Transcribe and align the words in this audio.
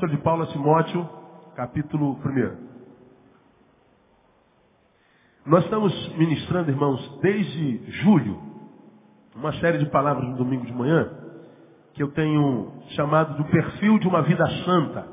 Epístola 0.00 0.12
de 0.12 0.22
Paulo 0.22 0.42
a 0.44 0.46
Timóteo, 0.46 1.08
capítulo 1.54 2.18
1. 2.24 2.56
Nós 5.44 5.64
estamos 5.64 6.16
ministrando, 6.16 6.70
irmãos, 6.70 7.18
desde 7.20 7.90
julho, 8.00 8.40
uma 9.36 9.52
série 9.54 9.76
de 9.76 9.86
palavras 9.86 10.26
no 10.26 10.36
domingo 10.36 10.64
de 10.64 10.72
manhã, 10.72 11.10
que 11.92 12.02
eu 12.02 12.10
tenho 12.12 12.72
chamado 12.90 13.36
do 13.36 13.44
perfil 13.50 13.98
de 13.98 14.08
uma 14.08 14.22
vida 14.22 14.46
santa. 14.64 15.06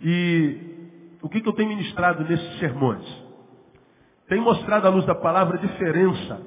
E 0.00 1.18
o 1.20 1.28
que, 1.28 1.42
que 1.42 1.48
eu 1.48 1.54
tenho 1.54 1.68
ministrado 1.68 2.24
nesses 2.24 2.58
sermões? 2.58 3.04
Tenho 4.28 4.42
mostrado 4.42 4.86
à 4.86 4.90
luz 4.90 5.04
da 5.04 5.14
palavra 5.14 5.58
a 5.58 5.60
diferença 5.60 6.40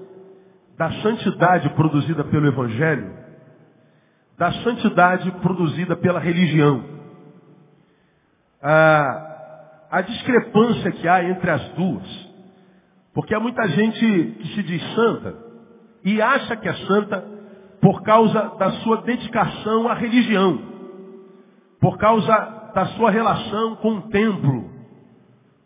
da 0.75 0.91
santidade 1.03 1.69
produzida 1.71 2.23
pelo 2.23 2.47
Evangelho 2.47 3.21
da 4.41 4.51
santidade 4.63 5.29
produzida 5.33 5.95
pela 5.95 6.19
religião. 6.19 7.00
A, 8.61 9.87
a 9.91 10.01
discrepância 10.01 10.91
que 10.91 11.07
há 11.07 11.23
entre 11.23 11.49
as 11.49 11.69
duas. 11.69 12.31
Porque 13.13 13.35
há 13.35 13.39
muita 13.39 13.67
gente 13.69 13.99
que 14.39 14.47
se 14.55 14.63
diz 14.63 14.95
santa 14.95 15.35
e 16.03 16.21
acha 16.21 16.55
que 16.55 16.67
é 16.67 16.73
santa 16.73 17.23
por 17.81 18.03
causa 18.03 18.55
da 18.57 18.71
sua 18.83 19.01
dedicação 19.01 19.87
à 19.87 19.93
religião, 19.93 20.59
por 21.79 21.97
causa 21.97 22.71
da 22.73 22.85
sua 22.87 23.11
relação 23.11 23.75
com 23.77 23.95
o 23.95 24.01
templo, 24.03 24.69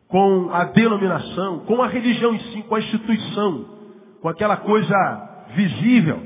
com 0.08 0.50
a 0.52 0.64
denominação, 0.66 1.60
com 1.60 1.82
a 1.82 1.88
religião 1.88 2.34
em 2.34 2.40
si, 2.40 2.64
com 2.64 2.76
a 2.76 2.80
instituição, 2.80 3.66
com 4.22 4.30
aquela 4.30 4.58
coisa 4.58 5.46
visível. 5.56 6.22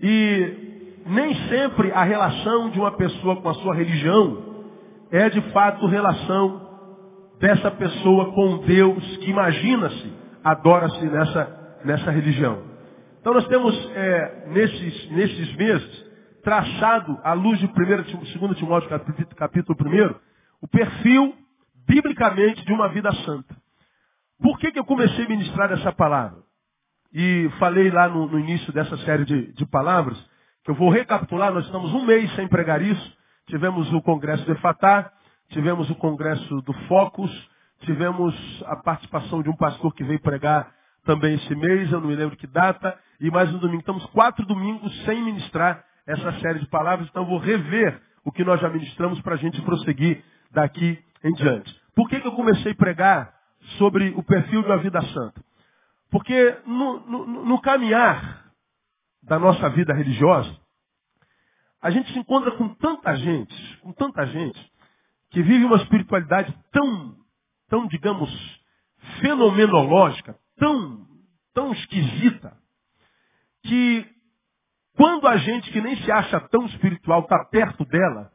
E 0.00 1.02
nem 1.06 1.34
sempre 1.48 1.90
a 1.90 2.04
relação 2.04 2.70
de 2.70 2.78
uma 2.78 2.92
pessoa 2.92 3.36
com 3.36 3.48
a 3.48 3.54
sua 3.54 3.74
religião 3.74 4.47
é 5.10 5.28
de 5.30 5.40
fato 5.52 5.86
relação 5.86 6.66
dessa 7.40 7.70
pessoa 7.70 8.32
com 8.32 8.58
Deus 8.58 9.16
que 9.18 9.30
imagina-se, 9.30 10.12
adora-se 10.42 11.04
nessa, 11.06 11.80
nessa 11.84 12.10
religião. 12.10 12.62
Então 13.20 13.34
nós 13.34 13.46
temos 13.48 13.74
é, 13.94 14.48
nesses, 14.48 15.10
nesses 15.10 15.56
meses 15.56 16.08
traçado 16.42 17.18
à 17.22 17.32
luz 17.32 17.58
de 17.58 17.66
1 17.66 17.70
2 18.38 18.56
Timóteo 18.58 18.88
capítulo, 18.88 19.36
capítulo 19.36 19.78
1, 19.80 20.14
o 20.62 20.68
perfil 20.68 21.34
biblicamente 21.86 22.64
de 22.64 22.72
uma 22.72 22.88
vida 22.88 23.12
santa. 23.24 23.56
Por 24.40 24.58
que, 24.58 24.70
que 24.72 24.78
eu 24.78 24.84
comecei 24.84 25.24
a 25.24 25.28
ministrar 25.28 25.72
essa 25.72 25.92
palavra? 25.92 26.38
E 27.12 27.50
falei 27.58 27.90
lá 27.90 28.08
no, 28.08 28.28
no 28.28 28.38
início 28.38 28.72
dessa 28.72 28.96
série 28.98 29.24
de, 29.24 29.52
de 29.52 29.66
palavras 29.66 30.18
eu 30.68 30.74
vou 30.74 30.90
recapitular, 30.90 31.50
nós 31.50 31.64
estamos 31.64 31.94
um 31.94 32.04
mês 32.04 32.30
sem 32.34 32.46
pregar 32.46 32.82
isso. 32.82 33.17
Tivemos 33.48 33.92
o 33.92 34.02
congresso 34.02 34.44
do 34.44 34.52
Efatá, 34.52 35.10
tivemos 35.50 35.88
o 35.90 35.94
congresso 35.94 36.60
do 36.62 36.72
Focus, 36.86 37.30
tivemos 37.80 38.34
a 38.66 38.76
participação 38.76 39.42
de 39.42 39.48
um 39.48 39.56
pastor 39.56 39.94
que 39.94 40.04
veio 40.04 40.20
pregar 40.20 40.70
também 41.04 41.34
esse 41.34 41.54
mês, 41.54 41.90
eu 41.90 42.00
não 42.00 42.08
me 42.08 42.14
lembro 42.14 42.36
que 42.36 42.46
data, 42.46 42.98
e 43.20 43.30
mais 43.30 43.52
um 43.52 43.58
domingo. 43.58 43.80
Estamos 43.80 44.04
quatro 44.06 44.44
domingos 44.44 44.94
sem 45.04 45.22
ministrar 45.22 45.82
essa 46.06 46.32
série 46.40 46.58
de 46.58 46.68
palavras, 46.68 47.08
então 47.08 47.24
vou 47.24 47.38
rever 47.38 48.00
o 48.24 48.30
que 48.30 48.44
nós 48.44 48.60
já 48.60 48.68
ministramos 48.68 49.20
para 49.22 49.34
a 49.34 49.38
gente 49.38 49.60
prosseguir 49.62 50.22
daqui 50.50 50.98
em 51.24 51.32
diante. 51.32 51.74
Por 51.94 52.08
que, 52.08 52.20
que 52.20 52.28
eu 52.28 52.32
comecei 52.32 52.72
a 52.72 52.76
pregar 52.76 53.34
sobre 53.78 54.10
o 54.10 54.22
perfil 54.22 54.62
de 54.62 54.68
uma 54.68 54.78
vida 54.78 55.00
santa? 55.00 55.42
Porque 56.10 56.58
no, 56.66 57.00
no, 57.00 57.44
no 57.46 57.60
caminhar 57.60 58.44
da 59.22 59.38
nossa 59.38 59.68
vida 59.70 59.94
religiosa, 59.94 60.54
a 61.80 61.90
gente 61.90 62.12
se 62.12 62.18
encontra 62.18 62.50
com 62.52 62.74
tanta 62.74 63.14
gente, 63.16 63.76
com 63.78 63.92
tanta 63.92 64.26
gente, 64.26 64.72
que 65.30 65.42
vive 65.42 65.64
uma 65.64 65.76
espiritualidade 65.76 66.54
tão, 66.72 67.16
tão, 67.68 67.86
digamos, 67.86 68.30
fenomenológica, 69.20 70.36
tão, 70.56 71.06
tão 71.54 71.72
esquisita, 71.72 72.56
que 73.62 74.06
quando 74.96 75.28
a 75.28 75.36
gente 75.36 75.70
que 75.70 75.80
nem 75.80 75.96
se 76.02 76.10
acha 76.10 76.40
tão 76.48 76.66
espiritual 76.66 77.20
está 77.20 77.44
perto 77.44 77.84
dela, 77.84 78.32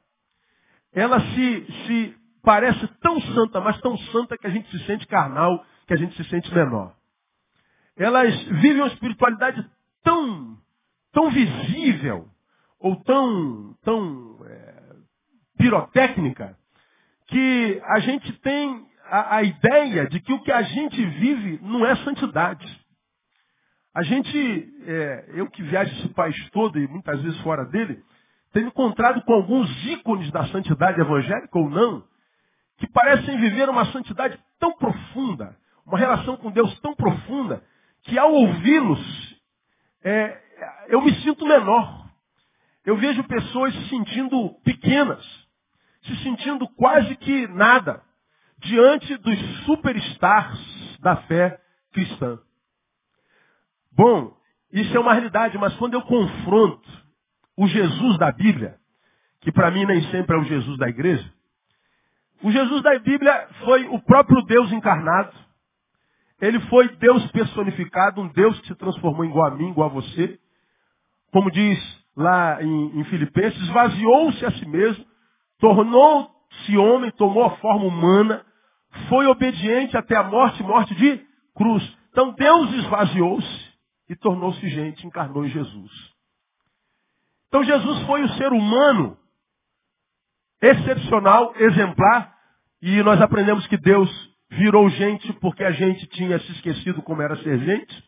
ela 0.94 1.20
se, 1.20 1.66
se 1.86 2.18
parece 2.42 2.88
tão 3.02 3.20
santa, 3.34 3.60
mas 3.60 3.80
tão 3.82 3.98
santa 3.98 4.38
que 4.38 4.48
a 4.48 4.50
gente 4.50 4.70
se 4.70 4.86
sente 4.86 5.06
carnal, 5.08 5.66
que 5.88 5.94
a 5.94 5.98
gente 5.98 6.16
se 6.16 6.30
sente 6.30 6.54
menor. 6.54 6.96
Elas 7.98 8.34
vivem 8.46 8.82
uma 8.82 8.88
espiritualidade 8.88 9.70
tão 10.04 10.58
tão 11.12 11.30
visível 11.30 12.28
ou 12.84 12.98
tão, 12.98 13.74
tão 13.82 14.38
é, 14.46 14.96
pirotécnica 15.58 16.58
que 17.28 17.82
a 17.86 18.00
gente 18.02 18.32
tem 18.40 18.86
a, 19.06 19.38
a 19.38 19.44
ideia 19.44 20.06
de 20.08 20.20
que 20.20 20.34
o 20.34 20.42
que 20.44 20.52
a 20.52 20.62
gente 20.62 21.04
vive 21.04 21.60
não 21.64 21.86
é 21.86 21.96
santidade. 22.04 22.68
A 23.96 24.04
gente, 24.04 24.74
é, 24.86 25.30
eu 25.30 25.50
que 25.50 25.64
viajo 25.64 25.96
esse 25.98 26.10
país 26.10 26.36
todo 26.50 26.78
e 26.78 26.86
muitas 26.86 27.22
vezes 27.22 27.40
fora 27.40 27.64
dele, 27.66 28.04
tenho 28.52 28.68
encontrado 28.68 29.22
com 29.22 29.34
alguns 29.34 29.70
ícones 29.86 30.30
da 30.32 30.46
santidade 30.48 31.00
evangélica 31.00 31.58
ou 31.58 31.70
não, 31.70 32.04
que 32.80 32.88
parecem 32.92 33.40
viver 33.40 33.70
uma 33.70 33.86
santidade 33.94 34.38
tão 34.60 34.74
profunda, 34.74 35.56
uma 35.86 35.98
relação 35.98 36.36
com 36.36 36.52
Deus 36.52 36.78
tão 36.82 36.94
profunda, 36.94 37.64
que 38.04 38.20
ao 38.20 38.34
ouvi-los, 38.34 39.42
é, 40.04 40.38
eu 40.90 41.02
me 41.02 41.16
sinto 41.22 41.46
menor. 41.46 42.03
Eu 42.86 42.98
vejo 42.98 43.24
pessoas 43.24 43.74
se 43.74 43.90
sentindo 43.90 44.50
pequenas, 44.64 45.24
se 46.04 46.16
sentindo 46.24 46.68
quase 46.76 47.16
que 47.16 47.48
nada, 47.48 48.04
diante 48.58 49.16
dos 49.18 49.40
superstars 49.66 50.98
da 51.00 51.18
fé 51.24 51.60
cristã. 51.92 52.40
Bom, 53.92 54.36
isso 54.72 54.96
é 54.96 55.00
uma 55.00 55.14
realidade, 55.14 55.58
mas 55.58 55.76
quando 55.76 55.94
eu 55.94 56.02
confronto 56.02 56.90
o 57.56 57.68
Jesus 57.68 58.18
da 58.18 58.32
Bíblia, 58.32 58.78
que 59.42 59.52
para 59.52 59.72
mim 59.72 59.86
nem 59.86 60.02
sempre 60.10 60.36
é 60.36 60.40
o 60.40 60.46
Jesus 60.46 60.78
da 60.78 60.90
igreja, 60.90 61.32
o 62.42 62.52
Jesus 62.52 62.82
da 62.82 62.98
Bíblia 63.00 63.48
foi 63.64 63.88
o 63.88 64.02
próprio 64.02 64.42
Deus 64.44 64.72
encarnado. 64.72 65.34
Ele 66.42 66.60
foi 66.62 66.90
Deus 66.98 67.26
personificado, 67.32 68.20
um 68.20 68.28
Deus 68.28 68.60
que 68.60 68.68
se 68.68 68.76
transformou 68.76 69.24
igual 69.24 69.48
a 69.48 69.56
mim, 69.56 69.70
igual 69.70 69.90
a 69.90 69.94
você 69.94 70.40
como 71.34 71.50
diz 71.50 72.03
lá 72.16 72.62
em, 72.62 73.00
em 73.00 73.04
Filipenses, 73.06 73.60
esvaziou-se 73.62 74.46
a 74.46 74.52
si 74.52 74.66
mesmo, 74.68 75.06
tornou-se 75.60 76.78
homem, 76.78 77.12
tomou 77.12 77.44
a 77.44 77.58
forma 77.58 77.86
humana, 77.86 78.46
foi 79.10 79.26
obediente 79.26 79.98
até 79.98 80.16
a 80.16 80.24
morte, 80.24 80.62
morte 80.64 80.94
de 80.96 81.22
cruz. 81.56 81.98
Então 82.12 82.32
Deus 82.34 82.72
esvaziou-se 82.74 83.74
e 84.10 84.16
tornou-se 84.16 84.68
gente, 84.70 85.06
encarnou 85.06 85.46
em 85.46 85.50
Jesus. 85.50 85.92
Então 87.48 87.64
Jesus 87.64 88.06
foi 88.06 88.24
o 88.24 88.30
ser 88.34 88.52
humano 88.52 89.18
excepcional, 90.62 91.54
exemplar, 91.58 92.34
e 92.82 93.02
nós 93.04 93.22
aprendemos 93.22 93.66
que 93.68 93.78
Deus 93.78 94.10
virou 94.50 94.90
gente 94.90 95.32
porque 95.34 95.64
a 95.64 95.72
gente 95.72 96.06
tinha 96.08 96.40
se 96.40 96.52
esquecido 96.54 97.02
como 97.02 97.22
era 97.22 97.36
ser 97.38 97.60
gente. 97.60 98.04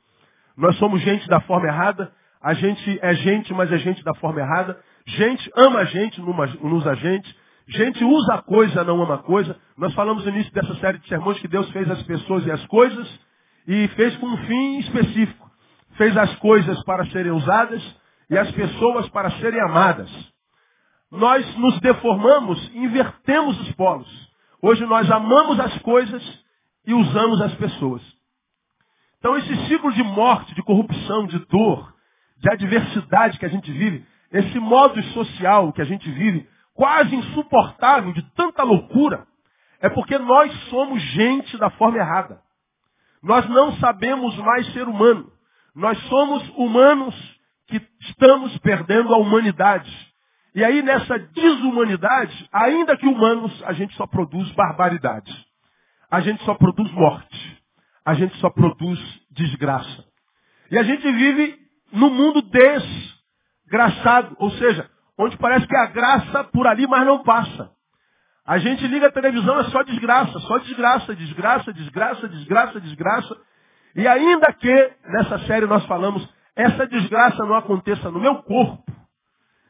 Nós 0.55 0.77
somos 0.77 1.01
gente 1.01 1.27
da 1.27 1.41
forma 1.41 1.67
errada. 1.67 2.13
A 2.45 2.53
gente 2.53 2.99
é 3.01 3.15
gente, 3.15 3.51
mas 3.55 3.71
é 3.71 3.77
gente 3.79 4.03
da 4.03 4.13
forma 4.13 4.39
errada. 4.39 4.79
Gente 5.07 5.51
ama 5.55 5.79
a 5.79 5.85
gente, 5.85 6.21
não 6.21 6.75
usa 6.75 6.91
a 6.91 6.93
gente. 6.93 7.35
Gente 7.67 8.03
usa 8.03 8.35
a 8.35 8.41
coisa, 8.43 8.83
não 8.83 9.01
ama 9.01 9.15
a 9.15 9.23
coisa. 9.23 9.59
Nós 9.75 9.95
falamos 9.95 10.23
no 10.23 10.29
início 10.29 10.53
dessa 10.53 10.75
série 10.75 10.99
de 10.99 11.07
sermões 11.07 11.39
que 11.39 11.47
Deus 11.47 11.67
fez 11.71 11.89
as 11.89 12.03
pessoas 12.03 12.45
e 12.45 12.51
as 12.51 12.63
coisas 12.67 13.19
e 13.67 13.87
fez 13.95 14.15
com 14.17 14.27
um 14.27 14.37
fim 14.45 14.77
específico. 14.77 15.49
Fez 15.97 16.15
as 16.15 16.35
coisas 16.35 16.83
para 16.83 17.03
serem 17.07 17.31
usadas 17.31 17.81
e 18.29 18.37
as 18.37 18.51
pessoas 18.51 19.09
para 19.09 19.31
serem 19.39 19.59
amadas. 19.61 20.11
Nós 21.09 21.57
nos 21.57 21.79
deformamos, 21.79 22.75
invertemos 22.75 23.59
os 23.61 23.71
polos. 23.71 24.29
Hoje 24.61 24.85
nós 24.85 25.09
amamos 25.09 25.59
as 25.59 25.75
coisas 25.79 26.23
e 26.85 26.93
usamos 26.93 27.41
as 27.41 27.55
pessoas. 27.55 28.03
Então 29.17 29.35
esse 29.35 29.67
ciclo 29.67 29.91
de 29.93 30.03
morte, 30.03 30.53
de 30.53 30.61
corrupção, 30.61 31.25
de 31.25 31.39
dor, 31.47 31.94
de 32.37 32.49
adversidade 32.49 33.39
que 33.39 33.45
a 33.45 33.49
gente 33.49 33.71
vive, 33.71 34.05
esse 34.31 34.59
modo 34.59 35.01
social 35.13 35.71
que 35.71 35.81
a 35.81 35.85
gente 35.85 36.09
vive, 36.11 36.47
quase 36.73 37.15
insuportável, 37.15 38.11
de 38.13 38.21
tanta 38.33 38.63
loucura, 38.63 39.25
é 39.79 39.89
porque 39.89 40.17
nós 40.17 40.51
somos 40.69 41.01
gente 41.01 41.57
da 41.57 41.69
forma 41.71 41.97
errada. 41.97 42.41
Nós 43.23 43.47
não 43.49 43.73
sabemos 43.77 44.35
mais 44.37 44.71
ser 44.73 44.87
humano. 44.87 45.31
Nós 45.75 45.97
somos 46.07 46.47
humanos 46.55 47.15
que 47.67 47.81
estamos 48.01 48.57
perdendo 48.59 49.13
a 49.13 49.17
humanidade. 49.17 49.91
E 50.53 50.63
aí 50.63 50.81
nessa 50.81 51.17
desumanidade, 51.19 52.49
ainda 52.51 52.95
que 52.95 53.07
humanos, 53.07 53.51
a 53.65 53.73
gente 53.73 53.95
só 53.95 54.05
produz 54.07 54.49
barbaridade. 54.51 55.31
A 56.09 56.21
gente 56.21 56.43
só 56.45 56.53
produz 56.53 56.89
morte. 56.91 57.63
A 58.05 58.13
gente 58.13 58.35
só 58.37 58.49
produz 58.49 58.99
desgraça. 59.31 60.05
E 60.71 60.77
a 60.77 60.83
gente 60.83 61.11
vive 61.11 61.64
no 61.91 62.09
mundo 62.09 62.41
desgraçado, 62.41 64.35
ou 64.39 64.51
seja, 64.51 64.89
onde 65.17 65.37
parece 65.37 65.67
que 65.67 65.75
a 65.75 65.87
graça 65.87 66.43
por 66.45 66.67
ali, 66.67 66.87
mas 66.87 67.05
não 67.05 67.23
passa. 67.23 67.71
A 68.45 68.59
gente 68.59 68.85
liga 68.87 69.07
a 69.07 69.11
televisão, 69.11 69.59
é 69.59 69.63
só 69.65 69.81
desgraça, 69.83 70.39
só 70.41 70.57
desgraça, 70.59 71.15
desgraça, 71.15 71.73
desgraça, 71.73 72.29
desgraça, 72.29 72.79
desgraça. 72.81 73.37
E 73.95 74.07
ainda 74.07 74.53
que 74.53 74.93
nessa 75.05 75.39
série 75.47 75.65
nós 75.65 75.85
falamos, 75.85 76.27
essa 76.55 76.85
desgraça 76.85 77.43
não 77.43 77.55
aconteça 77.55 78.11
no 78.11 78.19
meu 78.19 78.43
corpo, 78.43 78.83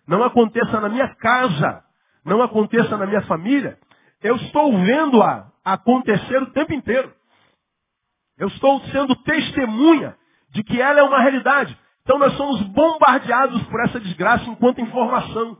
não 0.07 0.23
aconteça 0.23 0.79
na 0.81 0.89
minha 0.89 1.15
casa, 1.15 1.83
não 2.25 2.41
aconteça 2.41 2.97
na 2.97 3.05
minha 3.05 3.21
família, 3.23 3.77
eu 4.21 4.35
estou 4.35 4.71
vendo-a 4.77 5.47
acontecer 5.63 6.41
o 6.41 6.51
tempo 6.51 6.73
inteiro. 6.73 7.13
Eu 8.37 8.47
estou 8.49 8.81
sendo 8.91 9.15
testemunha 9.23 10.17
de 10.49 10.63
que 10.63 10.81
ela 10.81 10.99
é 10.99 11.03
uma 11.03 11.21
realidade. 11.21 11.77
Então 12.05 12.19
nós 12.19 12.37
somos 12.37 12.61
bombardeados 12.67 13.63
por 13.63 13.83
essa 13.83 13.99
desgraça 13.99 14.45
enquanto 14.45 14.79
informação. 14.79 15.57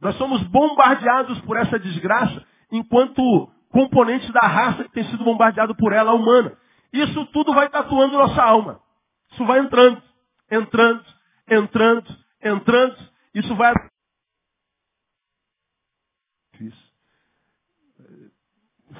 Nós 0.00 0.16
somos 0.16 0.42
bombardeados 0.44 1.38
por 1.42 1.58
essa 1.58 1.78
desgraça 1.78 2.42
enquanto 2.72 3.52
componente 3.68 4.32
da 4.32 4.40
raça 4.40 4.84
que 4.84 4.92
tem 4.92 5.04
sido 5.10 5.22
bombardeado 5.22 5.76
por 5.76 5.92
ela, 5.92 6.12
a 6.12 6.14
humana. 6.14 6.56
Isso 6.90 7.26
tudo 7.26 7.52
vai 7.52 7.68
tatuando 7.68 8.16
nossa 8.16 8.42
alma. 8.42 8.80
Isso 9.30 9.44
vai 9.44 9.58
entrando, 9.58 10.02
entrando, 10.50 11.04
entrando, 11.50 12.16
entrando. 12.42 12.96
Isso 13.34 13.54
vai. 13.54 13.74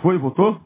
Foi, 0.02 0.18
voltou? 0.18 0.60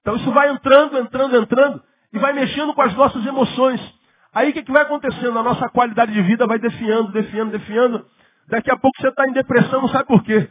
Então 0.00 0.16
isso 0.16 0.32
vai 0.32 0.50
entrando, 0.50 0.96
entrando, 0.96 1.36
entrando 1.36 1.84
e 2.14 2.18
vai 2.18 2.32
mexendo 2.32 2.72
com 2.72 2.80
as 2.80 2.94
nossas 2.94 3.26
emoções. 3.26 3.97
Aí 4.34 4.50
o 4.50 4.52
que, 4.52 4.62
que 4.62 4.72
vai 4.72 4.82
acontecendo? 4.82 5.38
A 5.38 5.42
nossa 5.42 5.68
qualidade 5.68 6.12
de 6.12 6.22
vida 6.22 6.46
vai 6.46 6.58
definhando, 6.58 7.12
definhando, 7.12 7.52
definhando. 7.52 8.06
Daqui 8.48 8.70
a 8.70 8.76
pouco 8.76 8.96
você 9.00 9.08
está 9.08 9.24
em 9.28 9.32
depressão, 9.32 9.82
não 9.82 9.88
sabe 9.88 10.06
por 10.06 10.22
quê. 10.22 10.50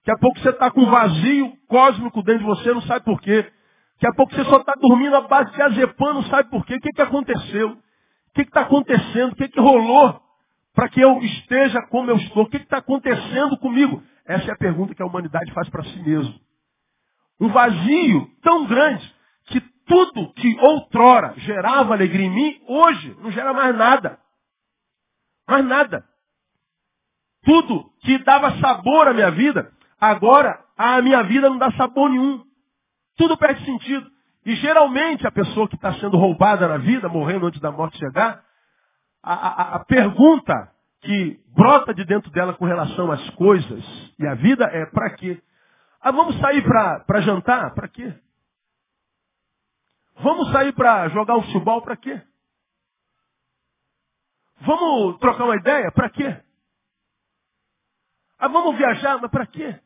Daqui 0.00 0.12
a 0.12 0.18
pouco 0.18 0.38
você 0.38 0.50
está 0.50 0.70
com 0.70 0.82
um 0.82 0.90
vazio 0.90 1.52
cósmico 1.68 2.22
dentro 2.22 2.40
de 2.40 2.46
você, 2.46 2.72
não 2.72 2.82
sabe 2.82 3.04
por 3.04 3.20
quê. 3.20 3.42
Daqui 3.94 4.06
a 4.06 4.14
pouco 4.14 4.34
você 4.34 4.44
só 4.44 4.58
está 4.58 4.74
dormindo 4.80 5.14
à 5.14 5.20
base 5.22 5.52
de 5.52 5.62
azepam, 5.62 6.14
não 6.14 6.22
sabe 6.24 6.48
por 6.48 6.64
quê. 6.64 6.76
O 6.76 6.80
que, 6.80 6.90
que 6.90 7.02
aconteceu? 7.02 7.70
O 7.70 8.32
que 8.34 8.42
está 8.42 8.62
acontecendo? 8.62 9.32
O 9.32 9.36
que, 9.36 9.48
que 9.48 9.60
rolou 9.60 10.20
para 10.74 10.88
que 10.88 11.00
eu 11.00 11.18
esteja 11.20 11.82
como 11.88 12.10
eu 12.10 12.16
estou? 12.16 12.44
O 12.44 12.48
que 12.48 12.56
está 12.56 12.78
acontecendo 12.78 13.58
comigo? 13.58 14.02
Essa 14.24 14.50
é 14.50 14.54
a 14.54 14.58
pergunta 14.58 14.94
que 14.94 15.02
a 15.02 15.06
humanidade 15.06 15.52
faz 15.52 15.68
para 15.68 15.84
si 15.84 15.98
mesmo. 16.02 16.34
Um 17.40 17.48
vazio 17.48 18.30
tão 18.42 18.66
grande 18.66 19.19
tudo 19.90 20.32
que 20.34 20.56
outrora 20.60 21.34
gerava 21.38 21.94
alegria 21.94 22.26
em 22.26 22.30
mim, 22.30 22.62
hoje 22.68 23.16
não 23.20 23.32
gera 23.32 23.52
mais 23.52 23.76
nada. 23.76 24.20
Mais 25.48 25.64
nada. 25.64 26.04
Tudo 27.42 27.90
que 28.02 28.18
dava 28.18 28.56
sabor 28.60 29.08
à 29.08 29.12
minha 29.12 29.32
vida, 29.32 29.72
agora 30.00 30.64
a 30.78 31.02
minha 31.02 31.24
vida 31.24 31.50
não 31.50 31.58
dá 31.58 31.72
sabor 31.72 32.08
nenhum. 32.08 32.44
Tudo 33.16 33.36
perde 33.36 33.64
sentido. 33.64 34.08
E 34.46 34.54
geralmente 34.54 35.26
a 35.26 35.32
pessoa 35.32 35.68
que 35.68 35.74
está 35.74 35.92
sendo 35.94 36.16
roubada 36.16 36.68
na 36.68 36.76
vida, 36.76 37.08
morrendo 37.08 37.48
antes 37.48 37.60
da 37.60 37.72
morte 37.72 37.98
chegar, 37.98 38.44
a, 39.20 39.34
a, 39.34 39.74
a 39.74 39.84
pergunta 39.84 40.70
que 41.00 41.40
brota 41.52 41.92
de 41.92 42.04
dentro 42.04 42.30
dela 42.30 42.54
com 42.54 42.64
relação 42.64 43.10
às 43.10 43.28
coisas 43.30 43.84
e 44.20 44.26
à 44.26 44.34
vida 44.34 44.66
é 44.66 44.86
para 44.86 45.10
quê? 45.10 45.42
Ah, 46.00 46.12
vamos 46.12 46.38
sair 46.38 46.62
para 46.62 47.20
jantar? 47.22 47.74
Para 47.74 47.88
quê? 47.88 48.14
Vamos 50.22 50.52
sair 50.52 50.72
para 50.72 51.08
jogar 51.08 51.36
um 51.36 51.42
futebol? 51.42 51.82
Para 51.82 51.96
quê? 51.96 52.20
Vamos 54.60 55.18
trocar 55.18 55.44
uma 55.44 55.56
ideia? 55.56 55.90
Para 55.92 56.10
quê? 56.10 56.42
Ah, 58.38 58.48
vamos 58.48 58.76
viajar? 58.76 59.18
Mas 59.20 59.30
para 59.30 59.46
quê? 59.46 59.80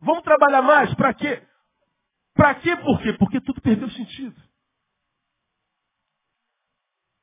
Vamos 0.00 0.22
trabalhar 0.22 0.62
mais? 0.62 0.94
Para 0.94 1.12
quê? 1.14 1.42
Para 2.34 2.54
quê? 2.56 2.76
Por 2.76 3.00
quê? 3.02 3.12
Porque 3.14 3.40
tudo 3.40 3.60
perdeu 3.60 3.90
sentido. 3.90 4.40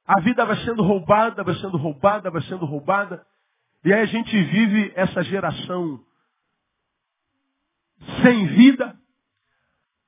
A 0.05 0.21
vida 0.21 0.45
vai 0.45 0.55
sendo 0.63 0.83
roubada, 0.83 1.43
vai 1.43 1.55
sendo 1.55 1.77
roubada, 1.77 2.31
vai 2.31 2.41
sendo 2.43 2.65
roubada. 2.65 3.25
E 3.83 3.93
aí 3.93 4.01
a 4.01 4.05
gente 4.05 4.31
vive 4.31 4.93
essa 4.95 5.23
geração 5.23 6.03
sem 8.21 8.47
vida, 8.47 8.97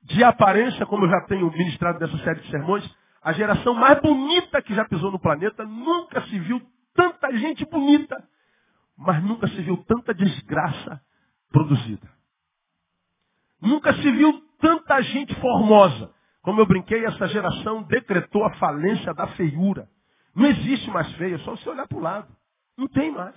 de 0.09 0.23
aparência, 0.23 0.85
como 0.88 1.06
eu 1.06 1.09
já 1.09 1.21
tenho 1.21 1.51
ministrado 1.51 2.00
nessa 2.00 2.17
série 2.23 2.41
de 2.41 2.50
sermões, 2.50 2.83
a 3.21 3.31
geração 3.31 3.73
mais 3.75 4.01
bonita 4.01 4.61
que 4.61 4.73
já 4.73 4.83
pisou 4.85 5.11
no 5.11 5.19
planeta, 5.19 5.63
nunca 5.63 6.21
se 6.23 6.39
viu 6.39 6.61
tanta 6.95 7.31
gente 7.38 7.63
bonita, 7.65 8.21
mas 8.97 9.23
nunca 9.23 9.47
se 9.47 9.61
viu 9.61 9.77
tanta 9.88 10.13
desgraça 10.13 11.00
produzida. 11.51 12.09
Nunca 13.61 13.94
se 13.94 14.11
viu 14.11 14.41
tanta 14.59 15.01
gente 15.01 15.35
formosa. 15.35 16.12
Como 16.41 16.59
eu 16.59 16.65
brinquei, 16.65 17.05
essa 17.05 17.27
geração 17.27 17.83
decretou 17.83 18.44
a 18.45 18.53
falência 18.55 19.13
da 19.13 19.27
feiura. 19.27 19.88
Não 20.33 20.45
existe 20.47 20.89
mais 20.89 21.12
feia, 21.13 21.38
só 21.39 21.51
você 21.51 21.69
olhar 21.69 21.88
para 21.88 21.97
o 21.97 22.01
lado. 22.01 22.35
Não 22.77 22.88
tem 22.88 23.12
mais. 23.12 23.35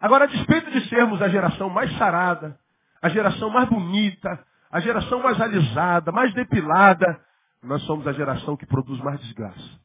Agora, 0.00 0.24
a 0.24 0.28
despeito 0.28 0.70
de 0.70 0.88
sermos 0.88 1.20
a 1.20 1.28
geração 1.28 1.68
mais 1.68 1.94
sarada, 1.98 2.58
a 3.02 3.08
geração 3.08 3.50
mais 3.50 3.68
bonita, 3.68 4.46
a 4.72 4.80
geração 4.80 5.22
mais 5.22 5.38
alisada, 5.38 6.10
mais 6.10 6.32
depilada, 6.32 7.20
nós 7.62 7.82
somos 7.82 8.06
a 8.06 8.12
geração 8.12 8.56
que 8.56 8.66
produz 8.66 8.98
mais 9.00 9.20
desgraça. 9.20 9.80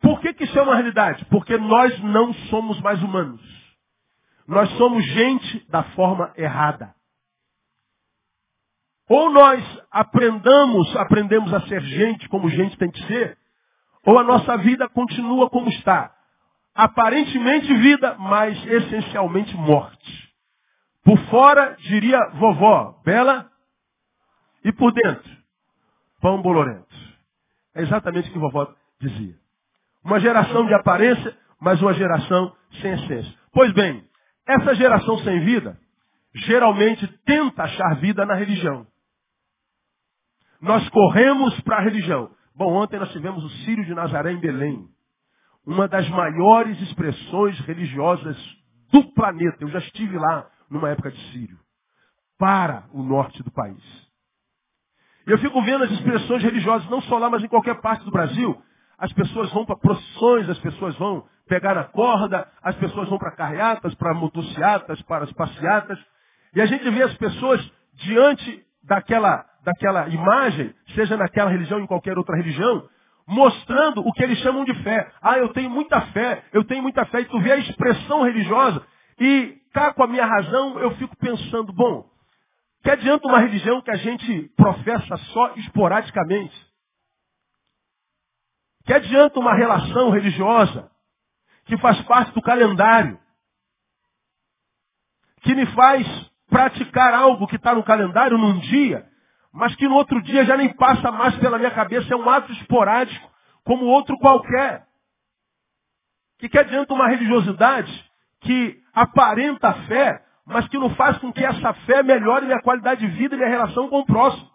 Por 0.00 0.20
que, 0.20 0.32
que 0.32 0.44
isso 0.44 0.58
é 0.58 0.62
uma 0.62 0.76
realidade? 0.76 1.24
Porque 1.26 1.58
nós 1.58 1.98
não 2.00 2.32
somos 2.48 2.80
mais 2.80 3.02
humanos. 3.02 3.42
Nós 4.46 4.70
somos 4.76 5.04
gente 5.04 5.68
da 5.68 5.82
forma 5.94 6.32
errada. 6.36 6.94
Ou 9.08 9.30
nós 9.30 9.62
aprendamos, 9.90 10.96
aprendemos 10.96 11.52
a 11.52 11.60
ser 11.62 11.82
gente 11.82 12.28
como 12.28 12.48
gente 12.48 12.76
tem 12.78 12.90
que 12.90 13.04
ser, 13.06 13.36
ou 14.06 14.18
a 14.18 14.22
nossa 14.22 14.56
vida 14.58 14.88
continua 14.88 15.50
como 15.50 15.68
está. 15.68 16.14
Aparentemente 16.74 17.72
vida, 17.74 18.16
mas 18.18 18.56
essencialmente 18.66 19.54
morte. 19.56 20.32
Por 21.04 21.18
fora, 21.26 21.76
diria 21.80 22.18
vovó, 22.34 23.00
bela. 23.04 23.51
E 24.64 24.72
por 24.72 24.92
dentro, 24.92 25.30
pão 26.20 26.40
bolorento. 26.40 26.94
É 27.74 27.82
exatamente 27.82 28.28
o 28.28 28.32
que 28.32 28.38
vovó 28.38 28.72
dizia. 29.00 29.34
Uma 30.04 30.20
geração 30.20 30.66
de 30.66 30.74
aparência, 30.74 31.36
mas 31.60 31.80
uma 31.80 31.94
geração 31.94 32.54
sem 32.80 32.92
essência. 32.92 33.34
Pois 33.52 33.72
bem, 33.72 34.04
essa 34.46 34.74
geração 34.74 35.18
sem 35.18 35.40
vida, 35.44 35.78
geralmente 36.34 37.06
tenta 37.24 37.64
achar 37.64 37.96
vida 37.96 38.24
na 38.24 38.34
religião. 38.34 38.86
Nós 40.60 40.88
corremos 40.90 41.60
para 41.62 41.78
a 41.78 41.82
religião. 41.82 42.30
Bom, 42.54 42.72
ontem 42.74 42.98
nós 42.98 43.10
tivemos 43.12 43.42
o 43.44 43.50
Sírio 43.64 43.84
de 43.84 43.94
Nazaré 43.94 44.32
em 44.32 44.38
Belém. 44.38 44.88
Uma 45.66 45.88
das 45.88 46.08
maiores 46.08 46.80
expressões 46.82 47.58
religiosas 47.60 48.36
do 48.92 49.04
planeta. 49.12 49.56
Eu 49.60 49.68
já 49.68 49.78
estive 49.78 50.16
lá 50.16 50.48
numa 50.70 50.90
época 50.90 51.10
de 51.10 51.32
Sírio, 51.32 51.58
para 52.38 52.84
o 52.92 53.02
norte 53.02 53.42
do 53.42 53.50
país. 53.50 54.01
E 55.26 55.30
eu 55.30 55.38
fico 55.38 55.62
vendo 55.62 55.84
as 55.84 55.90
expressões 55.90 56.42
religiosas, 56.42 56.88
não 56.90 57.00
só 57.02 57.18
lá, 57.18 57.30
mas 57.30 57.42
em 57.42 57.48
qualquer 57.48 57.80
parte 57.80 58.04
do 58.04 58.10
Brasil. 58.10 58.60
As 58.98 59.12
pessoas 59.12 59.50
vão 59.52 59.64
para 59.64 59.76
procissões, 59.76 60.48
as 60.48 60.58
pessoas 60.58 60.96
vão 60.96 61.24
pegar 61.48 61.74
na 61.74 61.84
corda, 61.84 62.46
as 62.62 62.74
pessoas 62.76 63.08
vão 63.08 63.18
para 63.18 63.32
carreatas, 63.32 63.94
para 63.94 64.14
motocicletas, 64.14 65.00
para 65.02 65.24
as 65.24 65.32
passeatas. 65.32 65.98
E 66.54 66.60
a 66.60 66.66
gente 66.66 66.88
vê 66.90 67.02
as 67.02 67.14
pessoas 67.14 67.72
diante 67.94 68.64
daquela, 68.82 69.44
daquela 69.64 70.08
imagem, 70.08 70.74
seja 70.94 71.16
naquela 71.16 71.50
religião 71.50 71.78
ou 71.78 71.84
em 71.84 71.86
qualquer 71.86 72.16
outra 72.16 72.36
religião, 72.36 72.88
mostrando 73.26 74.00
o 74.00 74.12
que 74.12 74.22
eles 74.22 74.38
chamam 74.38 74.64
de 74.64 74.74
fé. 74.82 75.10
Ah, 75.20 75.38
eu 75.38 75.48
tenho 75.50 75.70
muita 75.70 76.00
fé, 76.12 76.44
eu 76.52 76.64
tenho 76.64 76.82
muita 76.82 77.04
fé. 77.06 77.20
E 77.20 77.26
tu 77.26 77.40
vê 77.40 77.52
a 77.52 77.56
expressão 77.56 78.22
religiosa 78.22 78.82
e 79.18 79.56
cá 79.72 79.92
com 79.92 80.04
a 80.04 80.06
minha 80.06 80.26
razão, 80.26 80.78
eu 80.78 80.90
fico 80.96 81.16
pensando, 81.16 81.72
bom, 81.72 82.11
que 82.82 82.90
adianta 82.90 83.28
uma 83.28 83.38
religião 83.38 83.80
que 83.80 83.90
a 83.90 83.96
gente 83.96 84.48
professa 84.56 85.16
só 85.16 85.54
esporadicamente? 85.54 86.72
Que 88.84 88.92
adianta 88.92 89.38
uma 89.38 89.54
relação 89.54 90.10
religiosa 90.10 90.90
que 91.66 91.78
faz 91.78 92.00
parte 92.02 92.32
do 92.32 92.42
calendário? 92.42 93.18
Que 95.42 95.54
me 95.54 95.66
faz 95.66 96.06
praticar 96.48 97.14
algo 97.14 97.46
que 97.46 97.56
está 97.56 97.74
no 97.74 97.84
calendário 97.84 98.36
num 98.36 98.58
dia, 98.58 99.08
mas 99.52 99.74
que 99.76 99.86
no 99.86 99.94
outro 99.94 100.20
dia 100.22 100.44
já 100.44 100.56
nem 100.56 100.72
passa 100.74 101.12
mais 101.12 101.36
pela 101.36 101.58
minha 101.58 101.70
cabeça, 101.70 102.12
é 102.12 102.16
um 102.16 102.28
ato 102.28 102.50
esporádico, 102.52 103.30
como 103.64 103.84
outro 103.84 104.18
qualquer. 104.18 104.86
Que, 106.38 106.48
que 106.48 106.58
adianta 106.58 106.92
uma 106.92 107.08
religiosidade 107.08 108.10
que 108.40 108.82
aparenta 108.92 109.72
fé, 109.86 110.24
mas 110.46 110.66
que 110.68 110.78
não 110.78 110.94
faz 110.94 111.18
com 111.18 111.32
que 111.32 111.44
essa 111.44 111.72
fé 111.86 112.02
melhore 112.02 112.46
minha 112.46 112.62
qualidade 112.62 113.00
de 113.00 113.16
vida 113.16 113.34
e 113.34 113.38
minha 113.38 113.50
relação 113.50 113.88
com 113.88 114.00
o 114.00 114.06
próximo. 114.06 114.50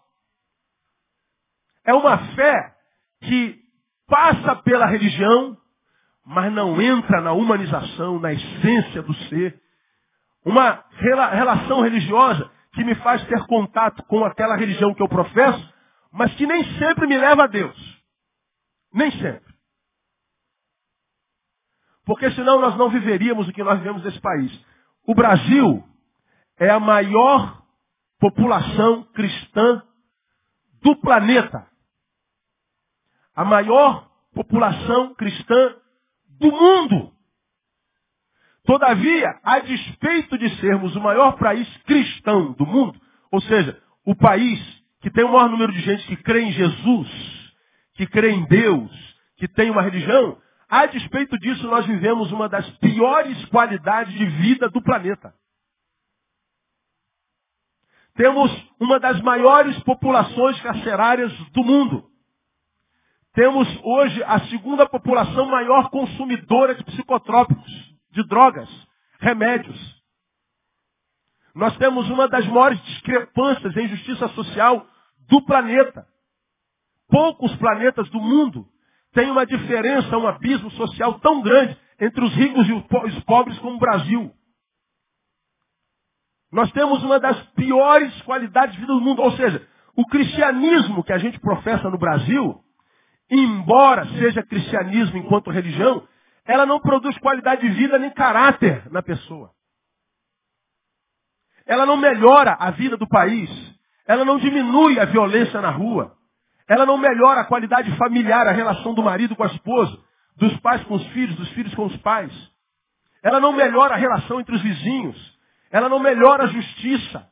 É 1.85 1.93
uma 1.93 2.17
fé 2.35 2.75
que 3.21 3.59
passa 4.07 4.55
pela 4.57 4.85
religião, 4.85 5.57
mas 6.25 6.51
não 6.51 6.81
entra 6.81 7.21
na 7.21 7.31
humanização, 7.31 8.19
na 8.19 8.33
essência 8.33 9.01
do 9.01 9.13
ser. 9.29 9.59
Uma 10.45 10.83
rela 10.91 11.27
relação 11.27 11.81
religiosa 11.81 12.49
que 12.73 12.83
me 12.83 12.95
faz 12.95 13.23
ter 13.25 13.45
contato 13.47 14.03
com 14.03 14.23
aquela 14.25 14.55
religião 14.55 14.93
que 14.93 15.01
eu 15.01 15.07
professo, 15.07 15.73
mas 16.11 16.33
que 16.35 16.45
nem 16.45 16.63
sempre 16.77 17.07
me 17.07 17.17
leva 17.17 17.45
a 17.45 17.47
Deus. 17.47 18.03
Nem 18.93 19.11
sempre. 19.11 19.47
Porque 22.05 22.31
senão 22.31 22.59
nós 22.59 22.77
não 22.77 22.89
viveríamos 22.89 23.47
o 23.47 23.53
que 23.53 23.63
nós 23.63 23.77
vivemos 23.79 24.03
nesse 24.03 24.19
país. 24.21 24.65
O 25.07 25.15
Brasil 25.15 25.83
é 26.59 26.69
a 26.69 26.81
maior 26.81 27.63
população 28.19 29.03
cristã 29.13 29.81
do 30.83 30.97
planeta. 30.97 31.65
A 33.33 33.45
maior 33.45 34.11
população 34.33 35.15
cristã 35.15 35.75
do 36.39 36.51
mundo. 36.51 37.13
Todavia, 38.65 39.39
a 39.43 39.59
despeito 39.59 40.37
de 40.37 40.49
sermos 40.57 40.93
o 40.93 40.99
maior 40.99 41.37
país 41.37 41.65
cristão 41.83 42.51
do 42.51 42.65
mundo, 42.65 42.99
ou 43.31 43.39
seja, 43.39 43.81
o 44.05 44.13
país 44.13 44.59
que 44.99 45.09
tem 45.09 45.23
o 45.23 45.31
maior 45.31 45.49
número 45.49 45.71
de 45.71 45.79
gente 45.79 46.05
que 46.05 46.17
crê 46.17 46.41
em 46.41 46.51
Jesus, 46.51 47.53
que 47.93 48.05
crê 48.07 48.31
em 48.31 48.45
Deus, 48.45 48.91
que 49.37 49.47
tem 49.47 49.69
uma 49.69 49.81
religião, 49.81 50.37
a 50.69 50.85
despeito 50.85 51.37
disso 51.39 51.65
nós 51.67 51.85
vivemos 51.85 52.31
uma 52.31 52.49
das 52.49 52.69
piores 52.77 53.45
qualidades 53.45 54.13
de 54.13 54.25
vida 54.25 54.69
do 54.69 54.81
planeta. 54.81 55.33
Temos 58.15 58.51
uma 58.79 58.99
das 58.99 59.21
maiores 59.21 59.77
populações 59.83 60.59
carcerárias 60.61 61.31
do 61.51 61.63
mundo. 61.63 62.09
Temos 63.33 63.67
hoje 63.83 64.23
a 64.23 64.39
segunda 64.47 64.89
população 64.89 65.45
maior 65.45 65.89
consumidora 65.89 66.73
de 66.73 66.83
psicotrópicos, 66.83 67.71
de 68.11 68.23
drogas, 68.27 68.67
remédios. 69.19 69.77
Nós 71.53 71.77
temos 71.77 72.09
uma 72.09 72.27
das 72.27 72.45
maiores 72.47 72.81
discrepâncias 72.83 73.77
em 73.77 73.87
justiça 73.87 74.27
social 74.29 74.85
do 75.29 75.41
planeta. 75.43 76.05
Poucos 77.07 77.55
planetas 77.55 78.09
do 78.09 78.19
mundo 78.19 78.67
têm 79.17 79.31
uma 79.31 79.47
diferença, 79.47 80.15
um 80.15 80.27
abismo 80.27 80.69
social 80.71 81.19
tão 81.19 81.41
grande 81.41 81.75
entre 81.99 82.23
os 82.23 82.31
ricos 82.35 82.69
e 82.69 82.73
os 82.73 83.23
pobres 83.23 83.57
como 83.57 83.77
o 83.77 83.79
Brasil. 83.79 84.31
Nós 86.51 86.71
temos 86.71 87.01
uma 87.03 87.19
das 87.19 87.41
piores 87.53 88.21
qualidades 88.21 88.75
de 88.75 88.81
vida 88.81 88.93
do 88.93 89.01
mundo. 89.01 89.23
Ou 89.23 89.31
seja, 89.31 89.67
o 89.95 90.05
cristianismo 90.05 91.03
que 91.03 91.11
a 91.11 91.17
gente 91.17 91.39
professa 91.39 91.89
no 91.89 91.97
Brasil, 91.97 92.63
embora 93.27 94.05
seja 94.19 94.43
cristianismo 94.43 95.17
enquanto 95.17 95.49
religião, 95.49 96.07
ela 96.45 96.67
não 96.67 96.79
produz 96.79 97.17
qualidade 97.17 97.61
de 97.61 97.73
vida 97.73 97.97
nem 97.97 98.11
caráter 98.11 98.87
na 98.91 99.01
pessoa. 99.01 99.49
Ela 101.65 101.87
não 101.87 101.97
melhora 101.97 102.55
a 102.59 102.69
vida 102.69 102.95
do 102.95 103.07
país. 103.07 103.49
Ela 104.05 104.23
não 104.23 104.37
diminui 104.37 104.99
a 104.99 105.05
violência 105.05 105.59
na 105.59 105.71
rua. 105.71 106.16
Ela 106.67 106.85
não 106.85 106.97
melhora 106.97 107.41
a 107.41 107.45
qualidade 107.45 107.95
familiar, 107.97 108.47
a 108.47 108.51
relação 108.51 108.93
do 108.93 109.01
marido 109.01 109.35
com 109.35 109.43
a 109.43 109.47
esposa, 109.47 109.97
dos 110.35 110.59
pais 110.59 110.83
com 110.83 110.95
os 110.95 111.07
filhos, 111.07 111.35
dos 111.35 111.49
filhos 111.49 111.73
com 111.73 111.85
os 111.85 111.97
pais. 111.97 112.31
Ela 113.23 113.39
não 113.39 113.53
melhora 113.53 113.93
a 113.93 113.97
relação 113.97 114.39
entre 114.39 114.55
os 114.55 114.61
vizinhos. 114.61 115.37
Ela 115.71 115.89
não 115.89 115.99
melhora 115.99 116.43
a 116.43 116.47
justiça. 116.47 117.29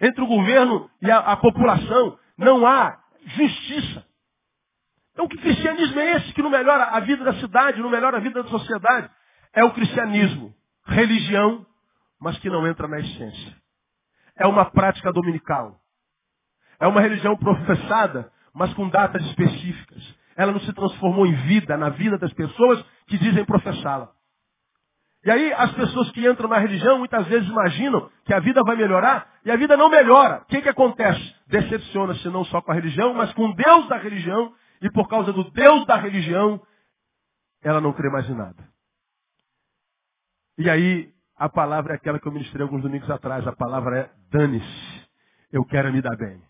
Entre 0.00 0.22
o 0.22 0.26
governo 0.26 0.90
e 1.02 1.10
a, 1.10 1.18
a 1.18 1.36
população 1.36 2.18
não 2.36 2.66
há 2.66 2.98
justiça. 3.24 4.04
Então 5.12 5.28
que 5.28 5.38
cristianismo 5.38 6.00
é 6.00 6.12
esse 6.16 6.32
que 6.32 6.42
não 6.42 6.50
melhora 6.50 6.84
a 6.84 7.00
vida 7.00 7.24
da 7.24 7.34
cidade, 7.34 7.80
não 7.80 7.90
melhora 7.90 8.16
a 8.16 8.20
vida 8.20 8.42
da 8.42 8.48
sociedade? 8.48 9.08
É 9.52 9.62
o 9.62 9.72
cristianismo, 9.72 10.52
religião, 10.84 11.64
mas 12.20 12.36
que 12.38 12.50
não 12.50 12.66
entra 12.66 12.88
na 12.88 12.98
essência. 12.98 13.56
É 14.36 14.46
uma 14.46 14.64
prática 14.64 15.12
dominical. 15.12 15.80
É 16.84 16.86
uma 16.86 17.00
religião 17.00 17.34
professada, 17.34 18.30
mas 18.52 18.74
com 18.74 18.86
datas 18.90 19.24
específicas. 19.24 20.14
Ela 20.36 20.52
não 20.52 20.60
se 20.60 20.70
transformou 20.74 21.26
em 21.26 21.34
vida, 21.34 21.78
na 21.78 21.88
vida 21.88 22.18
das 22.18 22.30
pessoas 22.34 22.84
que 23.06 23.16
dizem 23.16 23.42
professá-la. 23.42 24.10
E 25.24 25.30
aí 25.30 25.50
as 25.54 25.72
pessoas 25.72 26.10
que 26.10 26.28
entram 26.28 26.46
na 26.46 26.58
religião 26.58 26.98
muitas 26.98 27.26
vezes 27.26 27.48
imaginam 27.48 28.10
que 28.26 28.34
a 28.34 28.38
vida 28.38 28.60
vai 28.66 28.76
melhorar 28.76 29.26
e 29.46 29.50
a 29.50 29.56
vida 29.56 29.78
não 29.78 29.88
melhora. 29.88 30.42
O 30.42 30.44
que, 30.44 30.60
que 30.60 30.68
acontece? 30.68 31.34
Decepciona-se 31.46 32.28
não 32.28 32.44
só 32.44 32.60
com 32.60 32.70
a 32.70 32.74
religião, 32.74 33.14
mas 33.14 33.32
com 33.32 33.50
Deus 33.52 33.88
da 33.88 33.96
religião. 33.96 34.52
E 34.82 34.90
por 34.90 35.08
causa 35.08 35.32
do 35.32 35.50
Deus 35.52 35.86
da 35.86 35.96
religião, 35.96 36.60
ela 37.62 37.80
não 37.80 37.94
crê 37.94 38.10
mais 38.10 38.28
em 38.28 38.34
nada. 38.34 38.62
E 40.58 40.68
aí 40.68 41.10
a 41.34 41.48
palavra 41.48 41.94
é 41.94 41.96
aquela 41.96 42.20
que 42.20 42.28
eu 42.28 42.32
ministrei 42.32 42.62
alguns 42.62 42.82
domingos 42.82 43.10
atrás. 43.10 43.46
A 43.46 43.52
palavra 43.52 44.00
é 44.00 44.10
dane-se. 44.30 45.08
Eu 45.50 45.64
quero 45.64 45.90
me 45.90 46.02
dar 46.02 46.14
bem. 46.18 46.42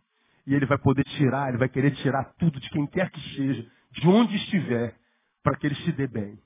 E 0.47 0.55
ele 0.55 0.67
vai 0.67 0.79
poder 0.79 1.05
tirar, 1.05 1.49
ele 1.49 1.59
vai 1.59 1.69
querer 1.69 1.93
tirar 1.93 2.25
tudo 2.39 2.61
de 2.61 2.69
quem 2.71 2.87
quer 2.87 3.11
que 3.11 3.21
seja, 3.35 3.67
de 3.93 4.09
onde 4.09 4.37
estiver, 4.37 4.95
para 5.43 5.57
que 5.57 5.67
ele 5.67 5.75
se 5.77 5.93
dê 5.93 6.07
bem. 6.07 6.39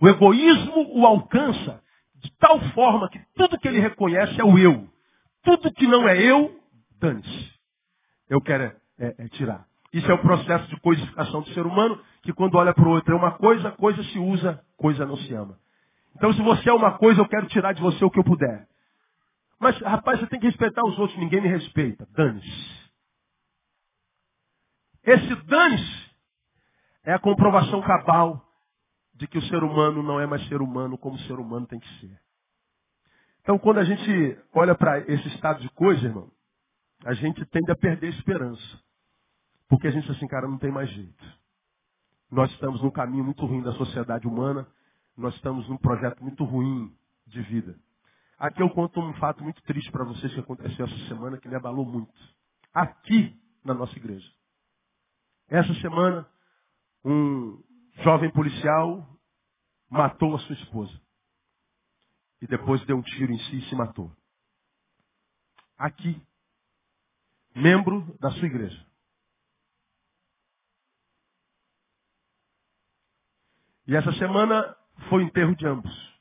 O 0.00 0.08
egoísmo 0.08 0.98
o 0.98 1.06
alcança 1.06 1.82
de 2.16 2.30
tal 2.38 2.60
forma 2.70 3.08
que 3.08 3.20
tudo 3.34 3.58
que 3.58 3.68
ele 3.68 3.80
reconhece 3.80 4.40
é 4.40 4.44
o 4.44 4.58
eu. 4.58 4.88
Tudo 5.42 5.72
que 5.72 5.86
não 5.86 6.08
é 6.08 6.20
eu, 6.20 6.56
dane-se. 7.00 7.52
Eu 8.28 8.40
quero 8.40 8.64
é, 8.64 8.76
é, 8.98 9.14
é 9.18 9.28
tirar. 9.28 9.66
Isso 9.92 10.10
é 10.10 10.14
o 10.14 10.22
processo 10.22 10.68
de 10.68 10.80
coisificação 10.80 11.42
do 11.42 11.48
ser 11.50 11.66
humano, 11.66 12.00
que 12.22 12.32
quando 12.32 12.54
olha 12.54 12.72
para 12.72 12.86
o 12.86 12.92
outro 12.92 13.12
é 13.12 13.16
uma 13.16 13.32
coisa, 13.32 13.72
coisa 13.72 14.02
se 14.04 14.18
usa, 14.18 14.62
coisa 14.76 15.04
não 15.04 15.16
se 15.16 15.34
ama. 15.34 15.58
Então 16.16 16.32
se 16.32 16.40
você 16.40 16.70
é 16.70 16.72
uma 16.72 16.92
coisa, 16.98 17.20
eu 17.20 17.28
quero 17.28 17.46
tirar 17.48 17.72
de 17.72 17.82
você 17.82 18.04
o 18.04 18.10
que 18.10 18.18
eu 18.18 18.24
puder. 18.24 18.66
Mas, 19.60 19.78
rapaz, 19.80 20.18
você 20.18 20.26
tem 20.26 20.40
que 20.40 20.46
respeitar 20.46 20.84
os 20.84 20.98
outros, 20.98 21.18
ninguém 21.18 21.40
me 21.40 21.48
respeita. 21.48 22.06
Dane-se. 22.16 22.81
Esse 25.04 25.34
dane-se 25.46 26.10
é 27.04 27.12
a 27.12 27.18
comprovação 27.18 27.82
cabal 27.82 28.46
de 29.14 29.26
que 29.26 29.38
o 29.38 29.42
ser 29.42 29.62
humano 29.62 30.02
não 30.02 30.20
é 30.20 30.26
mais 30.26 30.46
ser 30.48 30.60
humano 30.62 30.96
como 30.96 31.16
o 31.16 31.20
ser 31.20 31.34
humano 31.34 31.66
tem 31.66 31.78
que 31.78 32.00
ser. 32.00 32.20
Então, 33.40 33.58
quando 33.58 33.78
a 33.78 33.84
gente 33.84 34.38
olha 34.54 34.74
para 34.74 35.00
esse 35.00 35.28
estado 35.28 35.60
de 35.60 35.68
coisa, 35.70 36.06
irmão, 36.06 36.30
a 37.04 37.12
gente 37.14 37.44
tende 37.46 37.70
a 37.70 37.76
perder 37.76 38.06
a 38.06 38.10
esperança. 38.10 38.80
Porque 39.68 39.88
a 39.88 39.90
gente 39.90 40.10
assim, 40.10 40.28
cara, 40.28 40.46
não 40.46 40.58
tem 40.58 40.70
mais 40.70 40.88
jeito. 40.90 41.42
Nós 42.30 42.50
estamos 42.52 42.80
num 42.82 42.90
caminho 42.90 43.24
muito 43.24 43.44
ruim 43.44 43.62
da 43.62 43.72
sociedade 43.72 44.26
humana, 44.26 44.66
nós 45.16 45.34
estamos 45.34 45.68
num 45.68 45.76
projeto 45.76 46.22
muito 46.22 46.44
ruim 46.44 46.94
de 47.26 47.42
vida. 47.42 47.76
Aqui 48.38 48.62
eu 48.62 48.70
conto 48.70 49.00
um 49.00 49.12
fato 49.14 49.42
muito 49.42 49.62
triste 49.62 49.90
para 49.90 50.04
vocês 50.04 50.32
que 50.32 50.40
aconteceu 50.40 50.86
essa 50.86 51.08
semana, 51.08 51.38
que 51.38 51.48
me 51.48 51.54
abalou 51.54 51.84
muito. 51.84 52.12
Aqui, 52.72 53.38
na 53.64 53.74
nossa 53.74 53.96
igreja. 53.96 54.28
Essa 55.52 55.74
semana, 55.82 56.26
um 57.04 57.62
jovem 58.02 58.32
policial 58.32 59.06
matou 59.90 60.34
a 60.34 60.38
sua 60.38 60.54
esposa. 60.54 60.98
E 62.40 62.46
depois 62.46 62.82
deu 62.86 62.96
um 62.96 63.02
tiro 63.02 63.30
em 63.30 63.38
si 63.38 63.58
e 63.58 63.68
se 63.68 63.74
matou. 63.74 64.10
Aqui, 65.76 66.18
membro 67.54 68.16
da 68.18 68.30
sua 68.30 68.46
igreja. 68.46 68.86
E 73.86 73.94
essa 73.94 74.12
semana 74.12 74.74
foi 75.10 75.22
o 75.22 75.26
enterro 75.26 75.54
de 75.54 75.66
ambos. 75.66 76.20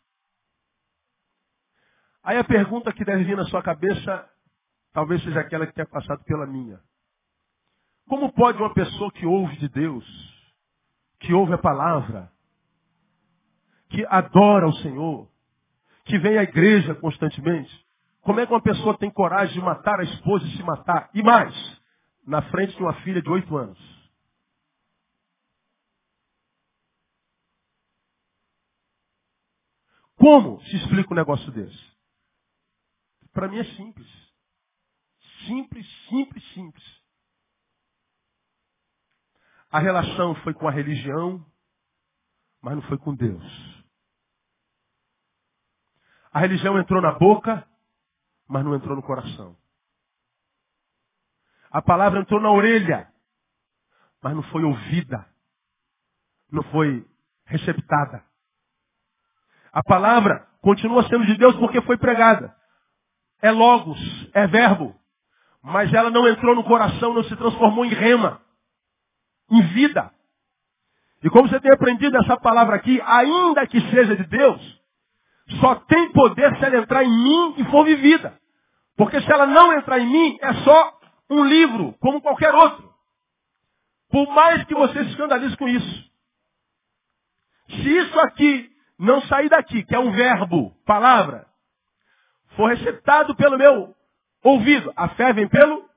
Aí 2.22 2.38
a 2.38 2.44
pergunta 2.44 2.92
que 2.92 3.06
deve 3.06 3.24
vir 3.24 3.38
na 3.38 3.46
sua 3.46 3.64
cabeça, 3.64 4.30
talvez 4.92 5.24
seja 5.24 5.40
aquela 5.40 5.66
que 5.66 5.74
tenha 5.74 5.88
passado 5.88 6.22
pela 6.26 6.46
minha. 6.46 6.84
Como 8.12 8.30
pode 8.34 8.58
uma 8.58 8.74
pessoa 8.74 9.10
que 9.10 9.26
ouve 9.26 9.56
de 9.56 9.70
Deus, 9.70 10.06
que 11.18 11.34
ouve 11.34 11.54
a 11.54 11.58
palavra, 11.58 12.30
que 13.88 14.06
adora 14.06 14.68
o 14.68 14.74
Senhor, 14.80 15.32
que 16.04 16.20
vem 16.20 16.38
à 16.38 16.44
igreja 16.44 16.94
constantemente, 16.94 17.74
como 18.20 18.42
é 18.42 18.46
que 18.46 18.52
uma 18.52 18.62
pessoa 18.62 18.98
tem 18.98 19.10
coragem 19.10 19.54
de 19.54 19.62
matar 19.62 19.98
a 20.02 20.04
esposa 20.04 20.46
e 20.46 20.58
se 20.58 20.62
matar? 20.62 21.10
E 21.14 21.24
mais, 21.24 21.56
na 22.28 22.42
frente 22.52 22.76
de 22.76 22.84
uma 22.84 22.96
filha 22.96 23.22
de 23.22 23.30
oito 23.30 23.56
anos. 23.56 23.80
Como 30.18 30.62
se 30.64 30.76
explica 30.76 31.14
um 31.14 31.16
negócio 31.16 31.50
desse? 31.54 31.92
Para 33.32 33.48
mim 33.48 33.58
é 33.58 33.64
simples. 33.64 34.10
Simples, 35.48 35.88
simples, 36.10 36.54
simples. 36.54 37.01
A 39.72 39.80
relação 39.80 40.36
foi 40.44 40.54
com 40.54 40.68
a 40.68 40.72
religião, 40.72 41.46
mas 42.62 42.76
não 42.76 42.82
foi 42.84 42.98
com 42.98 43.16
Deus. 43.16 43.44
A 46.34 46.40
religião 46.40 46.78
entrou 46.78 47.02
na 47.02 47.14
boca, 47.14 47.66
mas 48.50 48.66
não 48.66 48.76
entrou 48.76 48.96
no 48.96 49.04
coração. 49.04 49.56
A 51.72 51.82
palavra 51.82 52.20
entrou 52.20 52.42
na 52.42 52.52
orelha, 52.52 53.10
mas 54.22 54.36
não 54.36 54.44
foi 54.44 54.64
ouvida. 54.64 55.26
Não 56.52 56.64
foi 56.64 57.08
receptada. 57.46 58.26
A 59.72 59.82
palavra 59.82 60.46
continua 60.62 61.08
sendo 61.08 61.26
de 61.26 61.38
Deus 61.38 61.56
porque 61.56 61.82
foi 61.84 61.98
pregada. 61.98 62.54
É 63.42 63.52
logos, 63.52 63.98
é 64.34 64.46
verbo. 64.48 64.94
Mas 65.64 65.94
ela 65.94 66.10
não 66.10 66.28
entrou 66.28 66.56
no 66.56 66.64
coração, 66.66 67.14
não 67.14 67.24
se 67.24 67.36
transformou 67.38 67.86
em 67.86 67.94
rema, 67.94 68.42
em 69.52 69.62
vida. 69.74 70.12
E 71.24 71.30
como 71.30 71.48
você 71.48 71.60
tem 71.60 71.72
aprendido 71.72 72.18
essa 72.18 72.38
palavra 72.38 72.78
aqui, 72.78 73.00
ainda 73.06 73.68
que 73.68 73.80
seja 73.92 74.16
de 74.16 74.24
Deus, 74.24 74.82
só 75.60 75.76
tem 75.76 76.12
poder 76.12 76.56
se 76.58 76.66
ela 76.66 76.78
entrar 76.78 77.04
em 77.04 77.10
mim 77.10 77.56
e 77.58 77.66
for 77.66 77.86
vivida. 77.86 78.40
Porque 78.98 79.22
se 79.22 79.32
ela 79.32 79.46
não 79.46 79.74
entrar 79.74 80.00
em 80.00 80.08
mim, 80.08 80.38
é 80.42 80.54
só 80.64 81.00
um 81.30 81.44
livro, 81.44 81.94
como 82.00 82.22
qualquer 82.22 82.54
outro. 82.54 82.92
Por 84.10 84.28
mais 84.34 84.64
que 84.66 84.74
você 84.74 85.04
se 85.04 85.12
escandalize 85.12 85.56
com 85.58 85.68
isso. 85.68 86.12
Se 87.70 87.98
isso 87.98 88.20
aqui 88.20 88.70
não 89.00 89.22
sair 89.24 89.50
daqui, 89.50 89.84
que 89.84 89.96
é 89.96 90.00
um 90.00 90.12
verbo, 90.12 90.76
palavra, 90.86 91.48
for 92.56 92.70
receptado 92.70 93.36
pelo 93.36 93.58
meu 93.58 93.96
ouvido, 94.44 94.92
a 94.96 95.10
fé 95.10 95.34
vem 95.34 95.48
pelo 95.48 95.90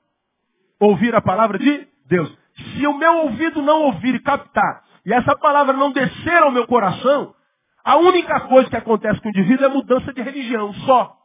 ouvir 0.78 1.14
a 1.14 1.20
palavra 1.20 1.58
de 1.58 1.88
Deus. 2.06 2.43
Se 2.56 2.86
o 2.86 2.96
meu 2.96 3.18
ouvido 3.18 3.62
não 3.62 3.82
ouvir 3.82 4.14
e 4.14 4.20
captar, 4.20 4.84
e 5.04 5.12
essa 5.12 5.36
palavra 5.36 5.72
não 5.72 5.92
descer 5.92 6.42
ao 6.42 6.50
meu 6.50 6.66
coração, 6.66 7.34
a 7.84 7.96
única 7.96 8.40
coisa 8.42 8.70
que 8.70 8.76
acontece 8.76 9.20
com 9.20 9.28
o 9.28 9.30
indivíduo 9.30 9.66
é 9.66 9.68
mudança 9.68 10.12
de 10.12 10.22
religião, 10.22 10.72
só. 10.86 11.16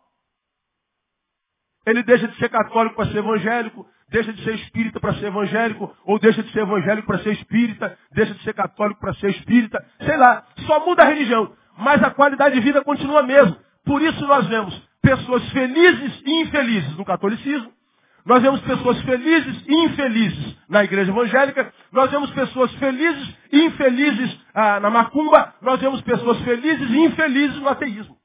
Ele 1.85 2.03
deixa 2.03 2.27
de 2.27 2.37
ser 2.37 2.49
católico 2.49 2.95
para 2.95 3.09
ser 3.11 3.19
evangélico, 3.19 3.87
deixa 4.09 4.33
de 4.33 4.43
ser 4.43 4.55
espírita 4.55 4.99
para 4.99 5.13
ser 5.13 5.27
evangélico, 5.27 5.95
ou 6.03 6.19
deixa 6.19 6.43
de 6.43 6.51
ser 6.51 6.61
evangélico 6.61 7.07
para 7.07 7.19
ser 7.19 7.31
espírita, 7.33 7.97
deixa 8.11 8.33
de 8.33 8.43
ser 8.43 8.53
católico 8.53 8.99
para 8.99 9.13
ser 9.15 9.29
espírita, 9.29 9.83
sei 10.01 10.17
lá, 10.17 10.45
só 10.67 10.85
muda 10.85 11.03
a 11.03 11.05
religião, 11.05 11.53
mas 11.77 12.03
a 12.03 12.11
qualidade 12.11 12.55
de 12.55 12.61
vida 12.61 12.83
continua 12.83 13.21
a 13.21 13.23
mesma. 13.23 13.57
Por 13.85 14.01
isso 14.01 14.27
nós 14.27 14.45
vemos 14.47 14.89
pessoas 15.01 15.49
felizes 15.51 16.21
e 16.25 16.41
infelizes 16.41 16.97
no 16.97 17.05
catolicismo, 17.05 17.71
nós 18.29 18.43
vemos 18.43 18.61
pessoas 18.61 19.01
felizes 19.01 19.65
e 19.67 19.85
infelizes 19.85 20.55
na 20.69 20.83
igreja 20.83 21.11
evangélica. 21.11 21.73
Nós 21.91 22.11
vemos 22.11 22.29
pessoas 22.29 22.71
felizes 22.75 23.35
e 23.51 23.65
infelizes 23.65 24.39
ah, 24.53 24.79
na 24.79 24.91
macumba. 24.91 25.55
Nós 25.59 25.79
vemos 25.79 25.99
pessoas 26.03 26.39
felizes 26.41 26.91
e 26.91 27.05
infelizes 27.05 27.57
no 27.57 27.67
ateísmo. 27.67 28.15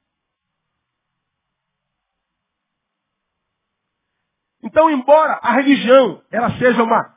Então, 4.61 4.91
embora 4.91 5.39
a 5.41 5.53
religião 5.53 6.21
ela 6.31 6.51
seja 6.59 6.83
uma 6.83 7.11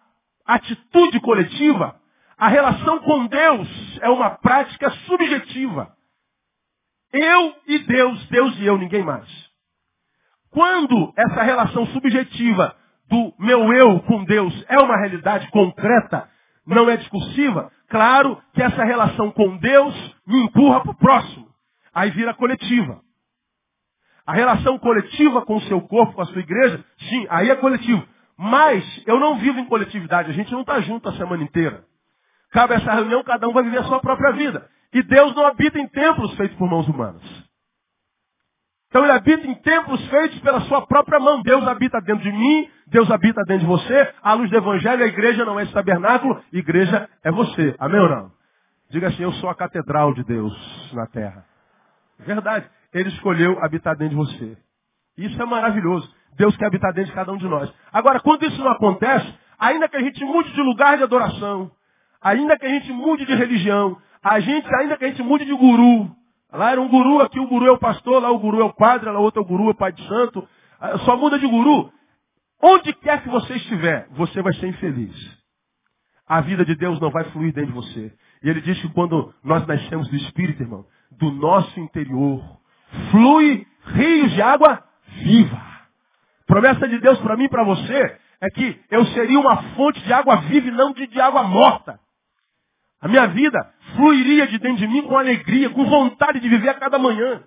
atitude 0.46 1.20
coletiva, 1.20 1.94
a 2.38 2.48
relação 2.48 3.00
com 3.00 3.26
Deus 3.26 3.68
é 4.00 4.08
uma 4.08 4.30
prática 4.30 4.90
subjetiva. 5.04 5.94
Eu 7.12 7.54
e 7.66 7.80
Deus, 7.80 8.26
Deus 8.28 8.58
e 8.58 8.64
eu, 8.64 8.78
ninguém 8.78 9.02
mais. 9.02 9.28
Quando 10.50 11.12
essa 11.14 11.42
relação 11.42 11.86
subjetiva 11.88 12.77
do 13.08 13.34
meu 13.38 13.72
eu 13.72 14.00
com 14.00 14.24
Deus 14.24 14.64
é 14.68 14.78
uma 14.78 14.96
realidade 14.96 15.50
concreta, 15.50 16.28
não 16.66 16.88
é 16.88 16.96
discursiva, 16.96 17.70
claro 17.88 18.40
que 18.52 18.62
essa 18.62 18.84
relação 18.84 19.30
com 19.30 19.56
Deus 19.56 20.16
me 20.26 20.44
empurra 20.44 20.80
para 20.80 20.90
o 20.90 20.96
próximo. 20.96 21.48
Aí 21.94 22.10
vira 22.10 22.34
coletiva. 22.34 23.00
A 24.26 24.34
relação 24.34 24.78
coletiva 24.78 25.40
com 25.46 25.56
o 25.56 25.62
seu 25.62 25.80
corpo, 25.80 26.12
com 26.12 26.22
a 26.22 26.26
sua 26.26 26.40
igreja, 26.40 26.84
sim, 26.98 27.26
aí 27.30 27.48
é 27.48 27.56
coletivo. 27.56 28.06
Mas 28.36 28.84
eu 29.06 29.18
não 29.18 29.38
vivo 29.38 29.58
em 29.58 29.64
coletividade, 29.64 30.30
a 30.30 30.34
gente 30.34 30.52
não 30.52 30.60
está 30.60 30.80
junto 30.80 31.08
a 31.08 31.14
semana 31.14 31.42
inteira. 31.42 31.84
Cabe 32.50 32.74
essa 32.74 32.92
reunião, 32.92 33.24
cada 33.24 33.48
um 33.48 33.52
vai 33.52 33.64
viver 33.64 33.78
a 33.78 33.84
sua 33.84 34.00
própria 34.00 34.32
vida. 34.32 34.68
E 34.92 35.02
Deus 35.02 35.34
não 35.34 35.46
habita 35.46 35.78
em 35.78 35.88
templos 35.88 36.34
feitos 36.36 36.56
por 36.56 36.68
mãos 36.68 36.86
humanas. 36.86 37.22
Então 38.88 39.02
ele 39.02 39.12
habita 39.12 39.46
em 39.46 39.54
templos 39.56 40.04
feitos 40.08 40.38
pela 40.40 40.62
sua 40.62 40.86
própria 40.86 41.20
mão. 41.20 41.42
Deus 41.42 41.66
habita 41.66 42.00
dentro 42.00 42.22
de 42.22 42.32
mim, 42.32 42.70
Deus 42.86 43.10
habita 43.10 43.42
dentro 43.44 43.60
de 43.60 43.66
você. 43.66 44.14
À 44.22 44.32
luz 44.32 44.50
do 44.50 44.56
Evangelho, 44.56 45.04
a 45.04 45.06
igreja 45.06 45.44
não 45.44 45.60
é 45.60 45.64
esse 45.64 45.72
tabernáculo, 45.72 46.42
igreja 46.52 47.08
é 47.22 47.30
você. 47.30 47.74
Amém 47.78 48.00
ou 48.00 48.08
não? 48.08 48.30
Diga 48.90 49.08
assim, 49.08 49.22
eu 49.22 49.32
sou 49.32 49.50
a 49.50 49.54
catedral 49.54 50.14
de 50.14 50.24
Deus 50.24 50.92
na 50.94 51.06
terra. 51.06 51.44
Verdade. 52.18 52.66
Ele 52.92 53.10
escolheu 53.10 53.62
habitar 53.62 53.94
dentro 53.96 54.16
de 54.16 54.24
você. 54.24 54.56
Isso 55.18 55.40
é 55.40 55.44
maravilhoso. 55.44 56.10
Deus 56.36 56.56
quer 56.56 56.66
habitar 56.66 56.92
dentro 56.94 57.10
de 57.10 57.14
cada 57.14 57.30
um 57.32 57.36
de 57.36 57.46
nós. 57.46 57.70
Agora, 57.92 58.20
quando 58.20 58.44
isso 58.46 58.58
não 58.62 58.70
acontece, 58.70 59.34
ainda 59.58 59.88
que 59.88 59.96
a 59.96 60.00
gente 60.00 60.24
mude 60.24 60.50
de 60.52 60.62
lugar 60.62 60.96
de 60.96 61.02
adoração, 61.02 61.70
ainda 62.22 62.56
que 62.56 62.64
a 62.64 62.70
gente 62.70 62.90
mude 62.92 63.26
de 63.26 63.34
religião, 63.34 63.98
a 64.22 64.40
gente, 64.40 64.66
ainda 64.76 64.96
que 64.96 65.04
a 65.04 65.08
gente 65.08 65.22
mude 65.22 65.44
de 65.44 65.54
guru, 65.54 66.10
Lá 66.52 66.72
era 66.72 66.80
um 66.80 66.88
guru, 66.88 67.20
aqui 67.20 67.38
o 67.38 67.46
guru 67.46 67.66
é 67.66 67.70
o 67.70 67.78
pastor, 67.78 68.22
lá 68.22 68.30
o 68.30 68.38
guru 68.38 68.60
é 68.60 68.64
o 68.64 68.72
padre, 68.72 69.10
lá 69.10 69.18
outro 69.18 69.40
é 69.40 69.44
o 69.44 69.46
guru, 69.46 69.68
é 69.68 69.70
o 69.70 69.74
pai 69.74 69.92
de 69.92 70.06
santo. 70.08 70.46
Ah, 70.80 70.98
só 70.98 71.16
muda 71.16 71.38
de 71.38 71.46
guru. 71.46 71.92
Onde 72.62 72.92
quer 72.94 73.22
que 73.22 73.28
você 73.28 73.54
estiver, 73.54 74.08
você 74.12 74.42
vai 74.42 74.52
ser 74.54 74.68
infeliz. 74.68 75.38
A 76.26 76.40
vida 76.40 76.64
de 76.64 76.74
Deus 76.74 77.00
não 77.00 77.10
vai 77.10 77.24
fluir 77.24 77.52
dentro 77.52 77.72
de 77.72 77.76
você. 77.76 78.12
E 78.42 78.48
ele 78.48 78.60
diz 78.60 78.80
que 78.80 78.88
quando 78.90 79.32
nós 79.44 79.66
nascemos 79.66 80.08
do 80.08 80.16
Espírito, 80.16 80.62
irmão, 80.62 80.84
do 81.12 81.30
nosso 81.30 81.78
interior, 81.80 82.42
flui 83.10 83.66
rios 83.84 84.32
de 84.32 84.42
água 84.42 84.82
viva. 85.22 85.60
Promessa 86.46 86.88
de 86.88 86.98
Deus 86.98 87.18
para 87.20 87.36
mim 87.36 87.44
e 87.44 87.48
para 87.48 87.64
você 87.64 88.18
é 88.40 88.50
que 88.50 88.80
eu 88.90 89.04
seria 89.06 89.38
uma 89.38 89.56
fonte 89.74 90.00
de 90.02 90.12
água 90.12 90.36
viva 90.36 90.68
e 90.68 90.70
não 90.70 90.92
de, 90.92 91.06
de 91.06 91.20
água 91.20 91.42
morta. 91.42 92.00
A 93.00 93.08
minha 93.08 93.26
vida 93.28 93.58
fluiria 93.96 94.46
de 94.46 94.58
dentro 94.58 94.78
de 94.78 94.88
mim 94.88 95.02
com 95.02 95.16
alegria, 95.16 95.70
com 95.70 95.84
vontade 95.84 96.40
de 96.40 96.48
viver 96.48 96.70
a 96.70 96.74
cada 96.74 96.98
manhã. 96.98 97.42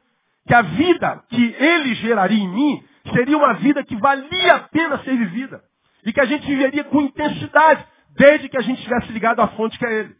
Que 0.48 0.54
a 0.54 0.62
vida 0.62 1.24
que 1.30 1.56
ele 1.60 1.94
geraria 1.96 2.42
em 2.42 2.48
mim 2.48 2.84
seria 3.14 3.38
uma 3.38 3.54
vida 3.54 3.84
que 3.84 3.96
valia 3.96 4.56
a 4.56 4.60
pena 4.60 4.98
ser 5.04 5.18
vivida. 5.18 5.62
E 6.06 6.14
que 6.14 6.22
a 6.22 6.26
gente 6.26 6.46
viveria 6.48 6.84
com 6.86 7.02
intensidade, 7.02 7.86
desde 8.18 8.50
que 8.50 8.58
a 8.58 8.62
gente 8.62 8.78
estivesse 8.78 9.12
ligado 9.12 9.42
à 9.42 9.48
fonte 9.50 9.78
que 9.78 9.86
é 9.86 9.94
ele. 10.00 10.16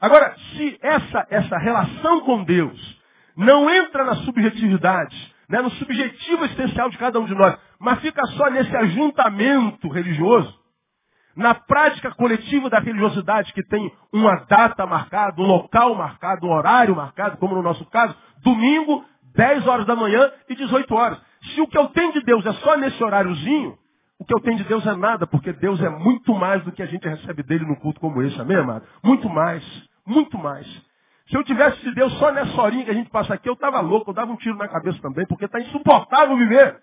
Agora, 0.00 0.34
se 0.52 0.78
essa, 0.80 1.26
essa 1.30 1.58
relação 1.58 2.20
com 2.20 2.44
Deus 2.44 2.98
não 3.36 3.68
entra 3.68 4.04
na 4.04 4.16
subjetividade, 4.16 5.34
né, 5.48 5.60
no 5.60 5.70
subjetivo 5.72 6.44
essencial 6.44 6.90
de 6.90 6.98
cada 6.98 7.18
um 7.18 7.24
de 7.24 7.34
nós, 7.34 7.56
mas 7.80 8.00
fica 8.00 8.24
só 8.36 8.50
nesse 8.50 8.76
ajuntamento 8.76 9.88
religioso, 9.88 10.57
na 11.38 11.54
prática 11.54 12.10
coletiva 12.10 12.68
da 12.68 12.80
religiosidade 12.80 13.52
que 13.52 13.62
tem 13.62 13.92
uma 14.12 14.44
data 14.48 14.84
marcada, 14.84 15.40
um 15.40 15.46
local 15.46 15.94
marcado, 15.94 16.44
um 16.44 16.50
horário 16.50 16.96
marcado, 16.96 17.36
como 17.36 17.54
no 17.54 17.62
nosso 17.62 17.84
caso, 17.86 18.12
domingo, 18.42 19.04
10 19.36 19.64
horas 19.68 19.86
da 19.86 19.94
manhã 19.94 20.32
e 20.48 20.56
18 20.56 20.92
horas. 20.92 21.18
Se 21.54 21.60
o 21.60 21.68
que 21.68 21.78
eu 21.78 21.86
tenho 21.90 22.12
de 22.12 22.22
Deus 22.24 22.44
é 22.44 22.52
só 22.54 22.76
nesse 22.76 23.02
horáriozinho, 23.02 23.78
o 24.18 24.24
que 24.24 24.34
eu 24.34 24.40
tenho 24.40 24.56
de 24.56 24.64
Deus 24.64 24.84
é 24.84 24.96
nada, 24.96 25.28
porque 25.28 25.52
Deus 25.52 25.80
é 25.80 25.88
muito 25.88 26.34
mais 26.34 26.64
do 26.64 26.72
que 26.72 26.82
a 26.82 26.86
gente 26.86 27.06
recebe 27.08 27.44
dele 27.44 27.64
num 27.64 27.76
culto 27.76 28.00
como 28.00 28.20
esse, 28.20 28.38
amém, 28.40 28.56
amado? 28.56 28.84
Muito 29.04 29.28
mais, 29.28 29.64
muito 30.04 30.36
mais. 30.36 30.66
Se 31.28 31.36
eu 31.36 31.44
tivesse 31.44 31.80
de 31.84 31.94
Deus 31.94 32.12
só 32.18 32.32
nessa 32.32 32.60
horinha 32.60 32.84
que 32.84 32.90
a 32.90 32.94
gente 32.94 33.10
passa 33.10 33.34
aqui, 33.34 33.48
eu 33.48 33.52
estava 33.52 33.80
louco, 33.80 34.10
eu 34.10 34.14
dava 34.14 34.32
um 34.32 34.36
tiro 34.36 34.56
na 34.56 34.66
cabeça 34.66 35.00
também, 35.00 35.24
porque 35.26 35.44
está 35.44 35.60
insuportável 35.60 36.36
viver. 36.36 36.82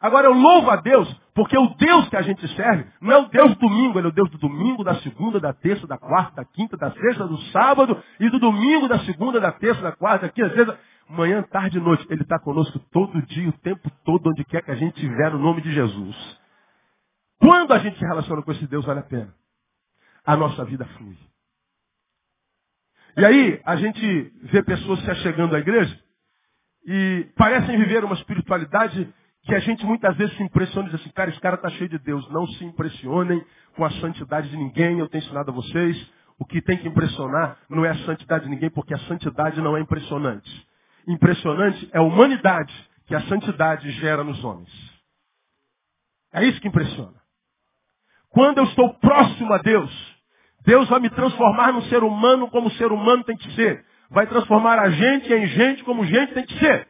Agora 0.00 0.28
eu 0.28 0.32
louvo 0.32 0.70
a 0.70 0.76
Deus, 0.76 1.14
porque 1.36 1.56
o 1.58 1.68
Deus 1.74 2.08
que 2.08 2.16
a 2.16 2.22
gente 2.22 2.48
serve 2.56 2.86
não 2.98 3.12
é 3.12 3.18
o 3.18 3.28
Deus 3.28 3.50
do 3.50 3.68
domingo, 3.68 3.98
ele 3.98 4.06
é 4.06 4.08
o 4.08 4.14
Deus 4.14 4.30
do 4.30 4.38
domingo, 4.38 4.82
da 4.82 4.94
segunda, 5.02 5.38
da 5.38 5.52
terça, 5.52 5.86
da 5.86 5.98
quarta, 5.98 6.36
da 6.36 6.44
quinta, 6.46 6.78
da 6.78 6.90
sexta, 6.92 7.28
do 7.28 7.36
sábado, 7.52 8.02
e 8.18 8.30
do 8.30 8.38
domingo, 8.38 8.88
da 8.88 9.00
segunda, 9.00 9.38
da 9.38 9.52
terça, 9.52 9.82
da 9.82 9.92
quarta, 9.92 10.26
da 10.26 10.32
quinta, 10.32 10.48
da 10.48 10.54
sexta, 10.54 10.80
manhã, 11.10 11.42
tarde 11.42 11.76
e 11.76 11.80
noite. 11.80 12.06
Ele 12.08 12.22
está 12.22 12.38
conosco 12.38 12.78
todo 12.90 13.20
dia, 13.26 13.50
o 13.50 13.52
tempo 13.52 13.90
todo, 14.02 14.30
onde 14.30 14.46
quer 14.46 14.62
que 14.62 14.70
a 14.70 14.76
gente 14.76 14.94
estiver, 14.94 15.30
no 15.30 15.38
nome 15.38 15.60
de 15.60 15.70
Jesus. 15.72 16.16
Quando 17.38 17.74
a 17.74 17.80
gente 17.80 17.98
se 17.98 18.04
relaciona 18.06 18.40
com 18.40 18.52
esse 18.52 18.66
Deus, 18.66 18.86
vale 18.86 19.00
a 19.00 19.02
pena. 19.02 19.34
A 20.24 20.38
nossa 20.38 20.64
vida 20.64 20.86
flui. 20.96 21.18
E 23.14 23.24
aí, 23.26 23.60
a 23.62 23.76
gente 23.76 24.32
vê 24.44 24.62
pessoas 24.62 25.00
se 25.00 25.10
achegando 25.10 25.54
à 25.54 25.58
igreja 25.58 26.00
e 26.86 27.28
parecem 27.36 27.76
viver 27.76 28.04
uma 28.04 28.14
espiritualidade 28.14 29.12
que 29.46 29.54
a 29.54 29.60
gente 29.60 29.86
muitas 29.86 30.16
vezes 30.16 30.36
se 30.36 30.42
impressiona 30.42 30.88
e 30.88 30.90
diz 30.90 31.00
assim, 31.00 31.10
cara, 31.10 31.30
esse 31.30 31.40
cara 31.40 31.54
está 31.54 31.70
cheio 31.70 31.88
de 31.88 31.98
Deus. 31.98 32.28
Não 32.30 32.46
se 32.48 32.64
impressionem 32.64 33.42
com 33.76 33.84
a 33.84 33.90
santidade 33.92 34.50
de 34.50 34.56
ninguém, 34.56 34.98
eu 34.98 35.08
tenho 35.08 35.22
ensinado 35.22 35.52
a 35.52 35.54
vocês. 35.54 35.96
O 36.36 36.44
que 36.44 36.60
tem 36.60 36.76
que 36.76 36.88
impressionar 36.88 37.56
não 37.70 37.84
é 37.84 37.90
a 37.90 37.98
santidade 38.04 38.44
de 38.44 38.50
ninguém, 38.50 38.68
porque 38.70 38.92
a 38.92 38.98
santidade 39.00 39.60
não 39.60 39.76
é 39.76 39.80
impressionante. 39.80 40.50
Impressionante 41.06 41.88
é 41.92 41.98
a 41.98 42.02
humanidade 42.02 42.74
que 43.06 43.14
a 43.14 43.20
santidade 43.22 43.88
gera 43.92 44.24
nos 44.24 44.42
homens. 44.42 44.68
É 46.32 46.44
isso 46.44 46.60
que 46.60 46.66
impressiona. 46.68 47.14
Quando 48.30 48.58
eu 48.58 48.64
estou 48.64 48.94
próximo 48.94 49.52
a 49.52 49.58
Deus, 49.58 50.16
Deus 50.64 50.88
vai 50.88 50.98
me 50.98 51.08
transformar 51.08 51.72
num 51.72 51.82
ser 51.82 52.02
humano 52.02 52.50
como 52.50 52.66
o 52.66 52.72
ser 52.72 52.90
humano 52.90 53.22
tem 53.22 53.36
que 53.36 53.54
ser. 53.54 53.84
Vai 54.10 54.26
transformar 54.26 54.80
a 54.80 54.90
gente 54.90 55.32
em 55.32 55.46
gente 55.46 55.84
como 55.84 56.04
gente 56.04 56.34
tem 56.34 56.44
que 56.44 56.58
ser. 56.58 56.88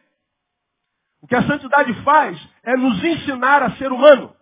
O 1.26 1.28
que 1.28 1.34
a 1.34 1.42
santidade 1.42 1.92
faz 2.04 2.40
é 2.62 2.76
nos 2.76 3.02
ensinar 3.02 3.60
a 3.60 3.72
ser 3.72 3.90
humano. 3.90 4.32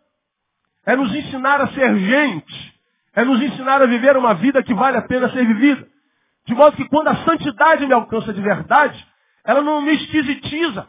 É 0.85 0.95
nos 0.95 1.15
ensinar 1.15 1.59
a 1.63 1.69
ser 1.69 1.99
gente. 1.99 2.81
É 3.15 3.25
nos 3.25 3.41
ensinar 3.41 3.81
a 3.81 3.87
viver 3.87 4.19
uma 4.19 4.35
vida 4.35 4.63
que 4.63 4.75
vale 4.75 4.99
a 4.99 5.03
pena 5.03 5.33
ser 5.33 5.47
vivida. 5.47 5.89
De 6.45 6.55
modo 6.55 6.77
que 6.77 6.87
quando 6.91 7.09
a 7.09 7.25
santidade 7.25 7.87
me 7.87 7.95
alcança 7.95 8.35
de 8.35 8.43
verdade, 8.43 9.03
ela 9.45 9.63
não 9.63 9.81
me 9.81 9.95
esquisitiza. 9.95 10.87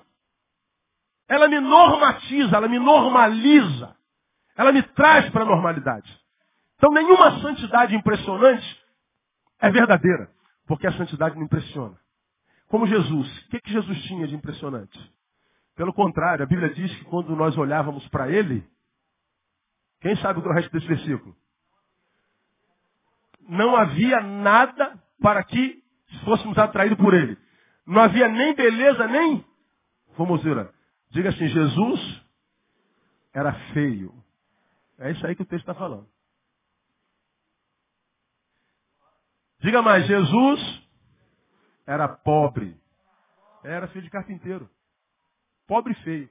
Ela 1.29 1.47
me 1.47 1.61
normatiza, 1.61 2.57
ela 2.57 2.67
me 2.67 2.77
normaliza. 2.77 3.95
Ela 4.57 4.73
me 4.73 4.83
traz 4.83 5.29
para 5.29 5.43
a 5.43 5.45
normalidade. 5.45 6.11
Então 6.75 6.91
nenhuma 6.91 7.39
santidade 7.39 7.95
impressionante 7.95 8.83
é 9.61 9.71
verdadeira, 9.71 10.29
porque 10.67 10.87
a 10.87 10.91
santidade 10.91 11.37
me 11.37 11.45
impressiona. 11.45 11.95
Como 12.67 12.85
Jesus. 12.85 13.45
O 13.45 13.49
que, 13.49 13.61
que 13.61 13.71
Jesus 13.71 14.03
tinha 14.03 14.27
de 14.27 14.35
impressionante? 14.35 15.14
Pelo 15.75 15.93
contrário, 15.93 16.43
a 16.43 16.47
Bíblia 16.47 16.73
diz 16.73 16.93
que 16.97 17.05
quando 17.05 17.35
nós 17.35 17.57
olhávamos 17.57 18.07
para 18.07 18.29
ele, 18.29 18.65
quem 19.99 20.15
sabe 20.17 20.39
o 20.39 20.53
resto 20.53 20.71
desse 20.71 20.87
versículo? 20.87 21.35
Não 23.41 23.75
havia 23.75 24.21
nada 24.21 25.01
para 25.21 25.43
que 25.43 25.83
fôssemos 26.23 26.57
atraídos 26.57 26.97
por 26.97 27.13
ele. 27.13 27.37
Não 27.85 28.01
havia 28.01 28.27
nem 28.27 28.55
beleza, 28.55 29.07
nem 29.07 29.45
formosura. 30.15 30.73
Diga 31.11 31.29
assim, 31.29 31.47
Jesus 31.47 32.25
era 33.33 33.53
feio. 33.73 34.13
É 34.97 35.11
isso 35.11 35.25
aí 35.27 35.35
que 35.35 35.41
o 35.41 35.45
texto 35.45 35.63
está 35.63 35.73
falando. 35.73 36.07
Diga 39.59 39.81
mais, 39.81 40.07
Jesus 40.07 40.87
era 41.85 42.07
pobre. 42.07 42.79
Era 43.63 43.87
filho 43.87 44.03
de 44.03 44.09
carpinteiro. 44.09 44.69
Pobre 45.67 45.93
e 45.93 46.03
feio. 46.03 46.29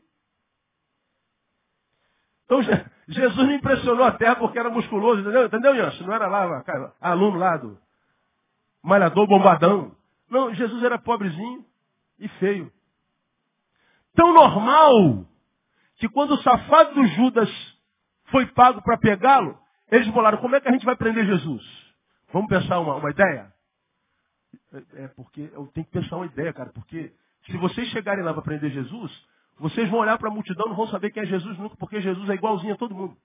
Então 2.44 2.62
Jesus 3.08 3.36
não 3.36 3.52
impressionou 3.52 4.04
a 4.04 4.12
terra 4.12 4.36
porque 4.36 4.58
era 4.58 4.70
musculoso, 4.70 5.20
entendeu? 5.20 5.46
Entendeu, 5.46 5.76
Jancho? 5.76 6.06
Não 6.06 6.14
era 6.14 6.26
lá, 6.26 6.62
cara, 6.62 6.92
aluno 7.00 7.38
lá 7.38 7.56
do 7.56 7.78
malhador 8.82 9.26
bombadão. 9.26 9.96
Não, 10.28 10.54
Jesus 10.54 10.82
era 10.82 10.98
pobrezinho 10.98 11.64
e 12.18 12.28
feio. 12.28 12.72
Tão 14.14 14.32
normal 14.32 15.26
que 15.96 16.08
quando 16.08 16.34
o 16.34 16.42
safado 16.42 16.94
do 16.94 17.06
Judas 17.08 17.50
foi 18.30 18.46
pago 18.46 18.82
para 18.82 18.98
pegá-lo, 18.98 19.58
eles 19.90 20.08
falaram, 20.12 20.38
como 20.38 20.56
é 20.56 20.60
que 20.60 20.68
a 20.68 20.72
gente 20.72 20.84
vai 20.84 20.96
prender 20.96 21.26
Jesus? 21.26 21.62
Vamos 22.32 22.48
pensar 22.48 22.80
uma, 22.80 22.96
uma 22.96 23.10
ideia? 23.10 23.52
É, 24.72 25.04
é 25.04 25.08
porque 25.08 25.50
eu 25.52 25.66
tenho 25.68 25.86
que 25.86 25.92
pensar 25.92 26.16
uma 26.16 26.26
ideia, 26.26 26.52
cara, 26.52 26.70
porque 26.70 27.12
se 27.46 27.56
vocês 27.58 27.88
chegarem 27.88 28.24
lá 28.24 28.32
para 28.32 28.42
prender 28.42 28.70
Jesus, 28.70 29.12
vocês 29.58 29.88
vão 29.90 30.00
olhar 30.00 30.18
para 30.18 30.28
a 30.28 30.32
multidão 30.32 30.66
não 30.66 30.76
vão 30.76 30.88
saber 30.88 31.10
quem 31.10 31.22
é 31.22 31.26
Jesus 31.26 31.56
nunca, 31.58 31.76
porque 31.76 32.00
Jesus 32.00 32.28
é 32.28 32.34
igualzinho 32.34 32.74
a 32.74 32.76
todo 32.76 32.94
mundo. 32.94 33.16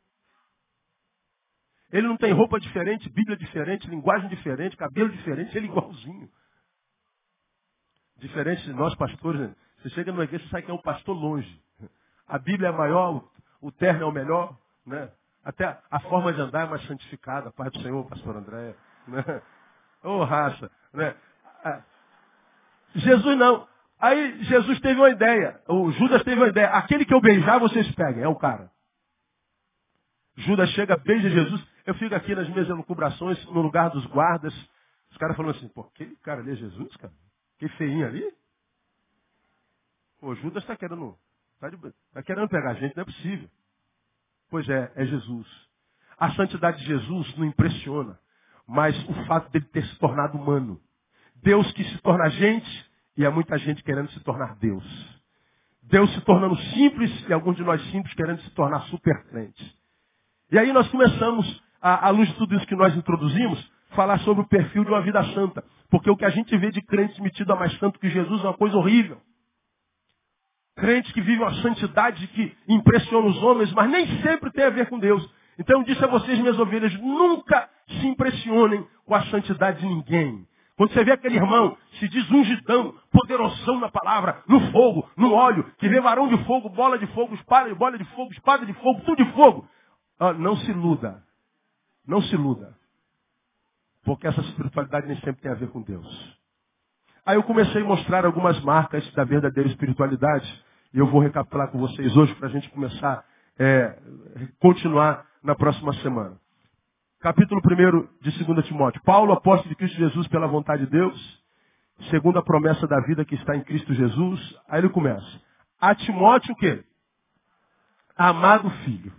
Ele 1.91 2.07
não 2.07 2.17
tem 2.17 2.31
roupa 2.31 2.59
diferente, 2.59 3.09
Bíblia 3.09 3.35
diferente, 3.35 3.89
linguagem 3.89 4.29
diferente, 4.29 4.77
cabelo 4.77 5.09
diferente, 5.09 5.57
ele 5.57 5.67
é 5.67 5.69
igualzinho. 5.69 6.29
Diferente 8.17 8.63
de 8.63 8.73
nós 8.73 8.93
pastores, 8.95 9.41
né? 9.41 9.55
você 9.77 9.89
chega 9.89 10.11
numa 10.11 10.25
igreja, 10.25 10.43
você 10.43 10.51
sabe 10.51 10.63
que 10.63 10.71
é 10.71 10.73
um 10.73 10.81
pastor 10.81 11.15
longe. 11.15 11.63
A 12.27 12.37
Bíblia 12.37 12.69
é 12.69 12.71
maior, 12.71 13.27
o 13.59 13.71
terno 13.71 14.03
é 14.03 14.05
o 14.05 14.11
melhor, 14.11 14.55
né? 14.85 15.11
Até 15.43 15.81
a 15.89 15.99
forma 16.01 16.31
de 16.33 16.41
andar 16.41 16.67
é 16.67 16.69
mais 16.69 16.85
santificada, 16.85 17.51
Pai 17.51 17.69
do 17.69 17.81
Senhor, 17.81 18.05
pastor 18.07 18.35
André. 18.35 18.75
Né? 19.07 19.41
Ô 20.03 20.09
oh, 20.09 20.23
raça, 20.23 20.69
né? 20.93 21.15
Ah, 21.63 21.81
Jesus 22.93 23.37
não. 23.37 23.67
Aí 23.99 24.43
Jesus 24.45 24.79
teve 24.79 24.99
uma 24.99 25.09
ideia, 25.09 25.61
o 25.67 25.91
Judas 25.91 26.23
teve 26.23 26.39
uma 26.39 26.47
ideia. 26.47 26.69
Aquele 26.69 27.03
que 27.03 27.13
eu 27.13 27.19
beijar, 27.19 27.59
vocês 27.59 27.89
peguem, 27.95 28.23
é 28.23 28.27
o 28.27 28.35
cara. 28.35 28.71
Judas 30.37 30.69
chega, 30.69 30.95
beija 30.95 31.29
Jesus. 31.29 31.61
Eu 31.85 31.93
fico 31.95 32.15
aqui 32.15 32.33
nas 32.33 32.47
minhas 32.47 32.69
elucubrações, 32.69 33.43
no 33.47 33.61
lugar 33.61 33.89
dos 33.89 34.05
guardas. 34.05 34.53
Os 35.11 35.17
caras 35.17 35.35
falando 35.35 35.57
assim, 35.57 35.67
pô, 35.67 35.81
aquele 35.81 36.15
cara 36.17 36.39
ali 36.39 36.51
é 36.51 36.55
Jesus, 36.55 36.95
cara? 36.95 37.13
Que 37.57 37.67
feinho 37.69 38.07
ali? 38.07 38.23
Pô, 40.21 40.33
Judas 40.35 40.63
está 40.63 40.77
querendo, 40.77 41.17
tá, 41.59 41.69
tá 42.13 42.23
querendo 42.23 42.47
pegar 42.47 42.71
a 42.71 42.73
gente, 42.75 42.95
não 42.95 43.01
é 43.01 43.05
possível. 43.05 43.49
Pois 44.49 44.67
é, 44.69 44.91
é 44.95 45.05
Jesus. 45.05 45.47
A 46.17 46.31
santidade 46.35 46.79
de 46.79 46.85
Jesus 46.85 47.37
não 47.37 47.45
impressiona, 47.45 48.17
mas 48.65 48.95
o 49.09 49.25
fato 49.25 49.49
dele 49.51 49.65
ter 49.65 49.85
se 49.85 49.99
tornado 49.99 50.37
humano. 50.37 50.79
Deus 51.35 51.69
que 51.73 51.83
se 51.83 51.97
torna 51.99 52.29
gente 52.29 52.88
e 53.19 53.25
há 53.25 53.29
muita 53.29 53.57
gente 53.57 53.83
querendo 53.83 54.09
se 54.11 54.19
tornar 54.21 54.55
Deus. 54.55 54.81
Deus 55.83 56.09
se 56.13 56.21
tornando 56.21 56.55
simples 56.73 57.11
e 57.27 57.33
alguns 57.33 57.57
de 57.57 57.63
nós 57.65 57.83
simples 57.91 58.13
querendo 58.13 58.41
se 58.43 58.49
tornar 58.51 58.79
super 58.83 59.25
crentes. 59.25 59.75
E 60.49 60.57
aí 60.57 60.71
nós 60.71 60.87
começamos, 60.87 61.61
à, 61.81 62.07
à 62.07 62.09
luz 62.11 62.29
de 62.29 62.35
tudo 62.35 62.55
isso 62.55 62.65
que 62.65 62.77
nós 62.77 62.95
introduzimos, 62.95 63.59
falar 63.89 64.19
sobre 64.19 64.43
o 64.43 64.47
perfil 64.47 64.85
de 64.85 64.89
uma 64.89 65.01
vida 65.01 65.21
santa. 65.33 65.61
Porque 65.89 66.09
o 66.09 66.15
que 66.15 66.23
a 66.23 66.29
gente 66.29 66.55
vê 66.57 66.71
de 66.71 66.81
crentes 66.81 67.19
metido 67.19 67.51
a 67.51 67.57
mais 67.57 67.77
santo 67.77 67.99
que 67.99 68.09
Jesus 68.09 68.39
é 68.41 68.47
uma 68.47 68.57
coisa 68.57 68.77
horrível. 68.77 69.19
Crentes 70.77 71.11
que 71.11 71.19
vivem 71.19 71.45
uma 71.45 71.61
santidade 71.61 72.25
que 72.27 72.55
impressiona 72.69 73.27
os 73.27 73.43
homens, 73.43 73.73
mas 73.73 73.91
nem 73.91 74.07
sempre 74.21 74.49
tem 74.49 74.63
a 74.63 74.69
ver 74.69 74.87
com 74.87 74.97
Deus. 74.97 75.29
Então 75.57 75.79
eu 75.79 75.83
disse 75.83 76.01
a 76.01 76.07
vocês, 76.07 76.39
minhas 76.39 76.57
ovelhas, 76.57 76.93
nunca 77.01 77.69
se 77.85 78.07
impressionem 78.07 78.87
com 79.05 79.13
a 79.13 79.25
santidade 79.25 79.81
de 79.81 79.87
ninguém. 79.87 80.47
Quando 80.79 80.93
você 80.93 81.03
vê 81.03 81.11
aquele 81.11 81.35
irmão, 81.35 81.77
se 81.99 82.07
diz 82.07 82.31
ungidão, 82.31 82.95
poderosão 83.11 83.81
na 83.81 83.91
palavra, 83.91 84.41
no 84.47 84.71
fogo, 84.71 85.09
no 85.17 85.33
óleo, 85.33 85.69
que 85.77 85.89
vê 85.89 85.99
varão 85.99 86.29
de 86.29 86.41
fogo, 86.45 86.69
bola 86.69 86.97
de 86.97 87.05
fogo, 87.07 87.35
espada 87.35 87.67
de 87.67 87.75
bola 87.75 87.97
de 87.97 88.05
fogo, 88.15 88.31
espada 88.31 88.65
de 88.65 88.71
fogo, 88.75 89.01
tudo 89.01 89.21
de 89.21 89.29
fogo. 89.33 89.67
Ah, 90.17 90.31
não 90.31 90.55
se 90.55 90.71
iluda. 90.71 91.21
Não 92.07 92.21
se 92.21 92.33
iluda. 92.33 92.73
Porque 94.05 94.25
essa 94.25 94.39
espiritualidade 94.39 95.05
nem 95.05 95.17
sempre 95.17 95.41
tem 95.41 95.51
a 95.51 95.55
ver 95.55 95.67
com 95.67 95.81
Deus. 95.81 96.39
Aí 97.25 97.35
eu 97.35 97.43
comecei 97.43 97.81
a 97.81 97.85
mostrar 97.85 98.25
algumas 98.25 98.57
marcas 98.63 99.05
da 99.11 99.25
verdadeira 99.25 99.67
espiritualidade. 99.67 100.63
E 100.93 100.99
eu 100.99 101.07
vou 101.07 101.19
recapitular 101.19 101.69
com 101.71 101.77
vocês 101.77 102.15
hoje 102.15 102.33
para 102.35 102.47
a 102.47 102.51
gente 102.51 102.69
começar 102.69 103.25
é, 103.59 103.99
continuar 104.61 105.25
na 105.43 105.55
próxima 105.55 105.91
semana 105.95 106.39
capítulo 107.19 107.61
1 107.61 108.21
de 108.21 108.43
2 108.43 108.65
Timóteo. 108.65 109.01
Paulo, 109.03 109.33
apóstolo 109.33 109.69
de 109.69 109.75
Cristo 109.75 109.97
Jesus 109.97 110.27
pela 110.27 110.47
vontade 110.47 110.85
de 110.85 110.91
Deus, 110.91 111.43
segundo 112.09 112.39
a 112.39 112.43
promessa 112.43 112.87
da 112.87 112.99
vida 113.01 113.25
que 113.25 113.35
está 113.35 113.55
em 113.55 113.63
Cristo 113.63 113.93
Jesus. 113.93 114.57
Aí 114.67 114.79
ele 114.79 114.89
começa. 114.89 115.41
A 115.79 115.93
Timóteo 115.93 116.53
o 116.53 116.55
quê? 116.55 116.83
Amado 118.15 118.69
filho. 118.85 119.13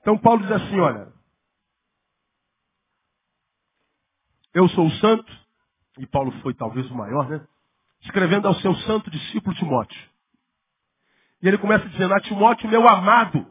Então 0.00 0.16
Paulo 0.18 0.42
diz 0.42 0.50
assim, 0.50 0.80
olha, 0.80 1.12
eu 4.54 4.68
sou 4.70 4.86
o 4.86 4.90
santo, 4.92 5.46
e 5.98 6.06
Paulo 6.06 6.32
foi 6.40 6.54
talvez 6.54 6.90
o 6.90 6.94
maior, 6.94 7.28
né? 7.28 7.46
Escrevendo 8.02 8.48
ao 8.48 8.54
seu 8.56 8.74
santo 8.74 9.10
discípulo 9.10 9.54
Timóteo. 9.56 10.00
E 11.42 11.48
ele 11.48 11.58
começa 11.58 11.86
dizendo, 11.88 12.14
a 12.14 12.20
Timóteo, 12.20 12.70
meu 12.70 12.88
amado 12.88 13.46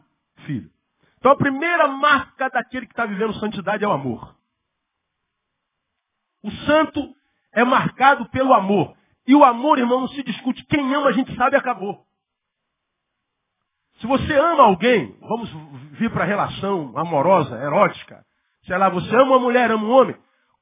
filho. 0.46 0.70
Então 1.18 1.32
a 1.32 1.36
primeira 1.36 1.88
marca 1.88 2.48
daquele 2.50 2.86
que 2.86 2.92
está 2.92 3.06
vivendo 3.06 3.38
santidade 3.40 3.84
é 3.84 3.88
o 3.88 3.92
amor. 3.92 4.36
O 6.42 6.50
santo 6.50 7.14
é 7.52 7.64
marcado 7.64 8.28
pelo 8.30 8.52
amor. 8.52 8.96
E 9.26 9.34
o 9.34 9.44
amor, 9.44 9.78
irmão, 9.78 10.00
não 10.00 10.08
se 10.08 10.22
discute. 10.22 10.64
Quem 10.66 10.94
ama, 10.94 11.08
a 11.08 11.12
gente 11.12 11.34
sabe, 11.36 11.56
acabou. 11.56 12.06
Se 14.00 14.06
você 14.06 14.34
ama 14.34 14.64
alguém, 14.64 15.18
vamos 15.20 15.50
vir 15.98 16.10
para 16.12 16.22
a 16.22 16.26
relação 16.26 16.96
amorosa, 16.96 17.56
erótica. 17.56 18.24
Sei 18.66 18.76
lá, 18.76 18.88
você 18.88 19.08
ama 19.14 19.32
uma 19.32 19.40
mulher, 19.40 19.70
ama 19.70 19.84
um 19.84 19.90
homem. 19.90 20.16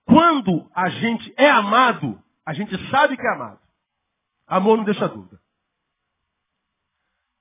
Quando 0.07 0.71
a 0.75 0.89
gente 0.89 1.35
é 1.37 1.51
amado, 1.51 2.23
a 2.47 2.53
gente 2.53 2.77
sabe 2.91 3.17
que 3.17 3.27
é 3.27 3.35
amado. 3.35 3.61
Amor 4.47 4.77
não 4.77 4.85
deixa 4.85 5.09
dúvida. 5.09 5.41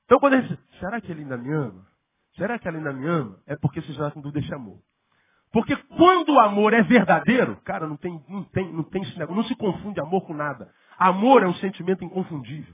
Então 0.05 0.19
quando 0.19 0.33
a 0.33 0.41
gente 0.41 0.59
será 0.79 0.99
que 0.99 1.11
ele 1.11 1.21
ainda 1.21 1.37
me 1.37 1.53
ama? 1.53 1.92
Será 2.35 2.57
que 2.57 2.67
ela 2.67 2.77
ainda 2.77 2.93
me 2.93 3.07
ama? 3.07 3.39
É 3.45 3.55
porque 3.55 3.81
você 3.81 3.93
já 3.93 4.09
com 4.11 4.21
dúvida 4.21 4.41
desse 4.41 4.53
amor. 4.53 4.79
Porque 5.51 5.75
quando 5.75 6.33
o 6.33 6.39
amor 6.39 6.73
é 6.73 6.81
verdadeiro, 6.81 7.57
cara, 7.63 7.87
não 7.87 7.95
tem, 7.95 8.23
não 8.27 8.43
tem, 8.43 8.73
não 8.73 8.83
tem 8.83 9.03
esse 9.03 9.17
negócio, 9.19 9.35
não 9.35 9.47
se 9.47 9.55
confunde 9.55 9.99
amor 9.99 10.21
com 10.25 10.33
nada. 10.33 10.73
Amor 10.97 11.43
é 11.43 11.47
um 11.47 11.53
sentimento 11.55 12.03
inconfundível. 12.03 12.73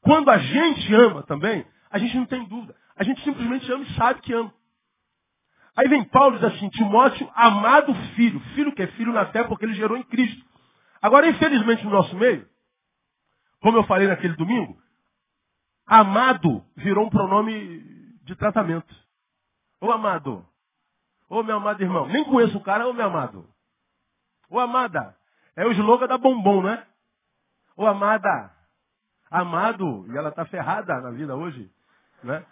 Quando 0.00 0.30
a 0.30 0.38
gente 0.38 0.94
ama 0.94 1.22
também, 1.24 1.66
a 1.90 1.98
gente 1.98 2.16
não 2.16 2.24
tem 2.24 2.46
dúvida. 2.46 2.74
A 2.96 3.04
gente 3.04 3.22
simplesmente 3.22 3.70
ama 3.70 3.84
e 3.84 3.94
sabe 3.94 4.22
que 4.22 4.32
ama. 4.32 4.52
Aí 5.76 5.88
vem 5.88 6.04
Paulo 6.04 6.36
e 6.36 6.38
diz 6.38 6.54
assim, 6.54 6.68
Timóteo, 6.70 7.28
amado 7.34 7.94
filho. 8.14 8.40
Filho 8.54 8.74
que 8.74 8.82
é 8.82 8.86
filho 8.88 9.12
na 9.12 9.26
terra 9.26 9.48
porque 9.48 9.66
ele 9.66 9.74
gerou 9.74 9.96
em 9.96 10.04
Cristo. 10.04 10.42
Agora, 11.02 11.28
infelizmente, 11.28 11.84
no 11.84 11.90
nosso 11.90 12.16
meio, 12.16 12.48
como 13.60 13.76
eu 13.76 13.84
falei 13.84 14.06
naquele 14.08 14.34
domingo, 14.36 14.78
amado 15.86 16.64
virou 16.76 17.06
um 17.06 17.10
pronome 17.10 17.93
de 18.24 18.34
tratamento. 18.34 18.94
Ô 19.80 19.90
amado, 19.92 20.44
ô 21.28 21.42
meu 21.42 21.56
amado 21.56 21.82
irmão, 21.82 22.06
nem 22.06 22.24
conheço 22.24 22.58
o 22.58 22.62
cara, 22.62 22.88
ô 22.88 22.92
meu 22.92 23.06
amado. 23.06 23.46
Ô 24.50 24.58
amada, 24.58 25.16
é 25.56 25.66
o 25.66 25.72
slogan 25.72 26.06
da 26.06 26.18
bombom, 26.18 26.62
né? 26.62 26.86
Ô 27.76 27.86
amada, 27.86 28.50
amado, 29.30 30.06
e 30.08 30.16
ela 30.16 30.30
está 30.30 30.44
ferrada 30.46 31.00
na 31.00 31.10
vida 31.10 31.34
hoje, 31.36 31.70
né? 32.22 32.44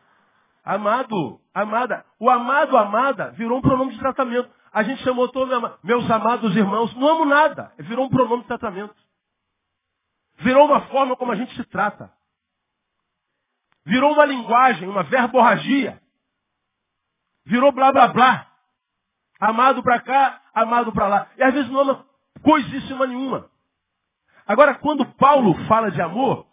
Amado, 0.65 1.41
amada. 1.53 2.05
O 2.21 2.31
amado, 2.31 2.77
amada, 2.77 3.31
virou 3.33 3.59
um 3.59 3.63
pronome 3.63 3.93
de 3.93 3.99
tratamento. 3.99 4.49
A 4.73 4.83
gente 4.83 5.03
chamou 5.03 5.29
todos 5.29 5.79
meus 5.83 6.09
amados 6.11 6.55
irmãos. 6.55 6.95
Não 6.95 7.09
amo 7.09 7.25
nada. 7.25 7.73
Virou 7.79 8.07
um 8.07 8.09
pronome 8.09 8.43
de 8.43 8.49
tratamento. 8.49 8.95
Virou 10.39 10.67
uma 10.67 10.83
forma 10.83 11.17
como 11.17 11.33
a 11.33 11.37
gente 11.37 11.55
se 11.57 11.65
trata. 11.65 12.11
Virou 13.85 14.12
uma 14.12 14.25
linguagem, 14.25 14.88
uma 14.88 15.03
verborragia. 15.03 16.01
Virou 17.45 17.73
blá 17.73 17.92
blá 17.92 18.09
blá. 18.09 18.47
Amado 19.40 19.83
para 19.83 20.01
cá, 20.01 20.40
amado 20.55 20.92
para 20.92 21.09
lá. 21.09 21.29
E 21.37 21.42
às 21.42 21.53
vezes 21.53 21.71
não 21.71 21.81
ama 21.81 22.07
coisíssima 22.42 23.07
nenhuma. 23.07 23.51
Agora, 24.47 24.75
quando 24.75 25.05
Paulo 25.14 25.55
fala 25.66 25.90
de 25.90 26.01
amor, 26.01 26.47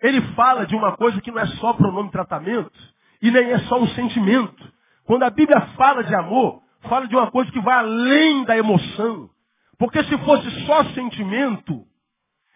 ele 0.00 0.20
fala 0.34 0.66
de 0.66 0.74
uma 0.76 0.96
coisa 0.96 1.20
que 1.20 1.30
não 1.30 1.40
é 1.40 1.46
só 1.46 1.72
pronome 1.72 2.10
tratamento 2.10 2.72
e 3.20 3.30
nem 3.30 3.50
é 3.52 3.58
só 3.60 3.80
um 3.80 3.88
sentimento. 3.88 4.72
Quando 5.04 5.22
a 5.22 5.30
Bíblia 5.30 5.60
fala 5.76 6.04
de 6.04 6.14
amor, 6.14 6.62
fala 6.82 7.06
de 7.06 7.16
uma 7.16 7.30
coisa 7.30 7.50
que 7.50 7.60
vai 7.60 7.78
além 7.78 8.44
da 8.44 8.56
emoção. 8.56 9.30
Porque 9.78 10.02
se 10.04 10.18
fosse 10.18 10.66
só 10.66 10.84
sentimento, 10.92 11.84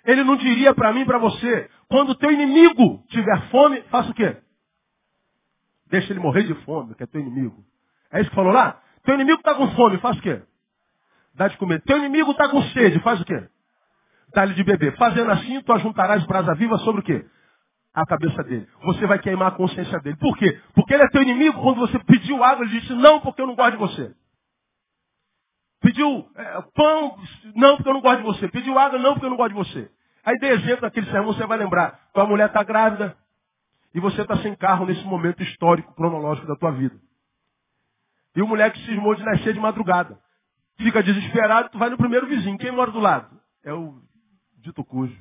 ele 0.04 0.24
não 0.24 0.36
diria 0.36 0.74
para 0.74 0.92
mim 0.92 1.04
para 1.04 1.18
você, 1.18 1.68
quando 1.88 2.14
teu 2.14 2.30
inimigo 2.30 3.04
tiver 3.08 3.48
fome, 3.50 3.82
faça 3.90 4.10
o 4.10 4.14
quê? 4.14 4.36
Deixa 5.88 6.12
ele 6.12 6.20
morrer 6.20 6.44
de 6.44 6.54
fome, 6.64 6.94
que 6.94 7.02
é 7.02 7.06
teu 7.06 7.20
inimigo. 7.20 7.64
É 8.12 8.20
isso 8.20 8.30
que 8.30 8.36
falou 8.36 8.52
lá? 8.52 8.80
Teu 9.04 9.14
inimigo 9.14 9.38
está 9.38 9.54
com 9.54 9.68
fome, 9.72 9.98
faz 9.98 10.16
o 10.18 10.22
quê? 10.22 10.42
Dá 11.34 11.48
de 11.48 11.56
comer. 11.56 11.82
Teu 11.82 11.98
inimigo 11.98 12.32
está 12.32 12.48
com 12.48 12.62
sede, 12.64 13.00
faz 13.00 13.20
o 13.20 13.24
quê? 13.24 13.48
Dá-lhe 14.34 14.54
de 14.54 14.62
beber. 14.62 14.96
Fazendo 14.96 15.30
assim, 15.30 15.60
tu 15.62 15.72
ajuntarás 15.72 16.24
brasa 16.26 16.54
viva 16.54 16.78
sobre 16.78 17.00
o 17.00 17.04
quê? 17.04 17.24
A 17.92 18.06
cabeça 18.06 18.42
dele. 18.44 18.68
Você 18.84 19.06
vai 19.06 19.18
queimar 19.18 19.48
a 19.48 19.56
consciência 19.56 19.98
dele. 20.00 20.16
Por 20.16 20.36
quê? 20.36 20.60
Porque 20.74 20.94
ele 20.94 21.02
é 21.02 21.08
teu 21.08 21.22
inimigo. 21.22 21.60
Quando 21.60 21.78
você 21.80 21.98
pediu 22.00 22.42
água, 22.44 22.64
ele 22.64 22.78
disse, 22.78 22.92
não, 22.94 23.20
porque 23.20 23.42
eu 23.42 23.46
não 23.46 23.56
gosto 23.56 23.72
de 23.72 23.76
você. 23.78 24.14
Pediu 25.80 26.28
é, 26.36 26.62
pão, 26.74 27.18
não, 27.54 27.76
porque 27.76 27.88
eu 27.88 27.94
não 27.94 28.00
gosto 28.00 28.18
de 28.18 28.24
você. 28.24 28.48
Pediu 28.48 28.78
água, 28.78 28.98
não, 28.98 29.12
porque 29.14 29.26
eu 29.26 29.30
não 29.30 29.36
gosto 29.36 29.50
de 29.50 29.58
você. 29.58 29.90
Aí 30.24 30.38
de 30.38 30.46
exemplo 30.46 30.82
daquele 30.82 31.06
sermão, 31.06 31.32
você 31.32 31.46
vai 31.46 31.58
lembrar. 31.58 32.10
Tua 32.12 32.26
mulher 32.26 32.48
está 32.48 32.62
grávida 32.62 33.16
e 33.94 34.00
você 34.00 34.22
está 34.22 34.36
sem 34.38 34.54
carro 34.54 34.86
nesse 34.86 35.04
momento 35.04 35.42
histórico, 35.42 35.94
cronológico 35.94 36.46
da 36.46 36.56
tua 36.56 36.70
vida. 36.72 36.96
E 38.36 38.42
o 38.42 38.46
moleque 38.46 38.78
cismou 38.84 39.14
de 39.14 39.24
nascer 39.24 39.54
de 39.54 39.60
madrugada. 39.60 40.18
Fica 40.76 41.02
desesperado, 41.02 41.70
tu 41.70 41.78
vai 41.78 41.90
no 41.90 41.96
primeiro 41.96 42.26
vizinho. 42.26 42.58
Quem 42.58 42.70
mora 42.70 42.90
do 42.90 43.00
lado? 43.00 43.40
É 43.64 43.72
o 43.72 44.00
dito 44.58 44.84
cujo. 44.84 45.16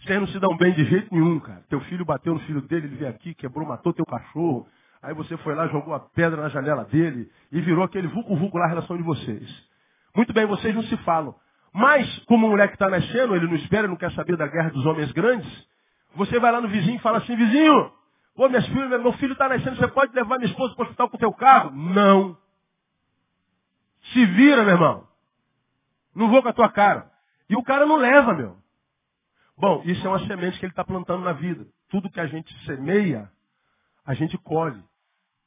Vocês 0.00 0.20
não 0.20 0.28
se 0.28 0.38
dão 0.38 0.56
bem 0.56 0.72
de 0.74 0.84
jeito 0.84 1.12
nenhum, 1.12 1.40
cara. 1.40 1.64
Teu 1.68 1.80
filho 1.82 2.04
bateu 2.04 2.34
no 2.34 2.40
filho 2.40 2.62
dele, 2.62 2.86
ele 2.86 2.96
veio 2.96 3.10
aqui, 3.10 3.34
quebrou, 3.34 3.66
matou 3.66 3.92
teu 3.92 4.06
cachorro. 4.06 4.68
Aí 5.02 5.14
você 5.14 5.36
foi 5.38 5.54
lá, 5.54 5.68
jogou 5.68 5.94
a 5.94 6.00
pedra 6.00 6.42
na 6.42 6.48
janela 6.48 6.84
dele 6.84 7.30
e 7.52 7.60
virou 7.60 7.84
aquele 7.84 8.08
vulco-vulco 8.08 8.58
lá 8.58 8.64
a 8.64 8.68
relação 8.68 8.96
de 8.96 9.02
vocês. 9.02 9.68
Muito 10.14 10.32
bem, 10.32 10.46
vocês 10.46 10.74
não 10.74 10.82
se 10.84 10.96
falam. 10.98 11.34
Mas, 11.72 12.18
como 12.24 12.46
o 12.46 12.50
moleque 12.50 12.74
está 12.74 12.88
nascendo, 12.88 13.36
ele 13.36 13.46
não 13.46 13.54
espera, 13.54 13.86
não 13.86 13.96
quer 13.96 14.10
saber 14.12 14.36
da 14.36 14.46
guerra 14.46 14.70
dos 14.70 14.84
homens 14.84 15.12
grandes, 15.12 15.68
você 16.14 16.40
vai 16.40 16.50
lá 16.50 16.60
no 16.60 16.68
vizinho 16.68 16.96
e 16.96 17.00
fala 17.00 17.18
assim, 17.18 17.36
vizinho, 17.36 17.92
ô 18.36 18.48
minhas 18.48 18.66
filhas, 18.66 19.00
meu 19.00 19.12
filho 19.14 19.32
está 19.32 19.48
nascendo, 19.48 19.76
você 19.76 19.88
pode 19.88 20.14
levar 20.14 20.38
minha 20.38 20.50
esposa 20.50 20.74
para 20.74 20.82
o 20.82 20.86
hospital 20.86 21.08
com 21.08 21.16
o 21.16 21.20
teu 21.20 21.32
carro? 21.32 21.70
Não. 21.70 22.36
Se 24.12 24.26
vira, 24.26 24.64
meu 24.64 24.74
irmão. 24.74 25.06
Não 26.14 26.28
vou 26.28 26.42
com 26.42 26.48
a 26.48 26.52
tua 26.52 26.68
cara. 26.70 27.10
E 27.48 27.56
o 27.56 27.62
cara 27.62 27.86
não 27.86 27.96
leva, 27.96 28.34
meu. 28.34 28.56
Bom, 29.56 29.82
isso 29.84 30.04
é 30.06 30.10
uma 30.10 30.26
semente 30.26 30.58
que 30.58 30.64
ele 30.64 30.72
está 30.72 30.84
plantando 30.84 31.22
na 31.22 31.32
vida. 31.32 31.66
Tudo 31.88 32.10
que 32.10 32.20
a 32.20 32.26
gente 32.26 32.52
semeia, 32.64 33.30
a 34.08 34.14
gente 34.14 34.38
colhe. 34.38 34.82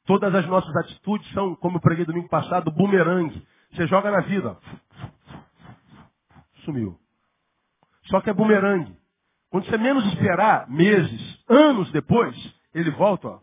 Todas 0.06 0.32
as 0.32 0.46
nossas 0.46 0.74
atitudes 0.76 1.28
são, 1.32 1.56
como 1.56 1.78
eu 1.78 1.80
preguei 1.80 2.04
domingo 2.04 2.28
passado, 2.28 2.70
bumerangue. 2.70 3.44
Você 3.72 3.88
joga 3.88 4.08
na 4.08 4.20
vida, 4.20 4.56
sumiu. 6.64 6.96
Só 8.04 8.20
que 8.20 8.30
é 8.30 8.32
bumerangue. 8.32 8.96
Quando 9.50 9.66
você 9.66 9.76
menos 9.76 10.06
esperar, 10.12 10.70
meses, 10.70 11.44
anos 11.48 11.90
depois, 11.90 12.36
ele 12.72 12.92
volta, 12.92 13.28
ó, 13.28 13.40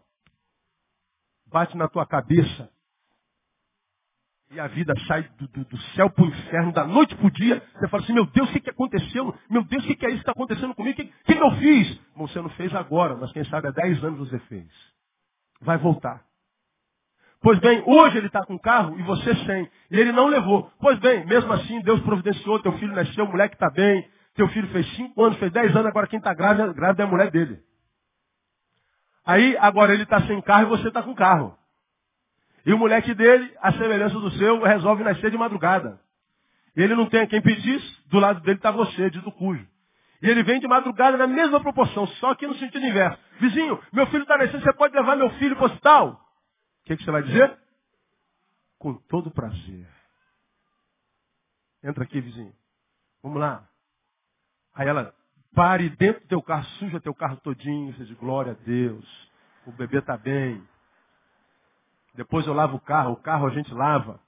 bate 1.48 1.76
na 1.76 1.90
tua 1.90 2.06
cabeça 2.06 2.72
e 4.52 4.60
a 4.60 4.68
vida 4.68 4.94
sai 5.06 5.24
do, 5.38 5.48
do, 5.50 5.66
do 5.66 5.78
céu 5.96 6.10
para 6.10 6.24
o 6.24 6.28
inferno, 6.28 6.72
da 6.72 6.86
noite 6.86 7.14
para 7.16 7.28
o 7.28 7.32
dia. 7.32 7.62
Você 7.74 7.88
fala 7.90 8.04
assim, 8.04 8.14
meu 8.14 8.26
Deus, 8.26 8.50
o 8.50 8.54
que, 8.54 8.62
que 8.62 8.70
aconteceu? 8.70 9.36
Meu 9.50 9.64
Deus, 9.66 9.84
o 9.84 9.88
que, 9.88 9.96
que 9.96 10.06
é 10.06 10.10
isso 10.10 10.18
que 10.18 10.22
está 10.22 10.32
acontecendo 10.32 10.74
comigo? 10.74 11.00
O 11.00 11.06
que, 11.06 11.36
que, 11.36 11.44
eu 11.44 11.52
fiz? 11.58 12.00
Você 12.16 12.42
não 12.42 12.50
fez 12.52 12.74
agora, 12.74 13.16
mas 13.16 13.32
quem 13.34 13.44
sabe 13.46 13.68
há 13.68 13.72
10 13.72 14.04
anos 14.04 14.30
você 14.30 14.40
fez. 14.40 14.68
Vai 15.62 15.78
voltar. 15.78 16.24
Pois 17.42 17.58
bem, 17.60 17.82
hoje 17.86 18.18
ele 18.18 18.28
está 18.28 18.46
com 18.46 18.60
carro 18.60 19.00
e 19.00 19.04
você 19.04 19.34
sem. 19.46 19.70
E 19.92 20.00
ele 20.00 20.12
não 20.12 20.28
levou. 20.28 20.72
Pois 20.80 21.00
bem, 21.00 21.26
mesmo 21.26 21.52
assim, 21.54 21.82
Deus 21.82 22.02
providenciou, 22.02 22.62
teu 22.62 22.74
filho 22.74 22.94
nasceu, 22.94 23.26
o 23.26 23.30
moleque 23.30 23.56
está 23.56 23.70
bem. 23.70 24.10
Teu 24.36 24.48
filho 24.50 24.68
fez 24.70 24.88
5 24.96 25.24
anos, 25.24 25.38
fez 25.38 25.52
10 25.52 25.76
anos, 25.76 25.88
agora 25.88 26.08
quem 26.08 26.20
está 26.20 26.34
grávida, 26.34 26.72
grávida 26.74 27.04
é 27.04 27.06
a 27.06 27.10
mulher 27.10 27.32
dele. 27.32 27.62
Aí, 29.26 29.58
agora 29.58 29.94
ele 29.94 30.04
está 30.04 30.22
sem 30.28 30.42
carro 30.42 30.64
e 30.64 30.78
você 30.78 30.88
está 30.88 31.04
com 31.04 31.14
carro. 31.14 31.58
E 32.66 32.74
o 32.74 32.78
moleque 32.78 33.14
dele, 33.14 33.54
a 33.62 33.72
semelhança 33.74 34.20
do 34.20 34.32
seu, 34.32 34.62
resolve 34.64 35.04
nascer 35.04 35.32
de 35.32 35.38
madrugada. 35.38 36.00
Ele 36.76 36.96
não 36.96 37.08
tem 37.08 37.22
a 37.22 37.28
quem 37.28 37.42
pedir, 37.42 37.82
do 38.08 38.20
lado 38.20 38.42
dele 38.42 38.58
está 38.58 38.72
você, 38.72 39.10
dito 39.10 39.32
cujo. 39.32 39.66
E 40.22 40.30
ele 40.30 40.44
vem 40.44 40.60
de 40.60 40.68
madrugada 40.68 41.18
na 41.18 41.28
mesma 41.28 41.62
proporção, 41.62 42.06
só 42.08 42.36
que 42.36 42.46
no 42.46 42.56
sentido 42.56 42.86
inverso. 42.86 43.18
Vizinho, 43.40 43.82
meu 43.94 44.06
filho 44.08 44.24
está 44.24 44.38
nascendo, 44.38 44.64
você 44.64 44.74
pode 44.74 44.94
levar 44.94 45.16
meu 45.16 45.30
filho 45.32 45.56
para 45.56 45.64
o 45.64 45.68
hospital? 45.68 46.12
O 46.82 46.86
que, 46.86 46.98
que 46.98 47.04
você 47.04 47.12
vai 47.12 47.24
dizer? 47.24 47.58
Com 48.78 48.94
todo 48.94 49.32
prazer. 49.32 49.88
Entra 51.84 52.04
aqui, 52.04 52.20
vizinho. 52.20 52.54
Vamos 53.24 53.40
lá. 53.40 53.68
Aí 54.74 54.88
ela, 54.88 55.14
pare 55.54 55.90
dentro 55.90 56.22
do 56.22 56.28
teu 56.28 56.42
carro, 56.42 56.66
suja 56.80 57.00
teu 57.00 57.14
carro 57.14 57.38
todinho, 57.38 57.94
você 57.94 58.06
diz, 58.06 58.18
glória 58.18 58.52
a 58.52 58.66
Deus. 58.66 59.06
O 59.66 59.72
bebê 59.72 60.00
está 60.00 60.18
bem. 60.18 60.62
Depois 62.14 62.46
eu 62.46 62.54
lavo 62.54 62.78
o 62.78 62.82
carro, 62.82 63.14
o 63.14 63.22
carro 63.22 63.48
a 63.48 63.52
gente 63.52 63.74
lava. 63.74 64.20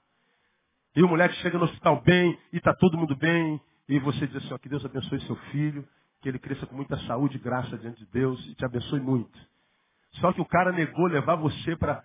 E 0.94 1.02
o 1.02 1.08
moleque 1.08 1.34
chega 1.36 1.58
no 1.58 1.64
hospital 1.64 2.00
bem, 2.00 2.38
e 2.52 2.58
está 2.58 2.74
todo 2.74 2.98
mundo 2.98 3.16
bem. 3.16 3.60
E 3.88 3.98
você 3.98 4.26
diz 4.26 4.36
assim, 4.36 4.54
ó, 4.54 4.58
que 4.58 4.68
Deus 4.68 4.84
abençoe 4.84 5.20
seu 5.26 5.36
filho, 5.50 5.86
que 6.20 6.28
ele 6.28 6.38
cresça 6.38 6.66
com 6.66 6.76
muita 6.76 6.96
saúde 7.06 7.36
e 7.36 7.40
graça 7.40 7.76
diante 7.76 7.98
de 7.98 8.10
Deus 8.10 8.44
e 8.46 8.54
te 8.54 8.64
abençoe 8.64 9.00
muito. 9.00 9.38
Só 10.12 10.32
que 10.32 10.40
o 10.40 10.46
cara 10.46 10.72
negou 10.72 11.06
levar 11.06 11.36
você 11.36 11.76
para 11.76 12.04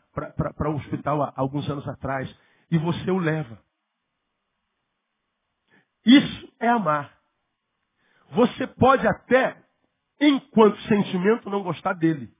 o 0.69 0.75
hospital 0.75 1.23
há 1.23 1.33
alguns 1.35 1.69
anos 1.69 1.87
atrás. 1.87 2.33
E 2.71 2.77
você 2.77 3.11
o 3.11 3.17
leva. 3.17 3.61
Isso 6.05 6.53
é 6.59 6.69
amar. 6.69 7.17
Você 8.31 8.65
pode 8.67 9.05
até, 9.07 9.61
enquanto 10.19 10.79
sentimento, 10.83 11.49
não 11.49 11.63
gostar 11.63 11.93
dele. 11.93 12.33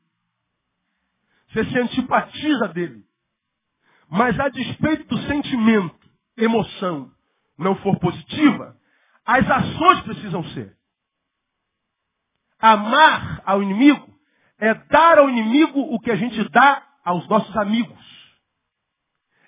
Você 1.50 1.65
se 1.65 1.78
antipatiza 1.78 2.67
dele. 2.69 3.06
Mas 4.10 4.39
a 4.39 4.50
despeito 4.50 5.06
do 5.08 5.21
sentimento, 5.28 6.10
emoção, 6.38 7.12
não 7.58 7.76
for 7.78 8.00
positiva, 8.00 8.76
as 9.27 9.51
ações 9.51 10.01
precisam 10.01 10.41
ser. 10.53 10.73
Amar 12.57 13.41
ao 13.45 13.61
inimigo 13.61 14.07
é 14.57 14.73
dar 14.73 15.19
ao 15.19 15.29
inimigo 15.29 15.79
o 15.79 15.99
que 15.99 16.09
a 16.09 16.15
gente 16.15 16.47
dá 16.49 16.81
aos 17.03 17.27
nossos 17.27 17.55
amigos. 17.57 17.97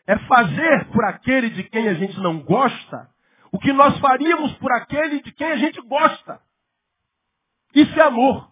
É 0.05 0.19
fazer 0.19 0.89
por 0.91 1.05
aquele 1.05 1.49
de 1.51 1.63
quem 1.63 1.87
a 1.87 1.93
gente 1.93 2.19
não 2.19 2.41
gosta 2.41 3.09
o 3.51 3.57
que 3.57 3.71
nós 3.73 3.97
faríamos 3.99 4.53
por 4.57 4.71
aquele 4.73 5.21
de 5.21 5.31
quem 5.31 5.47
a 5.47 5.57
gente 5.57 5.81
gosta. 5.81 6.41
Isso 7.73 7.97
é 7.99 8.03
amor. 8.03 8.51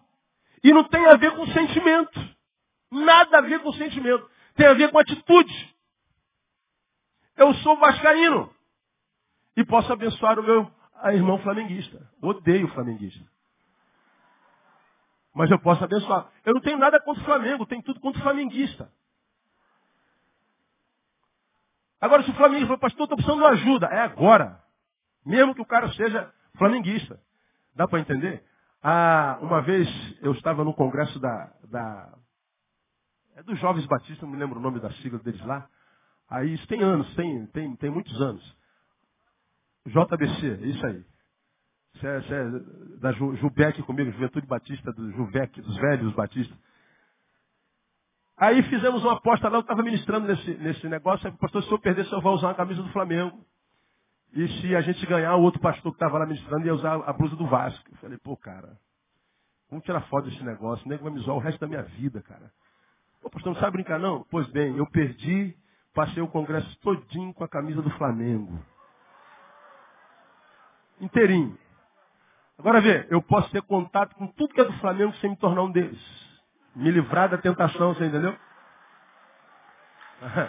E 0.64 0.72
não 0.72 0.84
tem 0.84 1.06
a 1.06 1.16
ver 1.16 1.32
com 1.36 1.46
sentimento. 1.48 2.36
Nada 2.90 3.38
a 3.38 3.42
ver 3.42 3.60
com 3.60 3.72
sentimento. 3.74 4.28
Tem 4.56 4.66
a 4.66 4.74
ver 4.74 4.90
com 4.90 4.98
atitude. 4.98 5.76
Eu 7.36 7.54
sou 7.56 7.76
vascaíno. 7.76 8.52
E 9.56 9.64
posso 9.64 9.92
abençoar 9.92 10.38
o 10.40 10.42
meu 10.42 10.77
irmão 11.06 11.38
flamenguista. 11.38 12.10
Odeio 12.20 12.68
flamenguista. 12.68 13.24
Mas 15.34 15.50
eu 15.50 15.58
posso 15.60 15.84
abençoar. 15.84 16.30
Eu 16.44 16.54
não 16.54 16.60
tenho 16.60 16.78
nada 16.78 17.00
contra 17.00 17.22
o 17.22 17.24
Flamengo, 17.24 17.66
tenho 17.66 17.82
tudo 17.82 18.00
contra 18.00 18.20
o 18.20 18.22
flamenguista. 18.22 18.90
Agora, 22.00 22.22
se 22.22 22.30
o 22.30 22.34
Flamengo 22.34 22.66
for 22.66 22.78
pastor, 22.78 23.04
estou 23.04 23.16
precisando 23.16 23.40
de 23.40 23.46
ajuda. 23.46 23.86
É 23.86 24.00
agora. 24.00 24.62
Mesmo 25.24 25.54
que 25.54 25.60
o 25.60 25.66
cara 25.66 25.92
seja 25.92 26.32
flamenguista. 26.56 27.20
Dá 27.74 27.86
para 27.86 28.00
entender? 28.00 28.42
Ah, 28.82 29.38
uma 29.40 29.60
vez 29.62 29.88
eu 30.22 30.32
estava 30.32 30.64
no 30.64 30.74
congresso 30.74 31.18
da, 31.18 31.52
da. 31.68 32.18
É 33.36 33.42
dos 33.42 33.58
Jovens 33.58 33.86
Batistas, 33.86 34.22
não 34.22 34.30
me 34.30 34.36
lembro 34.36 34.58
o 34.58 34.62
nome 34.62 34.80
da 34.80 34.90
sigla 34.94 35.18
deles 35.20 35.44
lá. 35.44 35.68
Aí 36.28 36.54
isso 36.54 36.66
tem 36.66 36.82
anos, 36.82 37.12
tem, 37.14 37.46
tem, 37.46 37.76
tem 37.76 37.90
muitos 37.90 38.20
anos. 38.20 38.57
JBC, 39.88 40.66
isso 40.66 40.86
aí. 40.86 41.04
Isso 41.94 42.06
é, 42.06 42.16
é 42.18 42.98
da 43.00 43.12
Ju, 43.12 43.34
Jubec 43.36 43.82
comigo, 43.82 44.10
Juventude 44.12 44.46
Batista, 44.46 44.92
do 44.92 45.10
Juvec, 45.12 45.60
dos 45.60 45.76
velhos 45.76 46.14
Batistas. 46.14 46.56
Aí 48.36 48.62
fizemos 48.64 49.02
uma 49.02 49.14
aposta 49.14 49.48
lá, 49.48 49.56
eu 49.56 49.62
estava 49.62 49.82
ministrando 49.82 50.28
nesse, 50.28 50.54
nesse 50.58 50.88
negócio, 50.88 51.28
aí 51.28 51.36
pastor, 51.36 51.62
se 51.64 51.72
eu 51.72 51.78
perder, 51.78 52.06
eu 52.12 52.20
vou 52.20 52.34
usar 52.34 52.48
uma 52.48 52.54
camisa 52.54 52.80
do 52.82 52.88
Flamengo. 52.90 53.44
E 54.32 54.46
se 54.60 54.76
a 54.76 54.80
gente 54.80 55.04
ganhar, 55.06 55.34
o 55.34 55.42
outro 55.42 55.60
pastor 55.60 55.90
que 55.90 55.96
estava 55.96 56.18
lá 56.18 56.26
ministrando 56.26 56.64
ia 56.64 56.74
usar 56.74 56.94
a 56.94 57.12
blusa 57.12 57.34
do 57.34 57.46
Vasco. 57.46 57.84
Eu 57.90 57.96
falei, 57.96 58.18
pô, 58.18 58.36
cara, 58.36 58.78
vamos 59.68 59.84
tirar 59.84 60.02
foto 60.02 60.28
desse 60.28 60.44
negócio, 60.44 60.86
o 60.86 60.88
nego 60.88 61.02
vai 61.02 61.12
me 61.12 61.18
zoar 61.20 61.36
o 61.36 61.40
resto 61.40 61.58
da 61.58 61.66
minha 61.66 61.82
vida, 61.82 62.22
cara. 62.22 62.52
Pô, 63.20 63.28
pastor, 63.28 63.54
não 63.54 63.60
sabe 63.60 63.72
brincar 63.72 63.98
não? 63.98 64.24
Pois 64.30 64.46
bem, 64.48 64.76
eu 64.76 64.86
perdi, 64.86 65.56
passei 65.92 66.22
o 66.22 66.28
congresso 66.28 66.78
todinho 66.78 67.34
com 67.34 67.42
a 67.42 67.48
camisa 67.48 67.82
do 67.82 67.90
Flamengo. 67.90 68.62
Inteirinho. 71.00 71.58
Agora 72.58 72.80
vê, 72.80 73.06
eu 73.10 73.22
posso 73.22 73.48
ter 73.50 73.62
contato 73.62 74.14
com 74.16 74.26
tudo 74.26 74.52
que 74.52 74.60
é 74.60 74.64
do 74.64 74.72
Flamengo 74.74 75.14
sem 75.16 75.30
me 75.30 75.36
tornar 75.36 75.62
um 75.62 75.70
deles. 75.70 76.00
Me 76.74 76.90
livrar 76.90 77.28
da 77.28 77.38
tentação, 77.38 77.94
você 77.94 78.06
entendeu? 78.06 78.36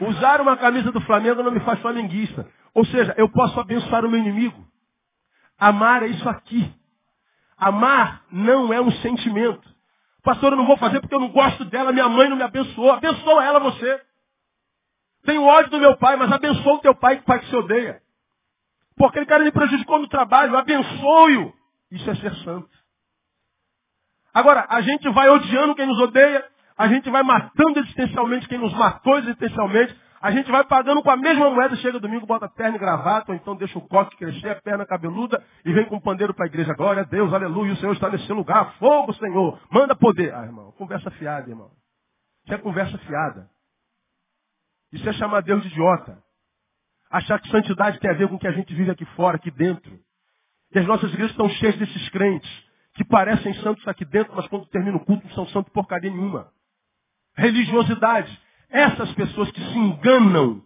Usar 0.00 0.40
uma 0.40 0.56
camisa 0.56 0.92
do 0.92 1.00
Flamengo 1.00 1.42
não 1.42 1.50
me 1.50 1.60
faz 1.60 1.80
flamenguista. 1.80 2.46
Ou 2.74 2.84
seja, 2.84 3.14
eu 3.16 3.28
posso 3.28 3.58
abençoar 3.58 4.04
o 4.04 4.10
meu 4.10 4.20
inimigo. 4.20 4.64
Amar 5.58 6.02
é 6.04 6.06
isso 6.06 6.28
aqui. 6.28 6.72
Amar 7.56 8.22
não 8.30 8.72
é 8.72 8.80
um 8.80 8.92
sentimento. 8.92 9.68
Pastor, 10.22 10.52
eu 10.52 10.56
não 10.56 10.66
vou 10.66 10.76
fazer 10.76 11.00
porque 11.00 11.14
eu 11.14 11.20
não 11.20 11.30
gosto 11.30 11.64
dela, 11.64 11.92
minha 11.92 12.08
mãe 12.08 12.28
não 12.28 12.36
me 12.36 12.42
abençoou. 12.42 12.92
Abençoa 12.92 13.44
ela 13.44 13.58
você. 13.58 14.00
Tenho 15.24 15.42
ódio 15.42 15.70
do 15.70 15.80
meu 15.80 15.96
pai, 15.96 16.16
mas 16.16 16.30
abençoa 16.30 16.74
o 16.74 16.78
teu 16.78 16.94
pai, 16.94 17.16
que 17.16 17.24
pai 17.24 17.40
que 17.40 17.46
se 17.46 17.56
odeia. 17.56 18.00
Porque 18.98 19.18
ele 19.18 19.26
cara 19.26 19.44
me 19.44 19.52
prejudicou 19.52 19.98
no 20.00 20.08
trabalho, 20.08 20.56
abençoe-o. 20.56 21.54
Isso 21.90 22.10
é 22.10 22.16
ser 22.16 22.34
santo. 22.44 22.68
Agora, 24.34 24.66
a 24.68 24.80
gente 24.80 25.08
vai 25.10 25.28
odiando 25.30 25.74
quem 25.74 25.86
nos 25.86 25.98
odeia, 26.00 26.44
a 26.76 26.88
gente 26.88 27.08
vai 27.08 27.22
matando 27.22 27.78
existencialmente 27.78 28.48
quem 28.48 28.58
nos 28.58 28.72
matou 28.74 29.18
existencialmente, 29.18 29.96
a 30.20 30.32
gente 30.32 30.50
vai 30.50 30.64
pagando 30.64 31.02
com 31.02 31.10
a 31.10 31.16
mesma 31.16 31.48
moeda, 31.48 31.76
chega 31.76 31.98
domingo, 32.00 32.26
bota 32.26 32.48
perna 32.48 32.76
e 32.76 32.78
gravata, 32.78 33.30
ou 33.30 33.36
então 33.36 33.54
deixa 33.56 33.78
o 33.78 33.88
coque 33.88 34.16
crescer, 34.16 34.50
a 34.50 34.60
perna 34.60 34.84
cabeluda, 34.84 35.42
e 35.64 35.72
vem 35.72 35.86
com 35.86 35.96
o 35.96 36.00
pandeiro 36.00 36.34
para 36.34 36.44
a 36.44 36.48
igreja. 36.48 36.74
Glória 36.74 37.02
a 37.02 37.04
Deus, 37.04 37.32
aleluia, 37.32 37.72
o 37.72 37.76
Senhor 37.76 37.92
está 37.92 38.10
nesse 38.10 38.32
lugar. 38.32 38.74
Fogo, 38.78 39.12
Senhor. 39.14 39.60
Manda 39.70 39.94
poder. 39.94 40.34
Ah, 40.34 40.44
irmão, 40.44 40.72
conversa 40.72 41.10
fiada, 41.12 41.48
irmão. 41.48 41.70
Isso 42.44 42.54
é 42.54 42.58
conversa 42.58 42.98
fiada. 42.98 43.48
Isso 44.92 45.08
é 45.08 45.12
chamar 45.12 45.42
Deus 45.42 45.62
de 45.62 45.68
idiota. 45.68 46.18
Achar 47.10 47.40
que 47.40 47.50
santidade 47.50 47.98
tem 48.00 48.10
a 48.10 48.14
ver 48.14 48.28
com 48.28 48.34
o 48.34 48.38
que 48.38 48.46
a 48.46 48.52
gente 48.52 48.74
vive 48.74 48.90
aqui 48.90 49.04
fora, 49.16 49.36
aqui 49.36 49.50
dentro. 49.50 49.98
E 50.74 50.78
as 50.78 50.86
nossas 50.86 51.10
igrejas 51.10 51.30
estão 51.30 51.48
cheias 51.48 51.76
desses 51.76 52.08
crentes, 52.10 52.50
que 52.94 53.04
parecem 53.04 53.54
santos 53.54 53.86
aqui 53.88 54.04
dentro, 54.04 54.34
mas 54.36 54.46
quando 54.48 54.66
termina 54.66 54.96
o 54.96 55.04
culto 55.04 55.26
não 55.26 55.34
são 55.34 55.46
santos 55.48 55.72
porcaria 55.72 56.10
nenhuma. 56.10 56.48
Religiosidade. 57.36 58.38
Essas 58.68 59.10
pessoas 59.12 59.50
que 59.50 59.60
se 59.60 59.78
enganam 59.78 60.62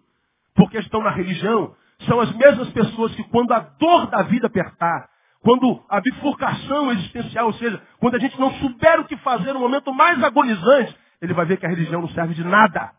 porque 0.55 0.78
estão 0.78 1.02
na 1.02 1.11
religião 1.11 1.74
são 2.07 2.20
as 2.20 2.35
mesmas 2.35 2.68
pessoas 2.70 3.14
que 3.14 3.22
quando 3.24 3.52
a 3.52 3.61
dor 3.61 4.07
da 4.09 4.22
vida 4.22 4.48
apertar, 4.48 5.09
quando 5.40 5.85
a 5.88 6.00
bifurcação 6.00 6.90
existencial, 6.92 7.46
ou 7.46 7.52
seja, 7.55 7.81
quando 7.98 8.16
a 8.16 8.18
gente 8.18 8.38
não 8.40 8.52
souber 8.55 9.00
o 9.00 9.05
que 9.05 9.16
fazer 9.18 9.52
no 9.52 9.61
momento 9.61 9.92
mais 9.92 10.22
agonizante, 10.22 10.96
ele 11.20 11.35
vai 11.35 11.46
ver 11.46 11.59
que 11.59 11.66
a 11.66 11.68
religião 11.68 12.00
não 12.00 12.09
serve 12.09 12.35
de 12.35 12.44
nada. 12.44 12.92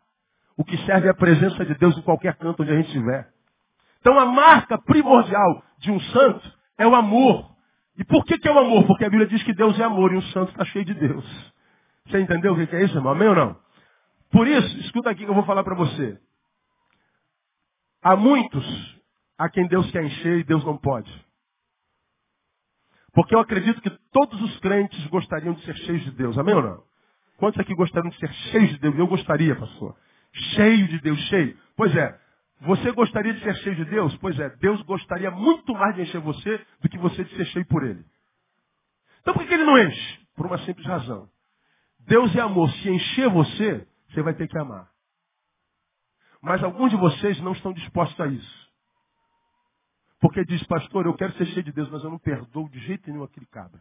O 0.58 0.64
que 0.64 0.78
serve 0.86 1.08
é 1.08 1.12
a 1.12 1.16
presença 1.16 1.66
de 1.66 1.76
Deus 1.76 1.98
em 1.98 2.02
qualquer 2.02 2.36
canto 2.36 2.62
onde 2.62 2.72
a 2.72 2.76
gente 2.76 2.88
estiver. 2.88 3.28
Então 4.00 4.20
a 4.20 4.26
marca 4.26 4.78
primordial 4.78 5.64
de 5.80 5.92
um 5.92 6.00
santo 6.00 6.52
é 6.78 6.86
o 6.86 6.96
amor. 6.96 7.52
E 7.98 8.04
por 8.04 8.26
que, 8.26 8.38
que 8.38 8.48
é 8.48 8.52
o 8.52 8.60
amor? 8.60 8.86
Porque 8.86 9.06
a 9.06 9.10
Bíblia 9.10 9.28
diz 9.28 9.42
que 9.44 9.54
Deus 9.54 9.80
é 9.80 9.84
amor 9.84 10.12
e 10.12 10.18
um 10.18 10.22
santo 10.24 10.52
está 10.52 10.66
cheio 10.66 10.86
de 10.86 10.94
Deus. 10.94 11.54
Você 12.08 12.20
entendeu 12.20 12.54
o 12.54 12.68
que 12.68 12.76
é 12.76 12.84
isso, 12.84 12.98
irmão? 12.98 13.14
Amém 13.14 13.30
ou 13.30 13.36
não? 13.36 13.58
Por 14.32 14.48
isso, 14.48 14.78
escuta 14.80 15.10
aqui 15.10 15.24
que 15.24 15.30
eu 15.30 15.36
vou 15.36 15.46
falar 15.46 15.64
para 15.64 15.76
você. 15.76 16.20
Há 18.02 18.16
muitos 18.16 19.02
a 19.38 19.48
quem 19.50 19.68
Deus 19.68 19.90
quer 19.92 20.04
encher 20.04 20.40
e 20.40 20.44
Deus 20.44 20.64
não 20.66 20.78
pode. 20.78 21.12
Porque 23.14 23.36
eu 23.36 23.40
acredito 23.40 23.80
que 23.80 23.92
todos 24.12 24.42
os 24.42 24.60
crentes 24.60 25.06
gostariam 25.08 25.54
de 25.54 25.64
ser 25.64 25.76
cheios 25.78 26.04
de 26.04 26.12
Deus. 26.12 26.38
Amém 26.38 26.56
ou 26.56 26.64
não? 26.64 26.84
Quantos 27.38 27.60
aqui 27.60 27.74
gostariam 27.76 28.10
de 28.10 28.18
ser 28.18 28.34
cheios 28.52 28.70
de 28.72 28.80
Deus? 28.80 28.98
Eu 28.98 29.08
gostaria, 29.08 29.56
pastor. 29.56 29.96
Cheio 30.34 30.88
de 30.88 31.00
Deus, 31.00 31.20
cheio. 31.28 31.58
Pois 31.76 31.96
é. 31.96 32.20
Você 32.62 32.92
gostaria 32.92 33.34
de 33.34 33.44
ser 33.44 33.56
cheio 33.58 33.76
de 33.76 33.86
Deus? 33.86 34.16
Pois 34.18 34.40
é. 34.40 34.50
Deus 34.58 34.82
gostaria 34.84 35.30
muito 35.30 35.74
mais 35.74 35.96
de 35.96 36.02
encher 36.04 36.22
você 36.22 36.66
do 36.82 36.90
que 36.90 36.98
você 36.98 37.24
de 37.24 37.36
ser 37.36 37.46
cheio 37.48 37.66
por 37.68 37.84
Ele. 37.84 38.04
Então 39.22 39.34
por 39.34 39.46
que 39.46 39.54
Ele 39.54 39.66
não 39.66 39.78
enche? 39.78 40.28
Por 40.36 40.46
uma 40.46 40.58
simples 40.60 40.86
razão. 40.88 41.30
Deus 42.00 42.36
é 42.36 42.40
amor. 42.40 42.70
Se 42.72 42.90
encher 42.90 43.30
você, 43.30 43.88
você 44.10 44.22
vai 44.22 44.34
ter 44.34 44.48
que 44.48 44.58
amar. 44.58 44.90
Mas 46.42 46.64
alguns 46.64 46.90
de 46.90 46.98
vocês 46.98 47.40
não 47.42 47.54
estão 47.54 47.72
dispostos 47.72 48.20
a 48.20 48.28
isso. 48.28 48.64
Porque 50.20 50.44
diz, 50.46 50.62
pastor, 50.68 51.06
eu 51.06 51.14
quero 51.16 51.34
ser 51.34 51.46
cheio 51.48 51.64
de 51.64 51.72
Deus, 51.72 51.90
mas 51.90 52.04
eu 52.04 52.10
não 52.10 52.20
perdoo 52.20 52.70
de 52.70 52.80
jeito 52.80 53.10
nenhum 53.10 53.24
aquele 53.24 53.46
cabra. 53.46 53.80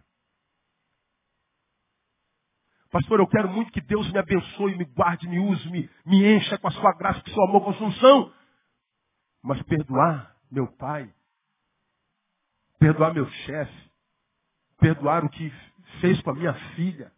Pastor, 2.93 3.21
eu 3.21 3.27
quero 3.27 3.49
muito 3.49 3.73
que 3.73 3.81
Deus 3.81 4.13
me 4.13 4.19
abençoe, 4.19 4.77
me 4.77 4.85
guarde, 4.85 5.27
me 5.27 5.41
use, 5.41 5.67
me, 5.71 5.89
me 6.05 6.37
encha 6.37 6.59
com 6.59 6.69
a 6.69 6.71
sua 6.73 6.93
graça, 6.93 7.23
com 7.23 7.31
o 7.31 7.33
seu 7.33 7.43
amor, 7.45 7.65
com 7.65 7.71
a 7.71 7.75
sua 7.75 7.87
unção. 7.87 8.35
Mas 9.43 9.63
perdoar 9.63 10.37
meu 10.51 10.67
pai, 10.77 11.11
perdoar 12.79 13.15
meu 13.15 13.27
chefe, 13.27 13.91
perdoar 14.79 15.25
o 15.25 15.31
que 15.31 15.51
fez 16.03 16.21
com 16.21 16.33
a 16.33 16.35
minha 16.35 16.53
filha. 16.75 17.11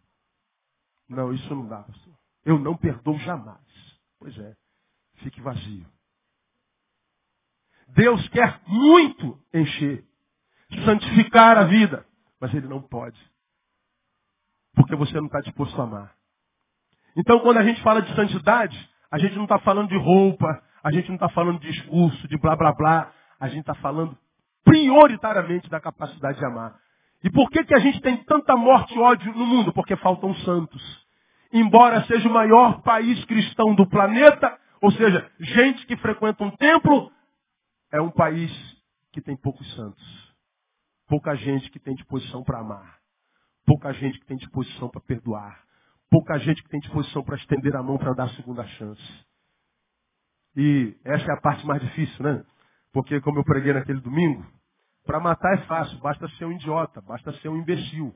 Não, 1.09 1.33
isso 1.33 1.53
não 1.53 1.67
dá, 1.67 1.83
pastor. 1.83 2.13
Eu 2.45 2.57
não 2.57 2.77
perdoo 2.77 3.19
jamais. 3.19 3.59
Pois 4.17 4.37
é, 4.37 4.55
fique 5.15 5.41
vazio. 5.41 5.85
Deus 7.89 8.25
quer 8.29 8.61
muito 8.65 9.37
encher, 9.53 10.05
santificar 10.85 11.57
a 11.57 11.65
vida, 11.65 12.07
mas 12.39 12.53
Ele 12.53 12.65
não 12.65 12.81
pode. 12.81 13.19
Porque 14.75 14.95
você 14.95 15.15
não 15.15 15.27
está 15.27 15.39
disposto 15.41 15.79
a 15.79 15.83
amar. 15.83 16.11
Então, 17.17 17.39
quando 17.39 17.57
a 17.57 17.63
gente 17.63 17.81
fala 17.81 18.01
de 18.01 18.13
santidade, 18.15 18.77
a 19.09 19.17
gente 19.17 19.35
não 19.35 19.43
está 19.43 19.57
falando 19.59 19.89
de 19.89 19.97
roupa, 19.97 20.61
a 20.83 20.91
gente 20.91 21.07
não 21.07 21.15
está 21.15 21.29
falando 21.29 21.59
de 21.59 21.71
discurso, 21.71 22.27
de 22.27 22.37
blá 22.37 22.55
blá 22.55 22.73
blá. 22.73 23.11
A 23.39 23.47
gente 23.47 23.61
está 23.61 23.75
falando 23.75 24.17
prioritariamente 24.63 25.69
da 25.69 25.79
capacidade 25.79 26.37
de 26.37 26.45
amar. 26.45 26.75
E 27.23 27.29
por 27.29 27.49
que, 27.49 27.63
que 27.63 27.73
a 27.73 27.79
gente 27.79 28.01
tem 28.01 28.17
tanta 28.23 28.55
morte 28.55 28.93
e 28.93 28.99
ódio 28.99 29.33
no 29.33 29.45
mundo? 29.45 29.73
Porque 29.73 29.95
faltam 29.95 30.33
santos 30.35 31.05
embora 31.55 32.05
seja 32.05 32.27
o 32.27 32.33
maior 32.33 32.81
país 32.81 33.23
cristão 33.25 33.73
do 33.73 33.87
planeta, 33.87 34.59
ou 34.81 34.91
seja, 34.91 35.31
gente 35.39 35.85
que 35.85 35.95
frequenta 35.97 36.43
um 36.43 36.51
templo, 36.51 37.09
é 37.91 38.01
um 38.01 38.11
país 38.11 38.51
que 39.13 39.21
tem 39.21 39.37
poucos 39.37 39.65
santos. 39.75 40.35
Pouca 41.07 41.33
gente 41.35 41.71
que 41.71 41.79
tem 41.79 41.95
disposição 41.95 42.43
para 42.43 42.59
amar. 42.59 42.97
Pouca 43.65 43.91
gente 43.93 44.19
que 44.19 44.25
tem 44.25 44.37
disposição 44.37 44.89
para 44.89 45.01
perdoar. 45.01 45.65
Pouca 46.09 46.37
gente 46.39 46.61
que 46.61 46.69
tem 46.69 46.79
disposição 46.79 47.23
para 47.23 47.35
estender 47.35 47.75
a 47.75 47.83
mão 47.83 47.97
para 47.97 48.13
dar 48.13 48.25
a 48.25 48.35
segunda 48.35 48.65
chance. 48.65 49.25
E 50.55 50.95
essa 51.03 51.25
é 51.25 51.33
a 51.33 51.41
parte 51.41 51.65
mais 51.65 51.81
difícil, 51.81 52.23
né? 52.23 52.45
Porque, 52.93 53.19
como 53.21 53.39
eu 53.39 53.43
preguei 53.43 53.73
naquele 53.73 53.99
domingo, 53.99 54.45
para 55.05 55.19
matar 55.19 55.53
é 55.53 55.65
fácil, 55.65 55.97
basta 55.99 56.27
ser 56.29 56.45
um 56.45 56.53
idiota, 56.53 57.01
basta 57.01 57.33
ser 57.33 57.49
um 57.49 57.57
imbecil. 57.57 58.15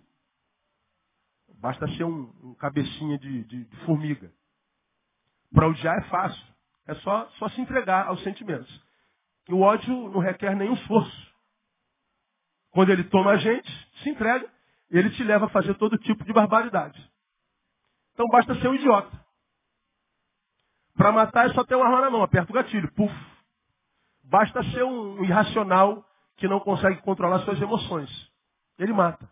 Basta 1.60 1.88
ser 1.90 2.06
um, 2.06 2.32
um 2.42 2.56
cabecinha 2.56 3.18
de, 3.18 3.44
de, 3.44 3.66
de 3.66 3.76
formiga. 3.86 4.32
Para 5.52 5.68
odiar 5.68 5.98
é 5.98 6.04
fácil. 6.04 6.48
É 6.88 6.96
só, 6.96 7.28
só 7.32 7.50
se 7.50 7.62
entregar 7.62 8.08
aos 8.08 8.24
sentimentos. 8.24 8.84
E 9.48 9.54
o 9.54 9.60
ódio 9.60 9.94
não 10.10 10.20
requer 10.20 10.56
nenhum 10.56 10.74
esforço. 10.74 11.34
Quando 12.72 12.92
ele 12.92 13.04
toma 13.06 13.32
a 13.32 13.38
gente, 13.38 13.70
se 14.02 14.10
entrega, 14.10 14.50
ele 14.90 15.10
te 15.12 15.24
leva 15.24 15.46
a 15.46 15.50
fazer 15.50 15.74
todo 15.76 15.98
tipo 15.98 16.24
de 16.24 16.34
barbaridade. 16.34 17.00
Então 18.14 18.28
basta 18.28 18.56
ser 18.56 18.68
um 18.68 18.76
idiota. 18.76 19.26
Para 20.96 21.12
matar 21.12 21.50
é 21.50 21.54
só 21.54 21.64
ter 21.64 21.76
uma 21.76 21.86
arma 21.86 22.02
na 22.02 22.10
mão, 22.10 22.24
aperta 22.24 22.52
o 22.52 22.56
gatilho, 22.56 22.92
puf. 22.94 23.14
Basta 24.24 24.64
ser 24.72 24.84
um 24.84 25.24
irracional 25.24 26.06
que 26.38 26.48
não 26.48 26.60
consegue 26.60 27.02
controlar 27.02 27.40
suas 27.40 27.62
emoções. 27.62 28.10
Ele 28.78 28.94
mata. 28.94 29.30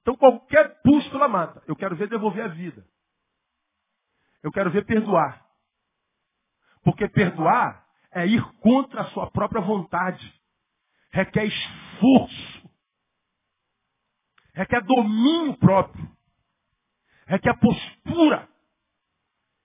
Então 0.00 0.16
qualquer 0.16 0.80
pústula 0.82 1.28
mata. 1.28 1.62
Eu 1.66 1.76
quero 1.76 1.96
ver 1.96 2.08
devolver 2.08 2.44
a 2.44 2.48
vida. 2.48 2.86
Eu 4.42 4.52
quero 4.52 4.70
ver 4.70 4.84
perdoar. 4.84 5.44
Porque 6.82 7.08
perdoar 7.08 7.84
é 8.12 8.26
ir 8.26 8.42
contra 8.60 9.02
a 9.02 9.06
sua 9.06 9.30
própria 9.30 9.62
vontade. 9.62 10.42
Requer 11.10 11.46
esforço. 11.46 12.53
Requer 14.54 14.82
domínio 14.82 15.56
próprio. 15.58 16.08
Requer 17.26 17.58
postura. 17.58 18.48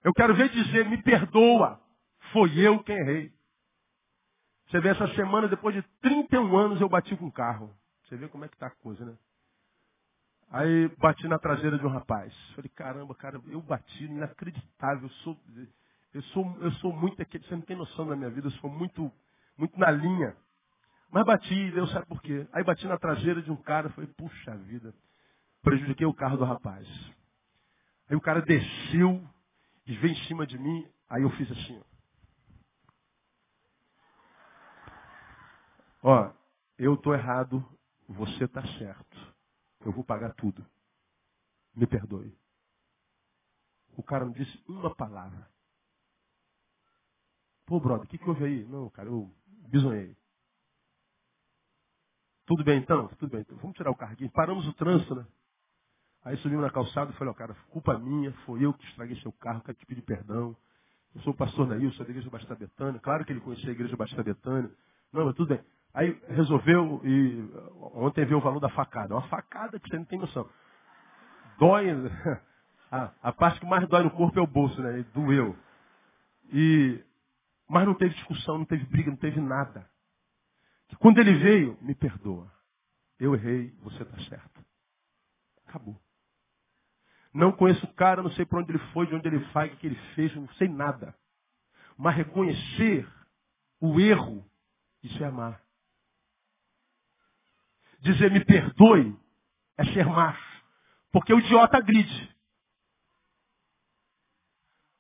Eu 0.04 0.14
quero 0.14 0.36
ver 0.36 0.50
dizer, 0.50 0.90
me 0.90 1.02
perdoa. 1.02 1.80
Foi 2.34 2.58
eu 2.58 2.84
quem 2.84 2.98
errei. 2.98 3.32
Você 4.68 4.80
vê 4.80 4.90
essa 4.90 5.08
semana, 5.16 5.48
depois 5.48 5.76
de 5.76 5.82
31 6.02 6.58
anos, 6.58 6.82
eu 6.82 6.90
bati 6.90 7.16
com 7.16 7.26
um 7.26 7.32
carro. 7.32 7.74
Você 8.04 8.16
vê 8.16 8.28
como 8.28 8.46
é 8.46 8.48
que 8.48 8.56
está 8.56 8.68
a 8.68 8.76
coisa, 8.76 9.06
né? 9.06 9.18
Aí 10.52 10.88
bati 10.98 11.28
na 11.28 11.38
traseira 11.38 11.78
de 11.78 11.86
um 11.86 11.90
rapaz. 11.90 12.34
Falei, 12.56 12.70
caramba, 12.70 13.14
cara, 13.14 13.42
eu 13.48 13.62
bati, 13.62 14.06
inacreditável. 14.06 15.04
Eu 15.04 15.10
sou, 15.10 15.40
eu 16.14 16.22
sou, 16.24 16.58
eu 16.62 16.72
sou 16.74 16.94
muito, 16.94 17.18
você 17.18 17.56
não 17.56 17.62
tem 17.62 17.76
noção 17.76 18.08
da 18.08 18.16
minha 18.16 18.30
vida, 18.30 18.48
eu 18.48 18.52
sou 18.54 18.70
muito, 18.70 19.12
muito 19.58 19.78
na 19.78 19.92
linha. 19.92 20.36
Mas 21.12 21.26
bati, 21.26 21.72
Deus 21.72 21.92
sabe 21.92 22.06
por 22.06 22.22
quê. 22.22 22.48
Aí 22.52 22.64
bati 22.64 22.86
na 22.88 22.98
traseira 22.98 23.42
de 23.42 23.52
um 23.52 23.56
cara, 23.56 23.90
falei, 23.90 24.10
puxa 24.14 24.56
vida, 24.58 24.94
prejudiquei 25.62 26.06
o 26.06 26.14
carro 26.14 26.38
do 26.38 26.46
rapaz. 26.46 26.88
Aí 28.08 28.16
o 28.16 28.22
cara 28.22 28.42
desceu 28.42 29.28
e 29.86 29.96
veio 29.98 30.14
em 30.14 30.28
cima 30.28 30.46
de 30.46 30.58
mim, 30.58 30.88
aí 31.10 31.24
eu 31.24 31.30
fiz 31.32 31.52
assim, 31.52 31.80
ó. 31.80 31.90
Ó, 36.02 36.34
eu 36.78 36.94
estou 36.94 37.14
errado, 37.14 37.64
você 38.08 38.46
está 38.46 38.66
certo. 38.78 39.36
Eu 39.82 39.92
vou 39.92 40.04
pagar 40.04 40.34
tudo. 40.36 40.66
Me 41.76 41.86
perdoe. 41.86 42.38
O 43.98 44.04
cara 44.04 44.26
não 44.26 44.32
disse 44.32 44.64
uma 44.68 44.96
palavra. 44.96 45.50
Pô, 47.66 47.80
brother, 47.80 48.06
o 48.06 48.08
que, 48.08 48.18
que 48.18 48.30
houve 48.30 48.46
aí? 48.46 48.66
Não, 48.66 48.90
cara, 48.90 49.10
eu 49.10 49.30
bisonhei. 49.68 50.19
Tudo 52.50 52.64
bem 52.64 52.80
então? 52.80 53.08
Tudo 53.20 53.30
bem. 53.30 53.42
Então, 53.42 53.56
vamos 53.58 53.78
tirar 53.78 53.92
o 53.92 53.96
carguinho. 53.96 54.32
Paramos 54.32 54.68
o 54.68 54.74
trânsito, 54.74 55.14
né? 55.14 55.24
Aí 56.26 56.36
subimos 56.38 56.64
na 56.64 56.72
calçada 56.72 57.12
e 57.12 57.14
falei, 57.14 57.32
ó, 57.32 57.34
cara, 57.36 57.56
culpa 57.70 57.96
minha, 58.00 58.32
foi 58.44 58.66
eu 58.66 58.74
que 58.74 58.84
estraguei 58.88 59.16
seu 59.22 59.32
carro, 59.34 59.62
quero 59.62 59.78
te 59.78 59.86
pedir 59.86 60.02
perdão. 60.02 60.58
Eu 61.14 61.22
sou 61.22 61.32
o 61.32 61.36
pastor 61.36 61.68
Nail, 61.68 61.92
sou 61.92 62.04
da 62.04 62.10
igreja 62.10 62.28
Batista 62.28 62.56
Betânia. 62.56 63.00
Claro 63.02 63.24
que 63.24 63.32
ele 63.32 63.40
conhecia 63.40 63.70
a 63.70 63.72
igreja 63.72 63.96
Batista 63.96 64.24
Betânia. 64.24 64.72
Não, 65.14 65.26
mas 65.26 65.36
tudo 65.36 65.50
bem. 65.50 65.64
Aí 65.94 66.20
resolveu, 66.28 67.00
e 67.04 67.48
ontem 67.94 68.26
viu 68.26 68.40
o 68.40 68.42
valor 68.42 68.60
da 68.60 68.70
facada. 68.70 69.14
Uma 69.14 69.28
facada 69.28 69.80
que 69.80 69.88
você 69.88 70.00
não 70.00 70.06
tem 70.06 70.18
noção. 70.18 70.50
Dói. 71.60 71.86
A, 72.92 73.12
a 73.22 73.32
parte 73.32 73.60
que 73.60 73.68
mais 73.68 73.88
dói 73.88 74.02
no 74.02 74.10
corpo 74.10 74.40
é 74.40 74.42
o 74.42 74.48
bolso, 74.48 74.82
né? 74.82 75.06
Doeu. 75.14 75.56
E, 76.52 77.00
mas 77.70 77.86
não 77.86 77.94
teve 77.94 78.16
discussão, 78.16 78.58
não 78.58 78.66
teve 78.66 78.84
briga, 78.86 79.12
não 79.12 79.18
teve 79.18 79.40
nada. 79.40 79.88
Quando 80.98 81.20
ele 81.20 81.34
veio, 81.36 81.78
me 81.82 81.96
perdoa. 81.96 82.52
Eu 83.20 83.36
errei, 83.36 83.72
você 83.82 84.04
está 84.04 84.18
certo. 84.24 84.66
Acabou. 85.68 86.00
Não 87.34 87.52
conheço 87.52 87.86
o 87.86 87.94
cara, 87.94 88.24
não 88.24 88.32
sei 88.32 88.46
para 88.46 88.60
onde 88.60 88.72
ele 88.72 88.80
foi, 88.92 89.06
de 89.06 89.16
onde 89.16 89.28
ele 89.28 89.40
vai, 89.52 89.68
o 89.68 89.78
que 89.78 89.88
ele 89.88 90.00
fez, 90.16 90.34
não 90.36 90.48
sei 90.54 90.68
nada. 90.68 91.16
Mas 91.98 92.16
reconhecer 92.16 93.08
o 93.80 94.00
erro, 94.00 94.50
isso 95.04 95.24
é 95.24 95.28
amar. 95.28 95.62
Dizer 98.00 98.32
me 98.32 98.44
perdoe 98.44 99.18
é 99.78 99.86
ser 99.94 100.06
macho. 100.06 100.64
Porque 101.12 101.34
o 101.34 101.40
idiota 101.40 101.80
gride. 101.82 102.36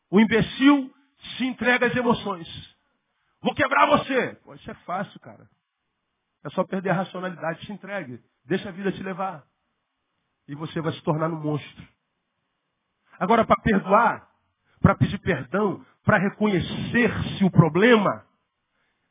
O 0.10 0.20
imbecil 0.20 0.94
se 1.38 1.46
entrega 1.46 1.88
às 1.88 1.96
emoções. 1.96 2.48
Vou 3.42 3.54
quebrar 3.54 3.86
você. 3.88 4.36
Pô, 4.44 4.54
isso 4.56 4.70
é 4.70 4.74
fácil, 4.86 5.20
cara. 5.20 5.50
É 6.44 6.50
só 6.50 6.64
perder 6.64 6.90
a 6.90 6.94
racionalidade. 6.94 7.66
Se 7.66 7.72
entregue. 7.72 8.20
Deixa 8.46 8.70
a 8.70 8.72
vida 8.72 8.92
te 8.92 9.04
levar. 9.04 9.44
E 10.48 10.56
você 10.56 10.82
vai 10.82 10.92
se 10.94 11.02
tornar 11.04 11.30
um 11.30 11.40
monstro. 11.40 11.88
Agora, 13.20 13.46
para 13.46 13.62
perdoar, 13.62 14.28
para 14.82 14.96
pedir 14.96 15.20
perdão, 15.20 15.86
para 16.04 16.18
reconhecer-se 16.18 17.44
o 17.44 17.52
problema, 17.52 18.26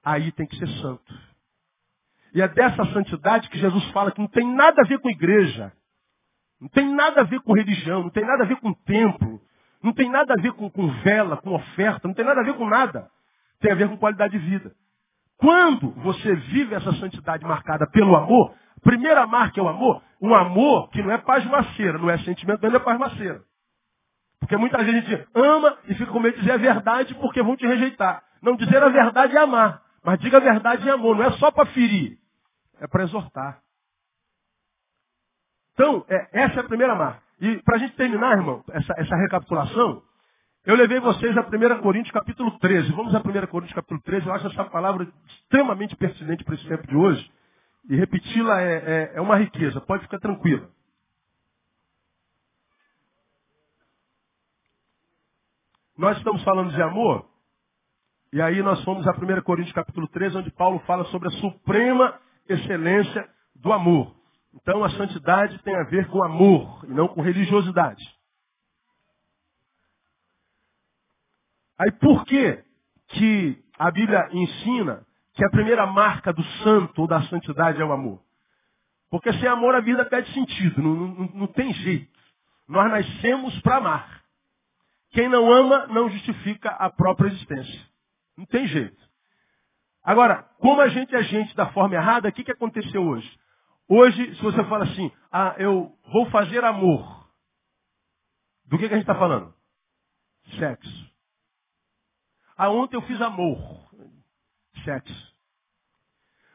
aí 0.03 0.33
tem 0.33 0.47
que 0.47 0.57
ser 0.57 0.69
santo. 0.81 1.29
E 2.35 2.43
é 2.43 2.49
dessa 2.49 2.85
santidade 2.93 3.49
que 3.49 3.59
Jesus 3.59 3.85
fala 3.91 4.11
que 4.11 4.21
não 4.21 4.29
tem 4.29 4.47
nada 4.55 4.83
a 4.83 4.89
ver 4.89 4.99
com 4.99 5.11
igreja, 5.11 5.73
não 6.61 6.69
tem 6.69 6.93
nada 6.93 7.21
a 7.21 7.25
ver 7.25 7.41
com 7.41 7.53
religião, 7.53 8.03
não 8.03 8.11
tem 8.11 8.25
nada 8.25 8.45
a 8.45 8.47
ver 8.47 8.57
com 8.57 8.73
templo, 8.73 9.41
não 9.83 9.93
tem 9.93 10.11
nada 10.11 10.35
a 10.35 10.43
ver 10.43 10.53
com, 10.53 10.71
com 10.71 10.89
vela, 11.03 11.37
com 11.37 11.55
oferta, 11.55 12.09
não 12.09 12.15
tem 12.15 12.25
nada 12.25 12.41
a 12.41 12.45
ver 12.45 12.55
com 12.55 12.69
nada. 12.69 13.11
Tem 13.61 13.73
a 13.73 13.75
ver 13.75 13.89
com 13.89 13.97
qualidade 13.97 14.39
de 14.39 14.45
vida. 14.45 14.75
Quando 15.39 15.91
você 16.03 16.35
vive 16.35 16.75
essa 16.75 16.93
santidade 16.95 17.45
marcada 17.45 17.87
pelo 17.91 18.15
amor, 18.17 18.55
a 18.77 18.81
primeira 18.81 19.27
marca 19.27 19.61
é 19.61 19.63
o 19.63 19.69
amor, 19.69 20.03
um 20.21 20.35
amor 20.35 20.91
que 20.91 21.03
não 21.03 21.13
é 21.13 21.19
pasmaceira, 21.19 21.97
não 21.97 22.11
é 22.11 22.19
sentimento, 22.19 22.69
não 22.69 22.77
é 22.77 22.81
pasmaceira. 22.81 23.43
Porque 24.41 24.57
muita 24.57 24.85
gente 24.85 25.27
ama 25.35 25.79
e 25.87 25.95
fica 25.95 26.11
com 26.11 26.21
medo 26.21 26.35
de 26.35 26.41
dizer 26.41 26.53
a 26.53 26.57
verdade 26.57 27.15
porque 27.15 27.43
vão 27.43 27.57
te 27.57 27.67
rejeitar. 27.67 28.23
Não 28.43 28.57
dizer 28.57 28.83
a 28.83 28.89
verdade 28.89 29.37
é 29.37 29.41
amar. 29.41 29.83
Mas 30.05 30.19
diga 30.21 30.39
a 30.39 30.41
verdade 30.41 30.87
em 30.87 30.91
amor, 30.91 31.17
não 31.17 31.25
é 31.25 31.31
só 31.33 31.51
para 31.51 31.67
ferir, 31.67 32.19
é 32.81 32.87
para 32.87 33.05
exortar. 33.05 33.61
Então, 35.75 36.05
é, 36.09 36.45
essa 36.45 36.57
é 36.57 36.61
a 36.61 36.65
primeira 36.65 36.95
marca. 36.95 37.23
E 37.41 37.63
para 37.63 37.77
a 37.77 37.79
gente 37.79 37.95
terminar, 37.95 38.37
irmão, 38.37 38.65
essa, 38.71 38.95
essa 38.97 39.17
recapitulação, 39.17 40.03
eu 40.69 40.77
levei 40.77 41.01
vocês 41.01 41.35
a 41.35 41.41
1 41.41 41.81
Coríntios 41.81 42.13
capítulo 42.13 42.51
13. 42.59 42.93
Vamos 42.93 43.15
a 43.15 43.21
1 43.21 43.23
Coríntios 43.47 43.75
capítulo 43.75 44.03
13. 44.03 44.27
Eu 44.27 44.35
acho 44.35 44.49
essa 44.49 44.65
palavra 44.67 45.11
extremamente 45.27 45.97
pertinente 45.97 46.45
para 46.45 46.57
esse 46.57 46.69
tempo 46.69 46.87
de 46.87 46.95
hoje. 46.95 47.33
E 47.89 47.97
repeti-la 47.97 48.61
é, 48.61 48.75
é, 48.75 49.13
é 49.15 49.21
uma 49.23 49.37
riqueza. 49.37 49.81
Pode 49.81 50.03
ficar 50.03 50.19
tranquila. 50.19 50.69
Nós 55.97 56.19
estamos 56.19 56.45
falando 56.45 56.71
de 56.71 56.83
amor, 56.83 57.25
e 58.31 58.43
aí 58.43 58.63
nós 58.63 58.85
fomos 58.85 59.07
a 59.09 59.13
1 59.13 59.41
Coríntios 59.41 59.75
capítulo 59.75 60.07
13, 60.09 60.37
onde 60.37 60.51
Paulo 60.51 60.81
fala 60.81 61.07
sobre 61.07 61.29
a 61.29 61.33
suprema 61.41 62.21
excelência 62.47 63.27
do 63.57 63.73
amor. 63.73 64.15
Então 64.53 64.85
a 64.85 64.91
santidade 64.91 65.63
tem 65.63 65.75
a 65.75 65.85
ver 65.85 66.09
com 66.09 66.23
amor 66.23 66.85
e 66.85 66.93
não 66.93 67.09
com 67.09 67.23
religiosidade. 67.23 68.18
Aí 71.79 71.93
por 71.93 72.25
que 72.25 72.65
que 73.09 73.65
a 73.79 73.91
Bíblia 73.91 74.29
ensina 74.33 75.07
que 75.35 75.45
a 75.45 75.51
primeira 75.51 75.87
marca 75.87 76.33
do 76.33 76.43
santo 76.63 77.03
ou 77.03 77.07
da 77.07 77.23
santidade 77.23 77.81
é 77.81 77.85
o 77.85 77.93
amor? 77.93 78.21
Porque 79.11 79.33
sem 79.35 79.47
amor 79.49 79.75
a 79.75 79.81
vida 79.81 80.05
perde 80.05 80.33
sentido, 80.33 80.83
não, 80.83 80.95
não, 80.95 81.31
não 81.35 81.47
tem 81.47 81.73
jeito. 81.73 82.19
Nós 82.69 82.91
nascemos 82.91 83.59
para 83.61 83.77
amar. 83.77 84.25
Quem 85.11 85.29
não 85.29 85.51
ama 85.51 85.87
não 85.87 86.11
justifica 86.11 86.71
a 86.71 86.91
própria 86.91 87.29
existência. 87.29 87.81
Não 88.37 88.45
tem 88.45 88.67
jeito. 88.67 89.09
Agora, 90.03 90.43
como 90.59 90.81
a 90.81 90.89
gente 90.89 91.15
é 91.15 91.23
gente 91.23 91.55
da 91.57 91.73
forma 91.73 91.95
errada, 91.95 92.29
o 92.29 92.33
que, 92.33 92.45
que 92.45 92.53
aconteceu 92.53 93.03
hoje? 93.03 93.31
Hoje, 93.89 94.35
se 94.37 94.43
você 94.43 94.63
fala 94.65 94.85
assim, 94.85 95.11
ah, 95.33 95.55
eu 95.59 95.97
vou 96.13 96.27
fazer 96.31 96.63
amor. 96.63 97.27
Do 98.67 98.79
que, 98.79 98.87
que 98.87 98.95
a 98.95 98.99
gente 98.99 99.09
está 99.09 99.15
falando? 99.15 99.55
Sexo. 100.59 101.08
Ah, 102.59 102.71
ontem 102.71 102.97
eu 102.97 103.03
fiz 103.03 103.21
amor. 103.21 103.57
Sexo. 104.85 105.37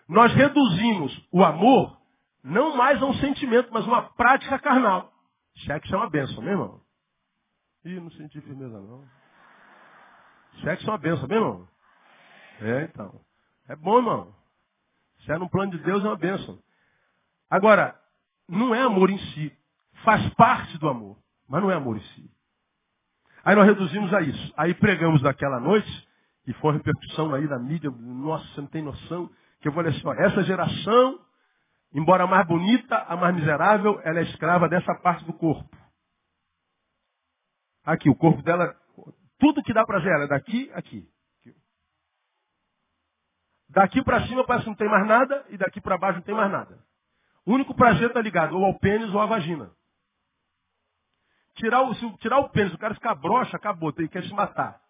Nós 0.07 0.33
reduzimos 0.33 1.27
o 1.31 1.43
amor 1.43 1.97
não 2.43 2.75
mais 2.75 3.01
a 3.01 3.05
um 3.05 3.13
sentimento, 3.15 3.69
mas 3.71 3.87
uma 3.87 4.03
prática 4.13 4.59
carnal. 4.59 5.13
Sexo 5.65 5.95
é 5.95 5.97
uma 5.97 6.09
benção, 6.09 6.43
meu 6.43 6.51
irmão? 6.51 6.81
Ih, 7.85 7.99
não 8.01 8.11
senti 8.11 8.41
firmeza 8.41 8.79
não. 8.81 9.07
Sexo 10.61 10.87
é 10.87 10.91
uma 10.91 10.97
benção, 10.97 11.27
bem, 11.27 11.37
irmão? 11.37 11.67
É, 12.59 12.83
então. 12.83 13.21
É 13.69 13.75
bom, 13.75 13.97
irmão. 13.97 14.35
Se 15.23 15.31
é 15.31 15.37
no 15.37 15.49
plano 15.49 15.71
de 15.71 15.77
Deus, 15.79 16.03
é 16.03 16.07
uma 16.07 16.17
benção. 16.17 16.59
Agora, 17.49 17.97
não 18.47 18.75
é 18.75 18.81
amor 18.81 19.09
em 19.09 19.17
si. 19.17 19.57
Faz 20.03 20.33
parte 20.33 20.77
do 20.79 20.89
amor, 20.89 21.17
mas 21.47 21.61
não 21.61 21.71
é 21.71 21.75
amor 21.75 21.95
em 21.95 22.01
si. 22.01 22.32
Aí 23.43 23.55
nós 23.55 23.65
reduzimos 23.65 24.13
a 24.13 24.21
isso. 24.21 24.53
Aí 24.55 24.73
pregamos 24.73 25.21
naquela 25.21 25.59
noite, 25.59 26.07
e 26.47 26.53
foi 26.53 26.71
uma 26.71 26.77
repercussão 26.77 27.33
aí 27.33 27.47
da 27.47 27.59
mídia, 27.59 27.91
nossa, 27.91 28.45
você 28.47 28.61
não 28.61 28.67
tem 28.67 28.81
noção, 28.81 29.29
que 29.59 29.67
eu 29.67 29.73
falei 29.73 29.91
assim, 29.91 30.05
ó, 30.05 30.13
essa 30.13 30.43
geração, 30.43 31.19
embora 31.93 32.23
a 32.23 32.27
mais 32.27 32.45
bonita, 32.47 32.97
a 32.97 33.15
mais 33.15 33.35
miserável, 33.35 33.99
ela 34.03 34.19
é 34.19 34.23
escrava 34.23 34.67
dessa 34.67 34.93
parte 34.95 35.25
do 35.25 35.33
corpo. 35.33 35.69
Aqui, 37.83 38.09
o 38.09 38.15
corpo 38.15 38.41
dela, 38.41 38.75
tudo 39.37 39.61
que 39.63 39.73
dá 39.73 39.85
prazer 39.85 40.11
ela 40.11 40.23
é 40.23 40.27
daqui, 40.27 40.71
aqui. 40.73 41.07
Daqui 43.69 44.03
para 44.03 44.25
cima 44.27 44.45
parece 44.45 44.65
que 44.65 44.69
não 44.69 44.77
tem 44.77 44.89
mais 44.89 45.05
nada 45.07 45.45
e 45.49 45.57
daqui 45.57 45.81
para 45.81 45.97
baixo 45.97 46.19
não 46.19 46.25
tem 46.25 46.35
mais 46.35 46.51
nada. 46.51 46.77
O 47.45 47.53
único 47.53 47.75
prazer 47.75 48.07
está 48.07 48.21
ligado 48.21 48.55
ou 48.55 48.63
ao 48.63 48.79
pênis 48.79 49.13
ou 49.13 49.19
à 49.19 49.25
vagina. 49.25 49.71
Tirar 51.55 51.81
o, 51.83 51.93
se 51.95 52.17
tirar 52.17 52.39
o 52.39 52.49
pênis, 52.49 52.73
o 52.73 52.77
cara 52.77 52.95
ficar 52.95 53.15
broxa, 53.15 53.57
acabou, 53.57 53.93
tem 53.93 54.07
que 54.07 54.21
se 54.21 54.33
matar. 54.33 54.81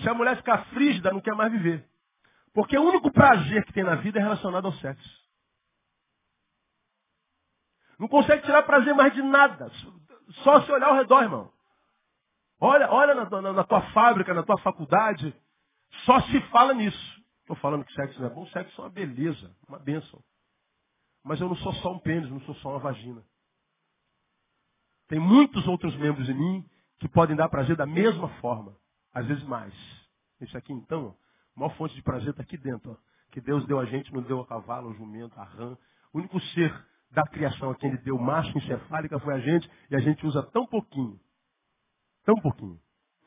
Se 0.00 0.08
a 0.08 0.14
mulher 0.14 0.36
ficar 0.36 0.64
frígida, 0.66 1.12
não 1.12 1.20
quer 1.20 1.34
mais 1.34 1.52
viver. 1.52 1.86
Porque 2.54 2.76
o 2.76 2.82
único 2.82 3.10
prazer 3.10 3.64
que 3.64 3.72
tem 3.72 3.84
na 3.84 3.96
vida 3.96 4.18
é 4.18 4.22
relacionado 4.22 4.66
ao 4.66 4.72
sexo. 4.74 5.22
Não 7.98 8.08
consegue 8.08 8.42
tirar 8.42 8.62
prazer 8.62 8.94
mais 8.94 9.14
de 9.14 9.22
nada. 9.22 9.70
Só 10.42 10.60
se 10.62 10.72
olhar 10.72 10.88
ao 10.88 10.96
redor, 10.96 11.22
irmão. 11.22 11.52
Olha, 12.60 12.90
olha 12.90 13.14
na, 13.14 13.28
na, 13.28 13.52
na 13.52 13.64
tua 13.64 13.82
fábrica, 13.92 14.32
na 14.32 14.42
tua 14.42 14.58
faculdade, 14.58 15.34
só 16.04 16.20
se 16.22 16.40
fala 16.48 16.72
nisso. 16.74 17.22
Estou 17.40 17.56
falando 17.56 17.84
que 17.84 17.92
sexo 17.92 18.20
não 18.20 18.28
é 18.28 18.30
bom, 18.30 18.46
sexo 18.46 18.80
é 18.80 18.84
uma 18.84 18.90
beleza, 18.90 19.54
uma 19.68 19.78
bênção. 19.78 20.22
Mas 21.24 21.40
eu 21.40 21.48
não 21.48 21.56
sou 21.56 21.72
só 21.74 21.92
um 21.92 21.98
pênis, 21.98 22.30
não 22.30 22.40
sou 22.42 22.54
só 22.56 22.70
uma 22.70 22.78
vagina. 22.78 23.22
Tem 25.12 25.20
muitos 25.20 25.68
outros 25.68 25.94
membros 25.98 26.26
em 26.26 26.32
mim 26.32 26.64
que 26.98 27.06
podem 27.06 27.36
dar 27.36 27.46
prazer 27.50 27.76
da 27.76 27.84
mesma 27.84 28.28
forma, 28.40 28.74
às 29.12 29.26
vezes 29.26 29.44
mais. 29.44 29.74
Isso 30.40 30.56
aqui, 30.56 30.72
então, 30.72 31.14
a 31.54 31.60
maior 31.60 31.76
fonte 31.76 31.94
de 31.94 32.00
prazer 32.00 32.30
está 32.30 32.42
aqui 32.42 32.56
dentro. 32.56 32.92
Ó, 32.92 32.96
que 33.30 33.38
Deus 33.38 33.66
deu 33.66 33.78
a 33.78 33.84
gente, 33.84 34.10
não 34.10 34.22
deu 34.22 34.40
a 34.40 34.46
cavalo, 34.46 34.88
a 34.88 34.94
jumento, 34.94 35.38
a 35.38 35.44
rã. 35.44 35.76
O 36.14 36.18
único 36.18 36.40
ser 36.40 36.74
da 37.10 37.24
criação 37.24 37.72
a 37.72 37.74
quem 37.74 37.90
ele 37.90 37.98
deu 37.98 38.16
massa 38.16 38.56
encefálica 38.56 39.18
foi 39.18 39.34
a 39.34 39.38
gente, 39.38 39.70
e 39.90 39.96
a 39.96 40.00
gente 40.00 40.26
usa 40.26 40.42
tão 40.44 40.66
pouquinho. 40.66 41.20
Tão 42.24 42.36
pouquinho. 42.36 42.80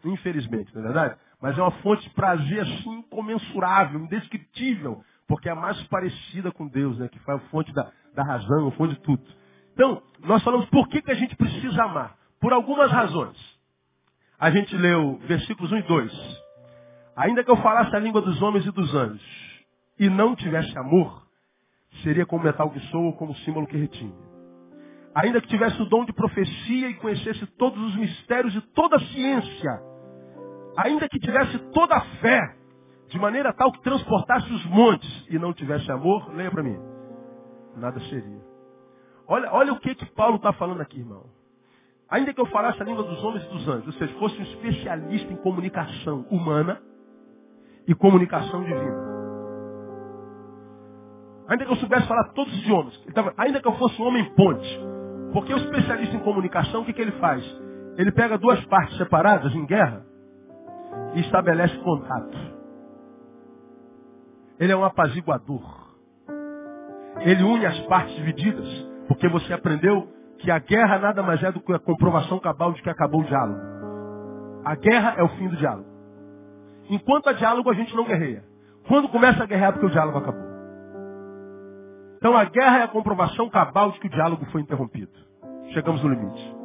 Infelizmente, 0.04 0.74
não 0.74 0.82
é 0.82 0.86
verdade? 0.86 1.20
Mas 1.40 1.56
é 1.56 1.62
uma 1.62 1.84
fonte 1.84 2.02
de 2.02 2.16
prazer 2.16 2.62
assim 2.62 2.98
incomensurável, 2.98 4.00
indescritível, 4.00 5.04
porque 5.28 5.50
é 5.50 5.52
a 5.52 5.56
mais 5.56 5.80
parecida 5.84 6.52
com 6.52 6.68
Deus, 6.68 6.98
né? 6.98 7.10
Que 7.10 7.20
foi 7.20 7.36
a 7.36 7.40
fonte 7.52 7.72
da, 7.74 7.92
da 8.16 8.24
razão, 8.24 8.70
a 8.70 8.72
fonte 8.72 8.96
de 8.96 9.02
tudo. 9.02 9.45
Então, 9.76 10.02
nós 10.22 10.42
falamos 10.42 10.68
por 10.70 10.88
que, 10.88 11.02
que 11.02 11.12
a 11.12 11.16
gente 11.16 11.36
precisa 11.36 11.84
amar. 11.84 12.16
Por 12.40 12.54
algumas 12.54 12.90
razões. 12.90 13.38
A 14.40 14.50
gente 14.50 14.76
leu 14.76 15.20
versículos 15.28 15.72
1 15.72 15.78
e 15.78 15.82
2. 15.84 16.46
Ainda 17.18 17.44
que 17.44 17.52
eu 17.52 17.58
falasse 17.58 17.94
a 17.94 18.00
língua 18.00 18.22
dos 18.22 18.42
homens 18.42 18.66
e 18.66 18.72
dos 18.72 18.94
anjos, 18.96 19.66
e 20.00 20.10
não 20.10 20.36
tivesse 20.36 20.78
amor, 20.78 21.26
seria 22.04 22.26
como 22.26 22.44
metal 22.44 22.70
que 22.72 22.80
soa 22.88 23.08
ou 23.08 23.14
como 23.14 23.36
símbolo 23.38 23.68
que 23.68 23.78
retinha. 23.78 24.16
Ainda 25.14 25.42
que 25.42 25.48
tivesse 25.48 25.82
o 25.82 25.86
dom 25.86 26.06
de 26.06 26.14
profecia 26.14 26.90
e 26.90 26.94
conhecesse 26.96 27.46
todos 27.58 27.82
os 27.82 27.96
mistérios 27.96 28.56
e 28.56 28.62
toda 28.74 28.98
a 28.98 29.00
ciência, 29.00 29.82
ainda 30.78 31.08
que 31.08 31.20
tivesse 31.20 31.58
toda 31.72 31.96
a 31.96 32.02
fé, 32.20 32.56
de 33.08 33.20
maneira 33.20 33.54
tal 33.54 33.72
que 33.72 33.82
transportasse 33.82 34.52
os 34.52 34.66
montes 34.66 35.26
e 35.30 35.38
não 35.40 35.54
tivesse 35.54 35.90
amor, 35.92 36.34
leia 36.34 36.52
para 36.52 36.64
mim, 36.64 36.78
nada 37.78 38.00
seria. 38.02 38.55
Olha, 39.28 39.52
olha 39.52 39.74
o 39.74 39.80
que, 39.80 39.96
que 39.96 40.06
Paulo 40.12 40.38
está 40.38 40.54
falando 40.54 40.82
aqui, 40.82 41.00
irmão. 41.00 41.24
Ainda 42.10 42.34
que 42.34 42.40
eu 42.40 42.46
falasse 42.48 42.82
a 42.82 42.86
língua 42.86 43.04
dos 43.04 43.24
homens 43.24 43.44
e 43.46 43.50
dos 43.50 43.68
anjos, 43.68 43.88
ou 43.88 43.94
seja, 43.94 44.14
fosse 44.20 44.40
um 44.40 44.44
especialista 44.44 45.34
em 45.34 45.38
comunicação 45.38 46.26
humana 46.30 46.82
e 47.88 47.96
comunicação 47.96 48.64
divina. 48.64 49.16
Ainda 51.48 51.66
que 51.66 51.72
eu 51.72 51.76
soubesse 51.78 52.08
falar 52.08 52.30
todos 52.34 52.54
os 52.54 52.60
idiomas, 52.60 53.04
ainda 53.38 53.62
que 53.62 53.68
eu 53.68 53.74
fosse 53.74 54.02
um 54.02 54.06
homem 54.06 54.24
ponte, 54.36 54.80
porque 55.34 55.54
o 55.54 55.58
especialista 55.58 56.16
em 56.16 56.20
comunicação, 56.20 56.82
o 56.82 56.86
que, 56.86 56.94
que 56.94 57.02
ele 57.02 57.12
faz? 57.14 57.44
Ele 57.98 58.12
pega 58.12 58.38
duas 58.38 58.64
partes 58.66 58.98
separadas 58.98 59.54
em 59.54 59.66
guerra 59.66 60.06
e 61.14 61.22
estabelece 61.22 61.78
contato. 61.80 62.38
Ele 64.60 64.72
é 64.72 64.76
um 64.76 64.84
apaziguador. 64.84 65.62
Ele 67.20 67.44
une 67.44 67.66
as 67.66 67.80
partes 67.82 68.16
divididas, 68.16 68.68
porque 69.08 69.28
você 69.28 69.54
aprendeu 69.54 70.08
que 70.40 70.52
a 70.52 70.60
guerra 70.60 71.00
nada 71.00 71.24
mais 71.24 71.42
é 71.44 71.52
do 71.52 71.60
que 71.60 71.74
a 71.74 71.80
comprovação 71.80 72.40
cabal 72.40 72.74
de 72.74 72.82
que 72.82 72.90
acabou 72.90 73.22
o 73.22 73.26
diálogo. 73.26 73.60
A 74.64 74.76
guerra 74.76 75.16
é 75.18 75.24
o 75.24 75.30
fim 75.30 75.48
do 75.48 75.56
diálogo. 75.56 75.88
Enquanto 76.90 77.30
há 77.30 77.34
diálogo, 77.34 77.70
a 77.70 77.74
gente 77.74 77.96
não 77.96 78.06
guerreia. 78.06 78.44
Quando 78.88 79.10
começa 79.10 79.44
a 79.44 79.46
guerrear, 79.46 79.74
porque 79.74 79.88
o 79.88 79.92
diálogo 79.92 80.18
acabou. 80.18 80.46
Então 82.18 82.36
a 82.36 82.44
guerra 82.46 82.80
é 82.80 82.84
a 82.84 82.88
comprovação 82.88 83.50
cabal 83.50 83.92
de 83.92 84.00
que 84.00 84.08
o 84.08 84.10
diálogo 84.10 84.46
foi 84.48 84.62
interrompido. 84.62 85.12
Chegamos 85.74 86.02
no 86.04 86.10
limite. 86.10 86.56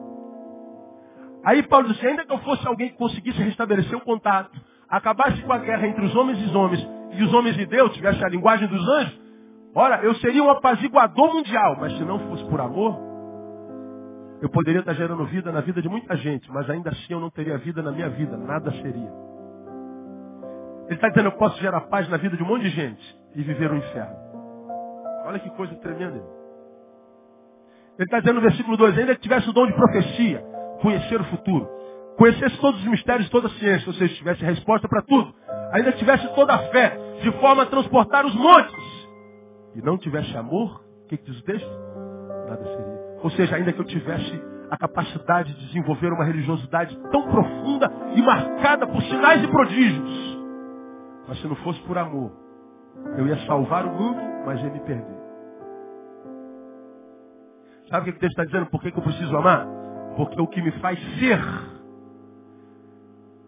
Aí 1.45 1.63
Paulo 1.63 1.89
disse, 1.89 2.07
ainda 2.07 2.25
que 2.25 2.33
eu 2.33 2.39
fosse 2.39 2.67
alguém 2.67 2.91
que 2.91 2.97
conseguisse 2.97 3.43
restabelecer 3.43 3.97
o 3.97 4.01
contato, 4.01 4.51
acabasse 4.89 5.41
com 5.43 5.53
a 5.53 5.59
guerra 5.59 5.87
entre 5.87 6.05
os 6.05 6.15
homens 6.15 6.39
e 6.39 6.45
os 6.45 6.55
homens, 6.55 6.89
e 7.13 7.23
os 7.23 7.33
homens 7.33 7.57
de 7.57 7.67
Deus 7.67 7.93
tivesse 7.93 8.23
a 8.25 8.29
linguagem 8.29 8.69
dos 8.69 8.89
anjos, 8.89 9.20
ora, 9.75 10.03
eu 10.03 10.15
seria 10.17 10.43
um 10.43 10.51
apaziguador 10.51 11.35
mundial, 11.35 11.77
mas 11.79 11.97
se 11.97 12.05
não 12.05 12.19
fosse 12.29 12.45
por 12.45 12.61
amor, 12.61 12.99
eu 14.43 14.49
poderia 14.49 14.81
estar 14.81 14.95
gerando 14.95 15.25
vida 15.27 15.53
na 15.53 15.61
vida 15.61 15.83
de 15.83 15.89
muita 15.89 16.17
gente, 16.17 16.51
mas 16.51 16.69
ainda 16.71 16.91
assim 16.91 17.13
eu 17.13 17.21
não 17.21 17.31
teria 17.31 17.59
vida 17.59 17.83
na 17.83 17.93
minha 17.93 18.09
vida, 18.09 18.37
nada 18.37 18.71
seria. 18.73 19.13
Ele 20.87 20.97
está 20.97 21.09
dizendo, 21.09 21.27
eu 21.27 21.37
posso 21.37 21.61
gerar 21.61 21.83
paz 21.83 22.09
na 22.09 22.17
vida 22.17 22.37
de 22.37 22.43
um 22.43 22.47
monte 22.47 22.63
de 22.63 22.71
gente 22.71 23.21
e 23.37 23.43
viver 23.43 23.71
o 23.71 23.75
um 23.75 23.77
inferno. 23.77 24.17
Olha 25.27 25.39
que 25.39 25.51
coisa 25.51 25.75
tremenda. 25.77 26.17
Ele 27.99 28.07
está 28.07 28.19
dizendo 28.19 28.37
no 28.37 28.41
versículo 28.41 28.77
2, 28.77 28.99
ainda 28.99 29.15
que 29.15 29.21
tivesse 29.21 29.49
o 29.49 29.53
dom 29.53 29.67
de 29.67 29.75
profecia, 29.75 30.43
conhecer 30.81 31.21
o 31.21 31.25
futuro, 31.25 31.69
conhecesse 32.17 32.59
todos 32.61 32.81
os 32.81 32.87
mistérios, 32.87 33.29
toda 33.29 33.47
a 33.47 33.51
ciência, 33.51 33.87
ou 33.87 33.95
seja, 33.95 34.15
tivesse 34.15 34.43
resposta 34.43 34.89
para 34.89 35.03
tudo, 35.03 35.35
ainda 35.73 35.93
tivesse 35.93 36.27
toda 36.35 36.55
a 36.55 36.59
fé, 36.71 36.97
de 37.23 37.31
forma 37.33 37.63
a 37.65 37.67
transportar 37.67 38.25
os 38.25 38.35
montes, 38.35 38.75
e 39.75 39.83
não 39.83 39.99
tivesse 39.99 40.37
amor, 40.37 40.83
o 41.05 41.09
que, 41.09 41.17
que 41.17 41.31
diz 41.31 41.41
o 41.41 41.45
texto? 41.45 41.71
Nada 42.49 42.65
seria. 42.65 43.01
Ou 43.23 43.31
seja, 43.31 43.57
ainda 43.57 43.73
que 43.73 43.81
eu 43.81 43.85
tivesse 43.85 44.43
a 44.71 44.77
capacidade 44.77 45.53
de 45.55 45.67
desenvolver 45.67 46.13
uma 46.13 46.25
religiosidade 46.25 46.97
tão 47.11 47.23
profunda 47.29 47.91
e 48.15 48.23
marcada 48.23 48.87
por 48.87 49.03
sinais 49.03 49.43
e 49.43 49.49
prodígios, 49.49 50.39
mas 51.27 51.41
se 51.41 51.47
não 51.47 51.57
fosse 51.57 51.81
por 51.83 51.99
amor, 51.99 52.33
eu 53.17 53.27
ia 53.27 53.37
salvar 53.47 53.85
o 53.87 53.91
mundo, 53.91 54.21
mas 54.47 54.61
ia 54.61 54.71
me 54.71 54.81
perder. 54.81 55.21
Sabe 57.89 58.09
o 58.09 58.13
que 58.13 58.21
texto 58.21 58.33
está 58.33 58.45
dizendo? 58.45 58.67
Por 58.67 58.81
que, 58.81 58.89
eu 58.89 59.03
preciso 59.03 59.37
amar? 59.37 59.67
Porque 60.17 60.41
o 60.41 60.47
que 60.47 60.63
me 60.63 60.71
faz 60.81 60.99
ser 61.19 61.41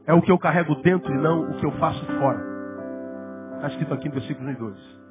é 0.06 0.12
o 0.12 0.20
que 0.20 0.32
eu 0.32 0.38
carrego 0.38 0.74
dentro 0.82 1.12
e 1.14 1.18
não 1.18 1.50
o 1.50 1.54
que 1.54 1.66
eu 1.66 1.72
faço 1.72 2.04
fora. 2.18 2.40
Está 3.56 3.68
escrito 3.68 3.94
aqui 3.94 4.08
no 4.08 4.14
versículo 4.14 4.48
1 4.48 4.52
e 4.52 4.56
2. 4.56 5.01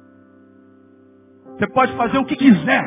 Você 1.58 1.66
pode 1.68 1.96
fazer 1.96 2.18
o 2.18 2.24
que 2.24 2.36
quiser. 2.36 2.84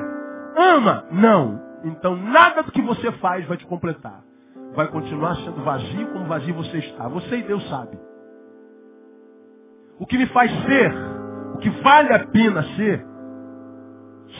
Ama? 0.57 1.05
Não. 1.11 1.61
Então 1.83 2.15
nada 2.15 2.63
do 2.63 2.71
que 2.71 2.81
você 2.81 3.11
faz 3.13 3.45
vai 3.47 3.57
te 3.57 3.65
completar. 3.65 4.23
Vai 4.75 4.87
continuar 4.87 5.35
sendo 5.35 5.63
vazio 5.63 6.07
como 6.07 6.25
vazio 6.25 6.53
você 6.53 6.77
está. 6.79 7.07
Você 7.07 7.37
e 7.37 7.43
Deus 7.43 7.67
sabe. 7.69 7.97
O 9.99 10.05
que 10.05 10.17
me 10.17 10.25
faz 10.27 10.51
ser, 10.65 10.93
o 11.53 11.57
que 11.59 11.69
vale 11.81 12.13
a 12.13 12.27
pena 12.27 12.63
ser, 12.75 13.05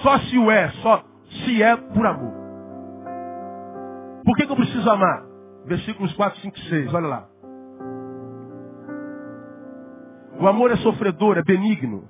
só 0.01 0.17
se 0.19 0.37
o 0.37 0.51
é, 0.51 0.69
só 0.81 1.03
se 1.45 1.63
é 1.63 1.75
por 1.77 2.05
amor. 2.05 2.33
Por 4.25 4.35
que, 4.35 4.45
que 4.45 4.51
eu 4.51 4.55
preciso 4.55 4.89
amar? 4.89 5.23
Versículos 5.65 6.13
4, 6.13 6.41
5 6.41 6.57
e 6.57 6.69
6, 6.69 6.93
olha 6.93 7.07
lá. 7.07 7.27
O 10.39 10.47
amor 10.47 10.71
é 10.71 10.75
sofredor, 10.77 11.37
é 11.37 11.43
benigno. 11.43 12.09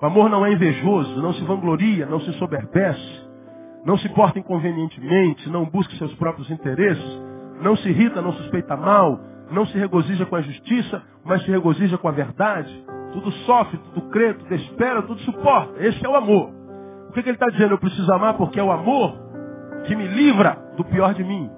O 0.00 0.06
amor 0.06 0.30
não 0.30 0.46
é 0.46 0.52
invejoso, 0.52 1.20
não 1.20 1.34
se 1.34 1.44
vangloria, 1.44 2.06
não 2.06 2.20
se 2.20 2.32
soberbece, 2.34 3.28
não 3.84 3.98
se 3.98 4.08
porta 4.10 4.38
inconvenientemente, 4.38 5.48
não 5.50 5.66
busca 5.66 5.94
seus 5.96 6.14
próprios 6.14 6.50
interesses, 6.50 7.22
não 7.60 7.76
se 7.76 7.88
irrita, 7.88 8.22
não 8.22 8.32
suspeita 8.32 8.76
mal, 8.76 9.20
não 9.50 9.66
se 9.66 9.76
regozija 9.76 10.24
com 10.24 10.36
a 10.36 10.40
justiça, 10.40 11.02
mas 11.24 11.42
se 11.42 11.50
regozija 11.50 11.98
com 11.98 12.08
a 12.08 12.12
verdade. 12.12 12.84
Tudo 13.12 13.30
sofre, 13.44 13.76
tudo 13.78 14.08
crê, 14.08 14.32
tudo 14.32 14.54
espera, 14.54 15.02
tudo 15.02 15.20
suporta. 15.20 15.84
Esse 15.84 16.04
é 16.04 16.08
o 16.08 16.16
amor. 16.16 16.50
O 17.08 17.12
que, 17.12 17.22
que 17.22 17.28
ele 17.28 17.36
está 17.36 17.48
dizendo? 17.48 17.74
Eu 17.74 17.78
preciso 17.78 18.10
amar 18.12 18.34
porque 18.34 18.58
é 18.58 18.62
o 18.62 18.70
amor 18.70 19.18
que 19.84 19.96
me 19.96 20.06
livra 20.06 20.56
do 20.76 20.84
pior 20.84 21.12
de 21.12 21.24
mim. 21.24 21.50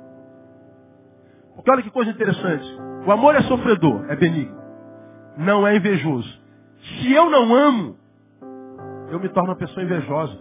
Porque 1.54 1.70
olha 1.70 1.82
que 1.82 1.90
coisa 1.90 2.10
interessante. 2.10 2.66
O 3.06 3.12
amor 3.12 3.34
é 3.34 3.42
sofredor, 3.42 4.06
é 4.08 4.16
benigno. 4.16 4.56
Não 5.36 5.66
é 5.66 5.76
invejoso. 5.76 6.40
Se 6.80 7.12
eu 7.12 7.30
não 7.30 7.54
amo, 7.54 8.01
eu 9.12 9.20
me 9.20 9.28
torno 9.28 9.50
uma 9.50 9.56
pessoa 9.56 9.84
invejosa. 9.84 10.38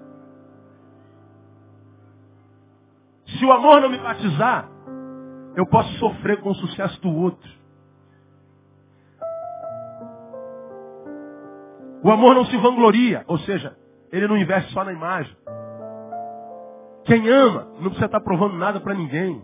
Se 3.28 3.45
o 3.45 3.51
amor 3.51 3.82
não 3.82 3.89
me 3.89 3.97
batizar, 3.97 4.69
eu 5.57 5.65
posso 5.67 5.91
sofrer 5.99 6.39
com 6.39 6.51
o 6.51 6.55
sucesso 6.55 6.99
do 7.01 7.13
outro. 7.13 7.51
O 12.01 12.09
amor 12.09 12.34
não 12.34 12.45
se 12.45 12.55
vangloria, 12.57 13.26
ou 13.28 13.38
seja, 13.39 13.78
ele 14.09 14.28
não 14.28 14.38
investe 14.38 14.72
só 14.72 14.86
na 14.86 14.93
imagem. 14.93 15.36
Quem 17.03 17.28
ama 17.28 17.67
não 17.76 17.89
precisa 17.89 18.05
estar 18.05 18.22
provando 18.22 18.55
nada 18.55 18.80
para 18.80 18.93
ninguém. 18.93 19.43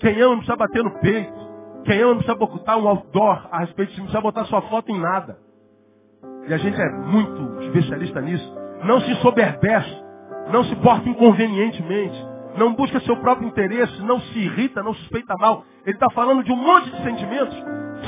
Quem 0.00 0.20
ama 0.20 0.30
não 0.30 0.38
precisa 0.38 0.56
bater 0.56 0.82
no 0.82 0.98
peito. 0.98 1.46
Quem 1.84 2.00
ama 2.00 2.14
não 2.14 2.22
precisa 2.22 2.34
botar 2.34 2.76
um 2.76 2.88
outdoor 2.88 3.48
a 3.52 3.60
respeito 3.60 3.90
disso, 3.90 4.00
não 4.00 4.06
precisa 4.06 4.20
botar 4.20 4.44
sua 4.46 4.62
foto 4.62 4.90
em 4.90 4.98
nada. 5.00 5.38
E 6.48 6.52
a 6.52 6.58
gente 6.58 6.80
é 6.80 6.90
muito 6.90 7.55
especialista 7.66 8.20
nisso. 8.20 8.56
Não 8.84 9.00
se 9.00 9.14
soberbece, 9.16 10.02
não 10.52 10.64
se 10.64 10.76
porta 10.76 11.08
inconvenientemente, 11.08 12.26
não 12.56 12.74
busca 12.74 13.00
seu 13.00 13.16
próprio 13.16 13.48
interesse, 13.48 14.02
não 14.02 14.20
se 14.20 14.38
irrita, 14.38 14.82
não 14.82 14.94
suspeita 14.94 15.34
mal. 15.38 15.64
Ele 15.84 15.96
está 15.96 16.10
falando 16.10 16.42
de 16.42 16.52
um 16.52 16.56
monte 16.56 16.90
de 16.90 17.02
sentimentos 17.02 17.56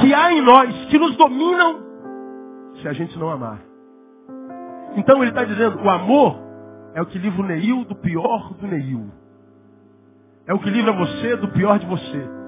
que 0.01 0.15
há 0.15 0.33
em 0.33 0.41
nós, 0.41 0.75
que 0.87 0.99
nos 0.99 1.17
dominam, 1.17 1.81
se 2.81 2.89
a 2.89 2.93
gente 2.93 3.19
não 3.19 3.31
amar. 3.31 3.61
Então 4.97 5.23
ele 5.23 5.31
está 5.31 5.45
dizendo, 5.45 5.83
o 5.83 5.91
amor 5.91 6.39
é 6.95 7.03
o 7.03 7.07
que 7.07 7.19
livra 7.19 7.43
o 7.43 7.47
Neil 7.47 7.85
do 7.85 7.95
pior 7.95 8.55
do 8.55 8.67
Neil. 8.67 9.11
É 10.47 10.55
o 10.55 10.59
que 10.59 10.71
livra 10.71 10.93
você 10.93 11.37
do 11.37 11.49
pior 11.49 11.79
de 11.79 11.87
você. 11.87 12.39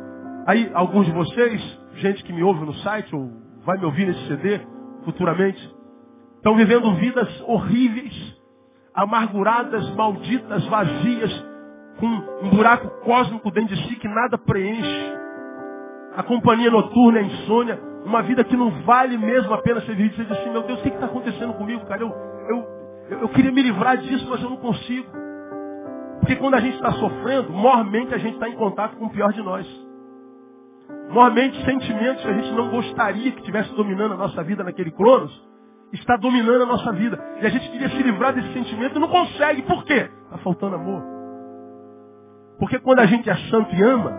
Aí, 0.47 0.71
alguns 0.73 1.05
de 1.05 1.13
vocês, 1.13 1.81
gente 1.97 2.25
que 2.25 2.33
me 2.33 2.43
ouve 2.43 2.65
no 2.65 2.75
site, 2.77 3.15
ou 3.15 3.31
vai 3.65 3.77
me 3.77 3.85
ouvir 3.85 4.07
nesse 4.07 4.27
CD 4.27 4.61
futuramente, 5.05 5.80
estão 6.41 6.57
vivendo 6.57 6.95
vidas 6.95 7.29
horríveis, 7.47 8.41
amarguradas, 8.95 9.89
malditas, 9.95 10.67
vazias, 10.67 11.47
com 11.99 12.07
um 12.07 12.49
buraco 12.49 12.89
cósmico 13.05 13.51
dentro 13.51 13.77
de 13.77 13.89
si 13.89 13.97
que 13.97 14.09
nada 14.09 14.39
preenche. 14.39 15.15
A 16.17 16.23
companhia 16.23 16.71
noturna, 16.71 17.21
a 17.21 17.23
insônia, 17.23 17.79
uma 18.07 18.23
vida 18.23 18.43
que 18.43 18.57
não 18.57 18.71
vale 18.85 19.19
mesmo 19.19 19.53
a 19.53 19.59
pena 19.59 19.83
ser 19.83 19.95
vivida. 19.95 20.17
Você 20.17 20.25
diz 20.25 20.33
assim, 20.33 20.51
meu 20.51 20.63
Deus, 20.63 20.81
o 20.81 20.83
que 20.83 20.89
está 20.89 21.05
acontecendo 21.05 21.53
comigo, 21.53 21.85
cara? 21.85 22.01
Eu, 22.01 22.15
eu, 22.49 23.19
eu 23.21 23.29
queria 23.29 23.53
me 23.53 23.63
livrar 23.63 23.99
disso, 23.99 24.27
mas 24.31 24.43
eu 24.43 24.49
não 24.49 24.57
consigo. 24.57 25.09
Porque 26.21 26.37
quando 26.37 26.55
a 26.55 26.61
gente 26.61 26.77
está 26.77 26.91
sofrendo, 26.93 27.53
mormente 27.53 28.15
a 28.15 28.19
gente 28.19 28.35
está 28.35 28.49
em 28.49 28.57
contato 28.57 28.97
com 28.97 29.07
o 29.07 29.11
pior 29.11 29.31
de 29.35 29.43
nós. 29.43 29.67
Mormente 31.11 31.63
sentimentos 31.67 32.23
que 32.23 32.29
a 32.29 32.33
gente 32.33 32.51
não 32.53 32.71
gostaria 32.71 33.31
que 33.33 33.43
tivesse 33.43 33.75
dominando 33.75 34.15
a 34.15 34.17
nossa 34.17 34.43
vida 34.43 34.65
naquele 34.65 34.91
cronos, 34.91 35.50
está 35.93 36.17
dominando 36.17 36.63
a 36.63 36.67
nossa 36.67 36.93
vida. 36.93 37.19
E 37.41 37.47
a 37.47 37.51
gente 37.51 37.69
queria 37.71 37.89
se 37.89 38.03
livrar 38.03 38.33
desse 38.33 38.53
sentimento 38.53 38.97
e 38.97 38.99
não 38.99 39.09
consegue. 39.09 39.63
Por 39.63 39.85
quê? 39.85 40.09
Está 40.25 40.39
faltando 40.39 40.77
amor. 40.77 41.03
Porque 42.59 42.79
quando 42.79 43.01
a 43.01 43.07
gente 43.07 43.29
é 43.29 43.37
santo 43.49 43.75
e 43.75 43.83
ama, 43.83 44.13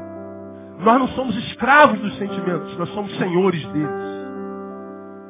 nós 0.80 1.00
não 1.00 1.08
somos 1.10 1.36
escravos 1.38 2.00
dos 2.00 2.18
sentimentos, 2.18 2.76
nós 2.78 2.90
somos 2.90 3.16
senhores 3.18 3.66
deles. 3.68 4.12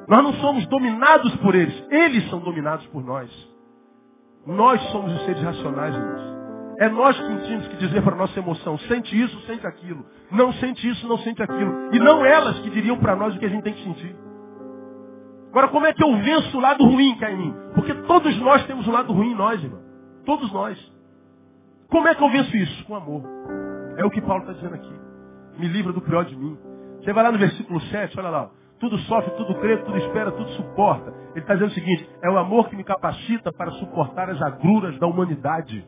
Nós 0.07 0.23
não 0.23 0.33
somos 0.35 0.65
dominados 0.67 1.35
por 1.37 1.53
eles, 1.53 1.85
eles 1.89 2.29
são 2.29 2.39
dominados 2.39 2.85
por 2.87 3.03
nós. 3.03 3.29
Nós 4.45 4.81
somos 4.91 5.13
os 5.13 5.25
seres 5.25 5.43
racionais, 5.43 5.93
irmãos. 5.93 6.31
É 6.79 6.89
nós 6.89 7.15
que 7.15 7.47
temos 7.47 7.67
que 7.67 7.77
dizer 7.77 8.01
para 8.01 8.15
a 8.15 8.17
nossa 8.17 8.39
emoção, 8.39 8.77
sente 8.79 9.19
isso, 9.21 9.39
sente 9.41 9.67
aquilo. 9.67 10.03
Não 10.31 10.51
sente 10.53 10.89
isso, 10.89 11.07
não 11.07 11.17
sente 11.19 11.43
aquilo. 11.43 11.93
E 11.93 11.99
não 11.99 12.25
elas 12.25 12.57
que 12.59 12.69
diriam 12.71 12.97
para 12.97 13.15
nós 13.15 13.35
o 13.35 13.39
que 13.39 13.45
a 13.45 13.49
gente 13.49 13.63
tem 13.63 13.73
que 13.73 13.83
sentir. 13.83 14.15
Agora, 15.51 15.67
como 15.67 15.85
é 15.85 15.93
que 15.93 16.01
eu 16.01 16.15
venço 16.15 16.57
o 16.57 16.61
lado 16.61 16.81
ruim 16.85 17.13
que 17.17 17.25
há 17.25 17.31
em 17.31 17.37
mim? 17.37 17.53
Porque 17.75 17.93
todos 17.93 18.39
nós 18.39 18.65
temos 18.65 18.87
um 18.87 18.91
lado 18.91 19.11
ruim 19.11 19.31
em 19.31 19.35
nós, 19.35 19.61
irmão. 19.61 19.81
Todos 20.25 20.51
nós. 20.53 20.79
Como 21.89 22.07
é 22.07 22.15
que 22.15 22.23
eu 22.23 22.29
venço 22.29 22.55
isso? 22.55 22.85
Com 22.85 22.95
amor. 22.95 23.21
É 23.97 24.05
o 24.05 24.09
que 24.09 24.21
Paulo 24.21 24.43
está 24.43 24.53
dizendo 24.53 24.75
aqui. 24.75 24.93
Me 25.57 25.67
livra 25.67 25.91
do 25.91 25.99
pior 25.99 26.23
de 26.23 26.37
mim. 26.37 26.57
Você 26.99 27.11
vai 27.11 27.23
lá 27.25 27.33
no 27.33 27.37
versículo 27.37 27.81
7, 27.81 28.17
olha 28.17 28.29
lá. 28.29 28.49
Tudo 28.79 28.97
sofre, 28.99 29.31
tudo 29.31 29.53
crê, 29.55 29.75
tudo 29.77 29.97
espera, 29.97 30.31
tudo 30.31 30.49
suporta. 30.51 31.13
Ele 31.31 31.41
está 31.41 31.53
dizendo 31.53 31.71
o 31.71 31.73
seguinte, 31.73 32.09
é 32.23 32.29
o 32.29 32.37
amor 32.37 32.69
que 32.69 32.75
me 32.77 32.83
capacita 32.85 33.51
para 33.51 33.71
suportar 33.71 34.29
as 34.29 34.41
agruras 34.41 34.97
da 34.99 35.05
humanidade. 35.05 35.85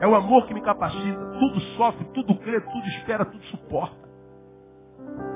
É 0.00 0.06
o 0.06 0.14
amor 0.14 0.46
que 0.46 0.54
me 0.54 0.62
capacita. 0.62 1.26
Tudo 1.38 1.60
sofre, 1.76 2.06
tudo 2.14 2.34
crê, 2.36 2.58
tudo 2.58 2.86
espera, 2.86 3.26
tudo 3.26 3.44
suporta. 3.44 4.08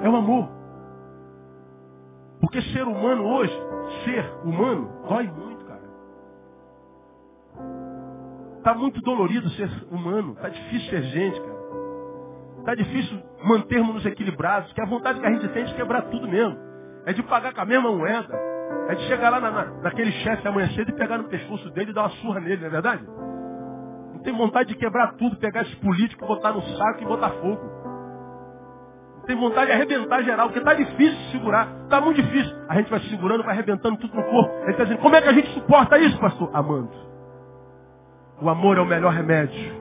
É 0.00 0.09
o 0.09 0.16
amor. 0.16 0.48
Porque 2.47 2.62
ser 2.62 2.84
humano 2.84 3.24
hoje, 3.24 3.53
ser 4.05 4.24
humano, 4.44 4.88
dói 5.09 5.26
muito, 5.26 5.64
cara. 5.64 5.82
Está 8.59 8.72
muito 8.72 9.01
dolorido 9.01 9.51
ser 9.51 9.68
humano. 9.90 10.34
Está 10.34 10.49
difícil 10.49 10.90
ser 10.90 11.03
gente, 11.03 11.40
cara. 11.40 11.57
Está 12.61 12.74
difícil 12.76 13.20
mantermos-nos 13.42 14.07
equilibrados. 14.07 14.72
Que 14.74 14.80
a 14.80 14.86
vontade 14.86 15.18
que 15.18 15.26
a 15.26 15.32
gente 15.32 15.49
tem 15.49 15.64
é 15.64 15.66
de 15.66 15.74
quebrar 15.74 16.03
tudo 16.03 16.28
mesmo. 16.28 16.57
É 17.05 17.12
de 17.12 17.20
pagar 17.24 17.53
com 17.53 17.62
a 17.62 17.66
mesma 17.66 17.90
moeda. 17.90 18.32
É 18.90 18.94
de 18.94 19.03
chegar 19.09 19.30
lá 19.30 19.40
na, 19.40 19.51
na, 19.51 19.64
naquele 19.82 20.12
chefe 20.12 20.47
amanhã 20.47 20.68
cedo 20.68 20.90
e 20.90 20.94
pegar 20.94 21.18
no 21.18 21.24
pescoço 21.24 21.68
dele 21.70 21.90
e 21.90 21.94
dar 21.94 22.03
uma 22.03 22.11
surra 22.11 22.38
nele, 22.38 22.61
não 22.61 22.68
é 22.68 22.70
verdade? 22.70 23.05
Não 24.12 24.22
tem 24.22 24.32
vontade 24.32 24.68
de 24.68 24.76
quebrar 24.76 25.16
tudo, 25.16 25.34
pegar 25.38 25.62
esse 25.62 25.74
político, 25.76 26.24
botar 26.24 26.53
no 26.53 26.62
saco 26.62 27.03
e 27.03 27.07
botar 27.07 27.30
fogo 27.30 27.76
tem 29.27 29.37
vontade 29.37 29.66
de 29.66 29.72
arrebentar 29.72 30.22
geral, 30.22 30.47
porque 30.47 30.61
está 30.61 30.74
difícil 30.74 31.18
segurar, 31.33 31.68
está 31.83 32.01
muito 32.01 32.22
difícil. 32.22 32.57
A 32.68 32.77
gente 32.77 32.89
vai 32.89 33.01
segurando, 33.01 33.43
vai 33.43 33.55
arrebentando 33.55 33.97
tudo 33.99 34.14
no 34.14 34.22
corpo. 34.22 34.55
Ele 34.62 34.70
está 34.70 34.85
dizendo, 34.85 35.01
como 35.01 35.16
é 35.16 35.22
que 35.22 35.29
a 35.29 35.33
gente 35.33 35.53
suporta 35.53 35.99
isso, 35.99 36.18
pastor? 36.18 36.49
Amando. 36.53 36.91
O 38.41 38.49
amor 38.49 38.79
é 38.79 38.81
o 38.81 38.87
melhor 38.87 39.12
remédio. 39.12 39.74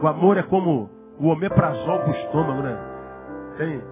O 0.00 0.06
amor 0.06 0.36
é 0.36 0.42
como 0.42 0.88
o 1.18 1.28
omeprazol 1.28 1.98
para 1.98 2.08
o 2.08 2.12
estômago, 2.12 2.62
né? 2.62 2.78
Tem, 3.58 3.82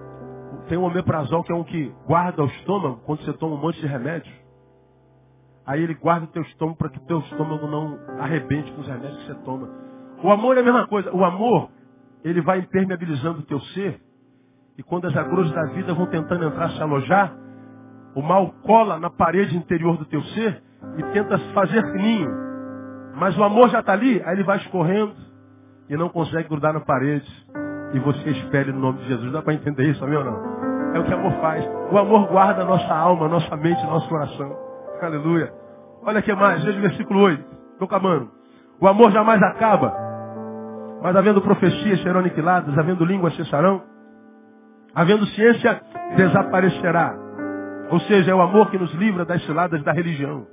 tem 0.67 0.77
um 0.77 0.85
omeprazol 0.85 1.43
que 1.43 1.51
é 1.51 1.55
um 1.55 1.63
que 1.63 1.93
guarda 2.07 2.43
o 2.43 2.47
estômago 2.47 3.01
quando 3.05 3.23
você 3.23 3.33
toma 3.33 3.55
um 3.55 3.59
monte 3.59 3.79
de 3.81 3.87
remédio. 3.87 4.31
Aí 5.65 5.83
ele 5.83 5.93
guarda 5.93 6.25
o 6.25 6.29
teu 6.29 6.41
estômago 6.41 6.77
para 6.77 6.89
que 6.89 6.97
o 6.97 7.05
teu 7.05 7.19
estômago 7.19 7.67
não 7.67 7.99
arrebente 8.19 8.71
com 8.71 8.81
os 8.81 8.87
remédios 8.87 9.17
que 9.19 9.27
você 9.27 9.35
toma. 9.43 9.69
O 10.23 10.31
amor 10.31 10.57
é 10.57 10.61
a 10.61 10.63
mesma 10.63 10.87
coisa. 10.87 11.13
O 11.13 11.23
amor, 11.23 11.69
ele 12.23 12.41
vai 12.41 12.59
impermeabilizando 12.59 13.39
o 13.39 13.43
teu 13.43 13.59
ser 13.59 14.01
e 14.79 14.83
quando 14.83 15.07
as 15.07 15.17
agruras 15.17 15.51
da 15.51 15.65
vida 15.65 15.93
vão 15.93 16.05
tentando 16.05 16.45
entrar, 16.45 16.69
se 16.69 16.81
alojar, 16.81 17.33
o 18.15 18.21
mal 18.21 18.49
cola 18.63 18.97
na 18.97 19.09
parede 19.09 19.57
interior 19.57 19.97
do 19.97 20.05
teu 20.05 20.23
ser 20.23 20.63
e 20.97 21.03
tenta 21.11 21.37
fazer 21.53 21.83
ninho. 21.95 22.31
Mas 23.13 23.37
o 23.37 23.43
amor 23.43 23.67
já 23.67 23.81
está 23.81 23.91
ali, 23.91 24.23
aí 24.25 24.35
ele 24.35 24.43
vai 24.45 24.55
escorrendo 24.55 25.13
e 25.89 25.97
não 25.97 26.07
consegue 26.07 26.47
grudar 26.47 26.71
na 26.71 26.79
parede. 26.79 27.29
E 27.93 27.99
você 27.99 28.29
espere 28.29 28.71
no 28.71 28.79
nome 28.79 28.99
de 28.99 29.07
Jesus. 29.09 29.33
Dá 29.33 29.41
para 29.41 29.53
entender 29.53 29.83
isso, 29.83 30.01
amém 30.01 30.17
ou 30.17 30.23
não? 30.23 30.95
É 30.95 30.99
o 30.99 31.03
que 31.03 31.11
o 31.11 31.17
amor 31.17 31.33
faz. 31.41 31.69
O 31.91 31.97
amor 31.97 32.29
guarda 32.29 32.61
a 32.61 32.65
nossa 32.65 32.95
alma, 32.95 33.25
a 33.25 33.29
nossa 33.29 33.57
mente, 33.57 33.85
nosso 33.85 34.07
coração. 34.07 34.55
Aleluia. 35.01 35.51
Olha 36.03 36.19
aqui 36.19 36.33
mais, 36.33 36.63
veja 36.63 36.79
o 36.79 36.81
versículo 36.81 37.19
8. 37.19 37.43
Estou 37.73 37.85
acabando. 37.85 38.31
O 38.79 38.87
amor 38.87 39.11
jamais 39.11 39.43
acaba. 39.43 39.93
Mas 41.01 41.13
havendo 41.17 41.41
profecias 41.41 42.01
serão 42.01 42.21
aniquiladas, 42.21 42.77
havendo 42.77 43.03
línguas 43.03 43.35
cessarão. 43.35 43.98
Havendo 44.99 45.25
ciência, 45.27 45.81
desaparecerá. 46.17 47.15
Ou 47.89 48.01
seja, 48.01 48.31
é 48.31 48.35
o 48.35 48.41
amor 48.41 48.69
que 48.69 48.77
nos 48.77 48.93
livra 48.95 49.23
das 49.23 49.41
ciladas 49.45 49.81
da 49.81 49.93
religião. 49.93 50.45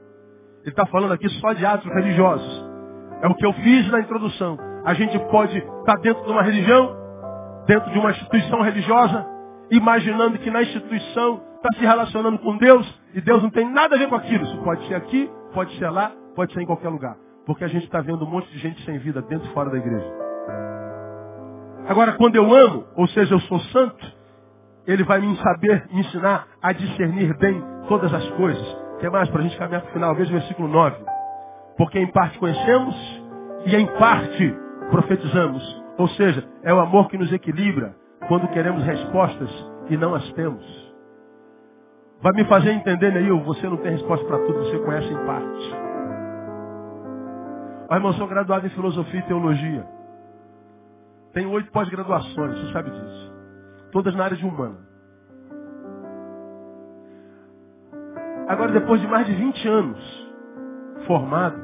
Ele 0.63 0.71
está 0.71 0.87
falando 0.87 1.15
aqui 1.15 1.29
só 1.41 1.53
de 1.53 1.67
atos 1.67 1.93
religiosos. 1.93 2.65
É 3.23 3.27
o 3.27 3.35
que 3.35 3.45
eu 3.45 3.53
fiz 3.55 3.91
na 3.91 3.99
introdução. 3.99 4.57
A 4.85 4.95
gente 4.95 5.19
pode 5.33 5.59
estar 5.59 5.83
tá 5.83 5.95
dentro 6.01 6.25
de 6.25 6.31
uma 6.31 6.45
religião, 6.45 6.97
dentro 7.67 7.91
de 7.91 7.99
uma 7.99 8.13
instituição 8.13 8.63
religiosa, 8.63 9.27
imaginando 9.69 10.39
que 10.39 10.49
na 10.49 10.63
instituição 10.63 11.43
está 11.57 11.77
se 11.77 11.85
relacionando 11.85 12.39
com 12.39 12.57
Deus 12.57 13.03
e 13.15 13.21
Deus 13.21 13.43
não 13.43 13.51
tem 13.51 13.69
nada 13.69 13.97
a 13.97 13.99
ver 13.99 14.09
com 14.09 14.15
aquilo. 14.15 14.45
Isso 14.45 14.63
pode 14.63 14.87
ser 14.87 14.95
aqui, 14.95 15.29
pode 15.53 15.77
ser 15.77 15.91
lá, 15.91 16.13
pode 16.37 16.53
ser 16.53 16.61
em 16.61 16.67
qualquer 16.67 16.91
lugar. 16.91 17.17
Porque 17.45 17.65
a 17.65 17.69
gente 17.69 17.87
está 17.87 18.01
vendo 18.01 18.25
um 18.25 18.31
monte 18.31 18.49
de 18.53 18.59
gente 18.61 18.81
sem 18.85 18.97
vida 18.99 19.21
dentro 19.23 19.51
e 19.51 19.53
fora 19.53 19.71
da 19.71 19.77
igreja. 19.77 20.07
Agora, 21.89 22.13
quando 22.13 22.37
eu 22.37 22.55
amo, 22.55 22.85
ou 22.95 23.09
seja, 23.09 23.35
eu 23.35 23.41
sou 23.41 23.59
santo, 23.59 24.16
ele 24.87 25.03
vai 25.05 25.21
me 25.21 25.37
saber 25.39 25.87
me 25.93 26.01
ensinar 26.01 26.47
a 26.63 26.73
discernir 26.73 27.37
bem 27.39 27.63
todas 27.89 28.13
as 28.13 28.29
coisas. 28.31 28.67
O 28.95 28.99
que 28.99 29.11
mais 29.11 29.29
para 29.29 29.41
a 29.41 29.43
gente 29.43 29.59
caminhar 29.59 29.83
para 29.83 29.91
o 29.91 29.93
final? 29.93 30.15
Veja 30.15 30.31
o 30.31 30.39
versículo 30.39 30.69
9. 30.69 30.97
Porque 31.77 31.99
em 31.99 32.07
parte 32.07 32.39
conhecemos 32.39 32.95
e 33.67 33.75
em 33.75 33.87
parte 33.99 34.55
profetizamos. 34.91 35.85
Ou 35.99 36.09
seja, 36.09 36.47
é 36.63 36.73
o 36.73 36.81
amor 36.81 37.09
que 37.09 37.19
nos 37.19 37.33
equilibra 37.33 37.95
quando 38.29 38.49
queremos 38.49 38.83
respostas 38.85 39.51
e 39.91 39.97
não 39.97 40.15
as 40.15 40.33
temos. 40.33 40.65
Vai 42.23 42.33
me 42.33 42.45
fazer 42.45 42.71
entender, 42.71 43.13
Neil, 43.13 43.43
você 43.43 43.69
não 43.69 43.77
tem 43.77 43.93
resposta 43.93 44.25
para 44.27 44.39
tudo, 44.39 44.59
você 44.61 44.79
conhece 44.79 45.13
em 45.13 45.27
parte. 45.27 45.77
Ó, 47.91 47.95
irmão, 47.95 48.13
sou 48.15 48.27
graduado 48.27 48.67
em 48.67 48.71
filosofia 48.71 49.21
e 49.21 49.23
teologia. 49.25 49.87
Tenho 51.35 51.51
oito 51.51 51.71
pós-graduações, 51.71 52.59
você 52.59 52.73
sabe 52.73 52.91
disso 52.91 53.26
todas 53.93 54.15
na 54.15 54.25
área 54.25 54.37
de 54.37 54.45
humana. 54.45 54.87
Agora, 58.49 58.71
depois 58.73 59.01
de 59.01 59.09
mais 59.09 59.27
de 59.27 59.35
20 59.35 59.69
anos 59.69 60.27
formado, 61.07 61.61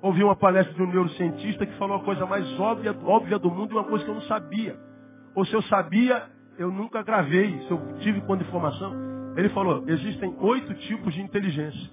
ouvi 0.00 0.24
uma 0.24 0.36
palestra 0.36 0.72
de 0.74 0.82
um 0.82 0.86
neurocientista 0.86 1.66
que 1.66 1.76
falou 1.76 1.98
a 1.98 2.04
coisa 2.04 2.24
mais 2.24 2.58
óbvia, 2.58 2.96
óbvia 3.04 3.38
do 3.38 3.50
mundo 3.50 3.72
e 3.72 3.74
uma 3.74 3.84
coisa 3.84 4.04
que 4.04 4.10
eu 4.10 4.14
não 4.14 4.22
sabia. 4.22 4.78
Ou 5.34 5.44
se 5.44 5.52
eu 5.54 5.62
sabia, 5.62 6.24
eu 6.58 6.70
nunca 6.70 7.02
gravei, 7.02 7.60
se 7.66 7.70
eu 7.70 7.78
tive 8.00 8.20
quando 8.22 8.42
informação. 8.42 8.94
Ele 9.36 9.48
falou, 9.50 9.84
existem 9.86 10.34
oito 10.40 10.74
tipos 10.74 11.14
de 11.14 11.20
inteligência. 11.20 11.90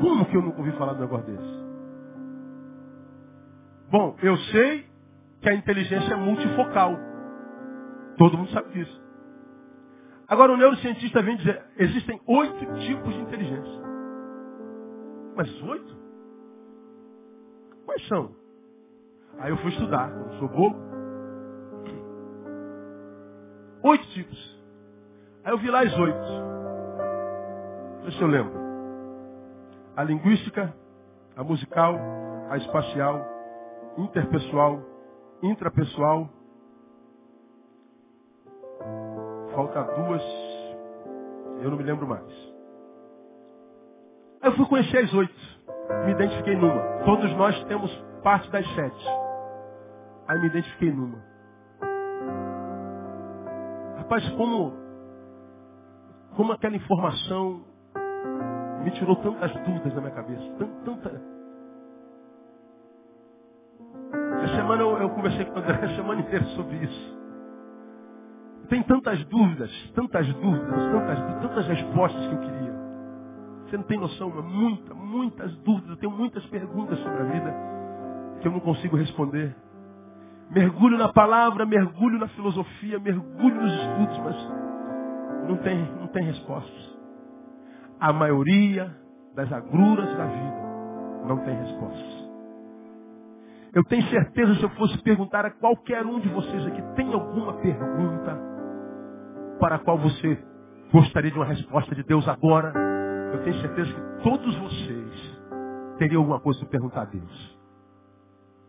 Como 0.00 0.26
que 0.26 0.36
eu 0.36 0.42
nunca 0.42 0.58
ouvi 0.58 0.72
falar 0.72 0.92
de 0.92 0.98
um 0.98 1.02
negócio 1.02 1.26
desse? 1.26 1.55
Bom, 3.90 4.16
eu 4.22 4.36
sei 4.36 4.86
que 5.40 5.48
a 5.48 5.54
inteligência 5.54 6.14
é 6.14 6.16
multifocal. 6.16 6.96
Todo 8.18 8.36
mundo 8.36 8.50
sabe 8.50 8.72
disso. 8.72 9.06
Agora 10.28 10.52
o 10.52 10.56
neurocientista 10.56 11.22
vem 11.22 11.36
dizer, 11.36 11.62
existem 11.78 12.20
oito 12.26 12.66
tipos 12.80 13.14
de 13.14 13.20
inteligência. 13.20 13.82
Mas 15.36 15.62
oito? 15.62 15.96
Quais 17.84 18.08
são? 18.08 18.34
Aí 19.38 19.50
eu 19.50 19.56
fui 19.58 19.70
estudar, 19.70 20.08
não 20.08 20.38
sou 20.38 20.48
bobo. 20.48 20.76
Oito 23.84 24.06
tipos. 24.08 24.60
Aí 25.44 25.52
eu 25.52 25.58
vi 25.58 25.70
lá 25.70 25.82
as 25.82 25.96
oito. 25.96 26.18
Deixa 28.02 28.24
eu 28.24 28.28
lembro. 28.28 28.52
A 29.94 30.02
linguística, 30.02 30.74
a 31.36 31.44
musical, 31.44 31.96
a 32.50 32.56
espacial, 32.56 33.35
interpessoal, 33.98 34.80
intrapessoal. 35.42 36.28
Falta 39.54 39.82
duas, 39.82 40.22
eu 41.62 41.70
não 41.70 41.76
me 41.76 41.82
lembro 41.82 42.06
mais. 42.06 42.54
Eu 44.42 44.52
fui 44.52 44.66
conhecer 44.66 44.98
as 44.98 45.14
oito. 45.14 45.34
Me 46.04 46.12
identifiquei 46.12 46.56
numa. 46.56 47.04
Todos 47.04 47.32
nós 47.36 47.64
temos 47.64 47.90
parte 48.22 48.50
das 48.50 48.66
sete. 48.74 49.06
Aí 50.28 50.38
me 50.40 50.46
identifiquei 50.48 50.92
numa. 50.92 51.24
Rapaz, 53.96 54.28
como, 54.30 54.72
como 56.36 56.52
aquela 56.52 56.76
informação 56.76 57.64
me 58.84 58.90
tirou 58.92 59.16
tantas 59.16 59.52
dúvidas 59.64 59.94
da 59.94 60.00
minha 60.00 60.14
cabeça. 60.14 60.44
Tanta. 60.84 61.35
Semana 64.66 64.82
eu, 64.82 64.98
eu 64.98 65.10
conversei 65.10 65.44
com 65.44 65.54
o 65.54 65.58
André 65.62 65.78
a 65.80 65.94
semana 65.94 66.20
inteira 66.20 66.44
sobre 66.56 66.76
isso. 66.76 67.16
Tem 68.68 68.82
tantas 68.82 69.24
dúvidas, 69.26 69.70
tantas 69.94 70.26
dúvidas, 70.34 70.90
tantas, 70.90 71.40
tantas 71.40 71.66
respostas 71.68 72.26
que 72.26 72.34
eu 72.34 72.40
queria. 72.40 72.74
Você 73.64 73.76
não 73.76 73.84
tem 73.84 73.98
noção, 73.98 74.32
mas 74.34 74.44
muitas, 74.44 74.96
muitas 74.96 75.56
dúvidas. 75.58 75.90
Eu 75.90 75.96
tenho 75.98 76.12
muitas 76.12 76.44
perguntas 76.46 76.98
sobre 76.98 77.22
a 77.22 77.24
vida 77.26 77.54
que 78.40 78.48
eu 78.48 78.52
não 78.52 78.58
consigo 78.58 78.96
responder. 78.96 79.54
Mergulho 80.50 80.98
na 80.98 81.12
palavra, 81.12 81.64
mergulho 81.64 82.18
na 82.18 82.28
filosofia, 82.28 82.98
mergulho 82.98 83.62
nos 83.62 83.72
estudos, 83.72 84.18
mas 84.18 85.48
não 85.48 85.56
tem, 85.58 85.78
não 86.00 86.06
tem 86.08 86.24
respostas. 86.24 86.96
A 88.00 88.12
maioria 88.12 88.92
das 89.36 89.52
agruras 89.52 90.16
da 90.16 90.26
vida 90.26 90.66
não 91.28 91.38
tem 91.38 91.56
respostas. 91.56 92.25
Eu 93.74 93.84
tenho 93.84 94.02
certeza, 94.08 94.54
se 94.54 94.62
eu 94.62 94.70
fosse 94.70 94.98
perguntar 95.02 95.44
a 95.44 95.50
qualquer 95.50 96.04
um 96.06 96.20
de 96.20 96.28
vocês 96.28 96.66
aqui, 96.66 96.82
tem 96.94 97.12
alguma 97.12 97.54
pergunta 97.54 98.38
para 99.60 99.76
a 99.76 99.78
qual 99.78 99.98
você 99.98 100.38
gostaria 100.92 101.30
de 101.30 101.36
uma 101.36 101.46
resposta 101.46 101.94
de 101.94 102.02
Deus 102.02 102.26
agora? 102.28 102.72
Eu 103.32 103.42
tenho 103.42 103.60
certeza 103.60 103.92
que 103.92 104.22
todos 104.22 104.56
vocês 104.56 105.40
teriam 105.98 106.22
alguma 106.22 106.40
coisa 106.40 106.60
para 106.60 106.68
perguntar 106.68 107.02
a 107.02 107.04
Deus. 107.06 107.58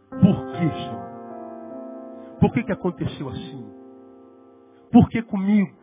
Por 0.09 0.45
que, 0.51 0.69
Senhor? 0.69 1.07
Por 2.39 2.53
que, 2.53 2.63
que 2.63 2.71
aconteceu 2.71 3.29
assim? 3.29 3.71
Por 4.91 5.09
que 5.09 5.21
comigo? 5.21 5.75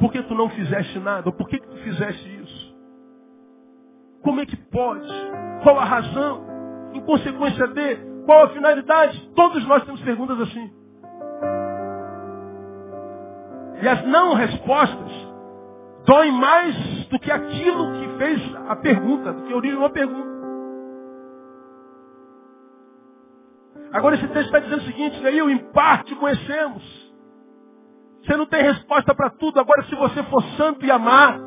Por 0.00 0.12
que 0.12 0.22
tu 0.22 0.34
não 0.34 0.48
fizeste 0.50 0.98
nada? 1.00 1.30
Por 1.32 1.48
que, 1.48 1.58
que 1.58 1.66
tu 1.66 1.76
fizeste 1.78 2.42
isso? 2.42 2.78
Como 4.22 4.40
é 4.40 4.46
que 4.46 4.56
pode? 4.56 5.08
Qual 5.62 5.78
a 5.78 5.84
razão? 5.84 6.47
Em 6.92 7.00
consequência 7.00 7.66
de? 7.68 7.96
Qual 8.24 8.44
a 8.44 8.48
finalidade? 8.50 9.30
Todos 9.34 9.66
nós 9.66 9.84
temos 9.84 10.00
perguntas 10.02 10.40
assim. 10.40 10.70
E 13.80 13.88
as 13.88 14.04
não 14.06 14.34
respostas 14.34 15.12
doem 16.04 16.32
mais 16.32 16.74
do 17.06 17.18
que 17.18 17.30
aquilo 17.30 17.92
que 17.92 18.18
fez 18.18 18.56
a 18.68 18.76
pergunta, 18.76 19.32
do 19.32 19.42
que 19.42 19.54
originou 19.54 19.86
a 19.86 19.90
pergunta. 19.90 20.28
Agora 23.92 24.16
esse 24.16 24.26
texto 24.28 24.46
está 24.46 24.58
dizendo 24.58 24.82
o 24.82 24.84
seguinte, 24.84 25.26
aí 25.26 25.38
em 25.38 25.58
parte 25.72 26.14
conhecemos. 26.16 26.82
Você 28.22 28.36
não 28.36 28.46
tem 28.46 28.62
resposta 28.62 29.14
para 29.14 29.30
tudo. 29.30 29.58
Agora 29.58 29.82
se 29.84 29.94
você 29.94 30.22
for 30.24 30.42
santo 30.56 30.84
e 30.84 30.90
amar, 30.90 31.38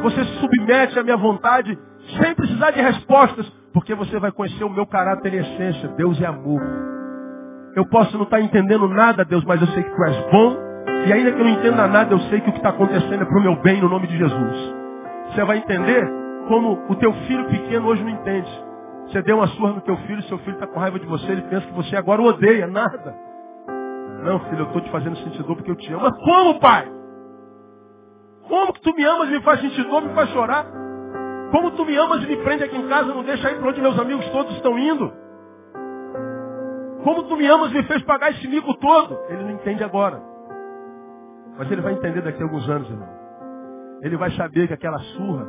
você 0.00 0.24
se 0.24 0.40
submete 0.40 0.98
à 0.98 1.02
minha 1.02 1.16
vontade, 1.16 1.76
sem 2.20 2.34
precisar 2.34 2.70
de 2.70 2.80
respostas, 2.80 3.50
porque 3.72 3.94
você 3.94 4.18
vai 4.18 4.32
conhecer 4.32 4.64
o 4.64 4.70
meu 4.70 4.86
caráter 4.86 5.34
e 5.34 5.38
essência. 5.38 5.88
Deus 5.96 6.20
é 6.20 6.26
amor. 6.26 6.60
Eu 7.74 7.86
posso 7.86 8.16
não 8.16 8.24
estar 8.24 8.40
entendendo 8.40 8.88
nada, 8.88 9.24
Deus, 9.24 9.44
mas 9.44 9.60
eu 9.60 9.68
sei 9.68 9.82
que 9.82 9.94
tu 9.94 10.04
és 10.04 10.16
bom, 10.30 10.56
e 11.06 11.12
ainda 11.12 11.32
que 11.32 11.40
eu 11.40 11.44
não 11.44 11.52
entenda 11.52 11.86
nada, 11.86 12.12
eu 12.12 12.18
sei 12.20 12.40
que 12.40 12.50
o 12.50 12.52
que 12.52 12.58
está 12.58 12.70
acontecendo 12.70 13.22
é 13.22 13.24
para 13.24 13.38
o 13.38 13.42
meu 13.42 13.56
bem 13.62 13.80
no 13.80 13.88
nome 13.88 14.06
de 14.06 14.18
Jesus. 14.18 14.74
Você 15.28 15.44
vai 15.44 15.58
entender 15.58 16.04
como 16.48 16.84
o 16.88 16.96
teu 16.96 17.12
filho 17.28 17.46
pequeno 17.46 17.86
hoje 17.86 18.02
não 18.02 18.10
entende. 18.10 18.50
Você 19.06 19.22
deu 19.22 19.36
uma 19.36 19.46
surra 19.48 19.72
no 19.72 19.80
teu 19.82 19.96
filho, 19.98 20.22
seu 20.24 20.38
filho 20.38 20.54
está 20.54 20.66
com 20.66 20.78
raiva 20.78 20.98
de 20.98 21.06
você, 21.06 21.30
ele 21.30 21.42
pensa 21.42 21.66
que 21.66 21.74
você 21.74 21.96
agora 21.96 22.20
o 22.20 22.26
odeia. 22.26 22.66
Nada. 22.66 23.14
Não, 24.24 24.40
filho, 24.40 24.62
eu 24.62 24.66
estou 24.66 24.82
te 24.82 24.90
fazendo 24.90 25.16
sentir 25.18 25.42
dor 25.44 25.56
porque 25.56 25.70
eu 25.70 25.76
te 25.76 25.92
amo. 25.92 26.02
Mas 26.02 26.18
como, 26.18 26.60
pai? 26.60 26.86
Como 28.48 28.72
que 28.72 28.80
tu 28.82 28.94
me 28.94 29.04
amas 29.04 29.28
me 29.28 29.40
faz 29.42 29.60
sentir 29.60 29.84
dor, 29.84 30.02
me 30.02 30.12
faz 30.12 30.28
chorar? 30.30 30.66
Como 31.50 31.70
tu 31.72 31.84
me 31.84 31.96
amas 31.96 32.22
e 32.22 32.26
me 32.26 32.36
prende 32.38 32.64
aqui 32.64 32.76
em 32.76 32.88
casa, 32.88 33.12
não 33.12 33.24
deixa 33.24 33.50
ir 33.50 33.58
para 33.58 33.68
onde 33.68 33.80
meus 33.80 33.98
amigos 33.98 34.28
todos 34.30 34.54
estão 34.54 34.78
indo? 34.78 35.12
Como 37.02 37.24
tu 37.24 37.36
me 37.36 37.46
amas 37.46 37.72
e 37.72 37.74
me 37.74 37.82
fez 37.84 38.02
pagar 38.02 38.30
esse 38.30 38.46
mico 38.46 38.74
todo? 38.74 39.18
Ele 39.28 39.42
não 39.42 39.50
entende 39.52 39.82
agora. 39.82 40.22
Mas 41.58 41.70
ele 41.70 41.80
vai 41.80 41.94
entender 41.94 42.22
daqui 42.22 42.40
a 42.40 42.44
alguns 42.44 42.68
anos, 42.68 42.88
irmão. 42.88 43.08
Ele 44.02 44.16
vai 44.16 44.30
saber 44.32 44.68
que 44.68 44.74
aquela 44.74 44.98
surra 44.98 45.46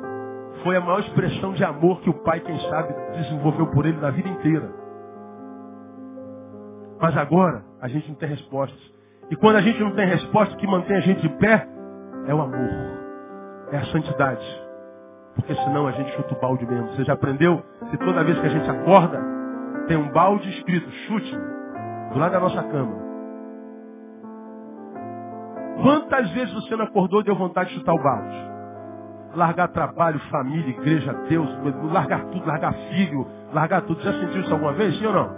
foi 0.63 0.75
a 0.75 0.81
maior 0.81 0.99
expressão 0.99 1.53
de 1.53 1.63
amor 1.63 2.01
que 2.01 2.09
o 2.09 2.23
pai, 2.23 2.39
quem 2.39 2.57
sabe, 2.69 2.93
desenvolveu 3.17 3.67
por 3.67 3.85
ele 3.85 3.99
na 3.99 4.11
vida 4.11 4.27
inteira. 4.27 4.69
Mas 6.99 7.15
agora 7.17 7.63
a 7.81 7.87
gente 7.87 8.07
não 8.09 8.15
tem 8.15 8.29
respostas. 8.29 8.79
E 9.29 9.35
quando 9.35 9.55
a 9.55 9.61
gente 9.61 9.79
não 9.79 9.91
tem 9.91 10.05
resposta, 10.05 10.53
o 10.53 10.57
que 10.57 10.67
mantém 10.67 10.97
a 10.97 11.01
gente 11.01 11.21
de 11.21 11.29
pé 11.37 11.67
é 12.27 12.33
o 12.33 12.41
amor. 12.41 12.69
É 13.71 13.77
a 13.77 13.85
santidade. 13.85 14.60
Porque 15.35 15.55
senão 15.55 15.87
a 15.87 15.91
gente 15.91 16.11
chuta 16.15 16.33
o 16.35 16.39
balde 16.39 16.65
mesmo. 16.65 16.87
Você 16.89 17.03
já 17.03 17.13
aprendeu 17.13 17.61
que 17.89 17.97
toda 17.97 18.23
vez 18.23 18.39
que 18.39 18.45
a 18.45 18.49
gente 18.49 18.69
acorda, 18.69 19.19
tem 19.87 19.97
um 19.97 20.09
balde 20.11 20.49
escrito, 20.49 20.89
chute, 21.07 21.37
do 22.13 22.19
lado 22.19 22.31
da 22.31 22.39
nossa 22.39 22.63
cama. 22.63 23.11
Quantas 25.81 26.29
vezes 26.31 26.53
você 26.53 26.75
não 26.75 26.85
acordou 26.85 27.21
e 27.21 27.23
deu 27.23 27.35
vontade 27.35 27.69
de 27.69 27.75
chutar 27.75 27.93
o 27.93 28.03
balde? 28.03 28.51
Largar 29.35 29.69
trabalho, 29.69 30.19
família, 30.29 30.69
igreja, 30.69 31.13
Deus, 31.29 31.49
largar 31.91 32.25
tudo, 32.25 32.45
largar 32.45 32.73
filho, 32.73 33.25
largar 33.53 33.81
tudo. 33.83 34.01
Já 34.01 34.11
sentiu 34.13 34.41
isso 34.41 34.53
alguma 34.53 34.73
vez, 34.73 34.97
sim 34.99 35.05
ou 35.05 35.13
não? 35.13 35.29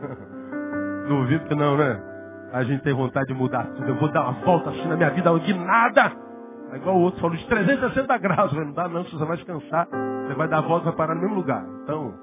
Duvido 1.06 1.44
que 1.44 1.54
não, 1.54 1.76
né? 1.76 2.02
A 2.52 2.64
gente 2.64 2.82
tem 2.82 2.94
vontade 2.94 3.26
de 3.26 3.34
mudar 3.34 3.66
tudo. 3.66 3.88
Eu 3.88 3.96
vou 3.96 4.10
dar 4.10 4.22
uma 4.22 4.32
volta 4.44 4.70
assim 4.70 4.88
na 4.88 4.96
minha 4.96 5.10
vida, 5.10 5.38
de 5.40 5.54
nada. 5.54 6.25
É 6.72 6.76
igual 6.76 6.96
o 6.96 7.00
outro 7.00 7.20
falou, 7.20 7.36
de 7.36 7.46
360 7.46 8.18
graus. 8.18 8.52
Não 8.52 8.72
dá 8.72 8.88
não, 8.88 9.04
você 9.04 9.24
vai 9.24 9.36
descansar. 9.36 9.88
Você 10.26 10.34
vai 10.34 10.48
dar 10.48 10.58
a 10.58 10.62
volta 10.62 10.86
vai 10.86 10.94
parar 10.94 11.14
no 11.14 11.20
mesmo 11.20 11.36
lugar. 11.36 11.64
Então, 11.82 12.14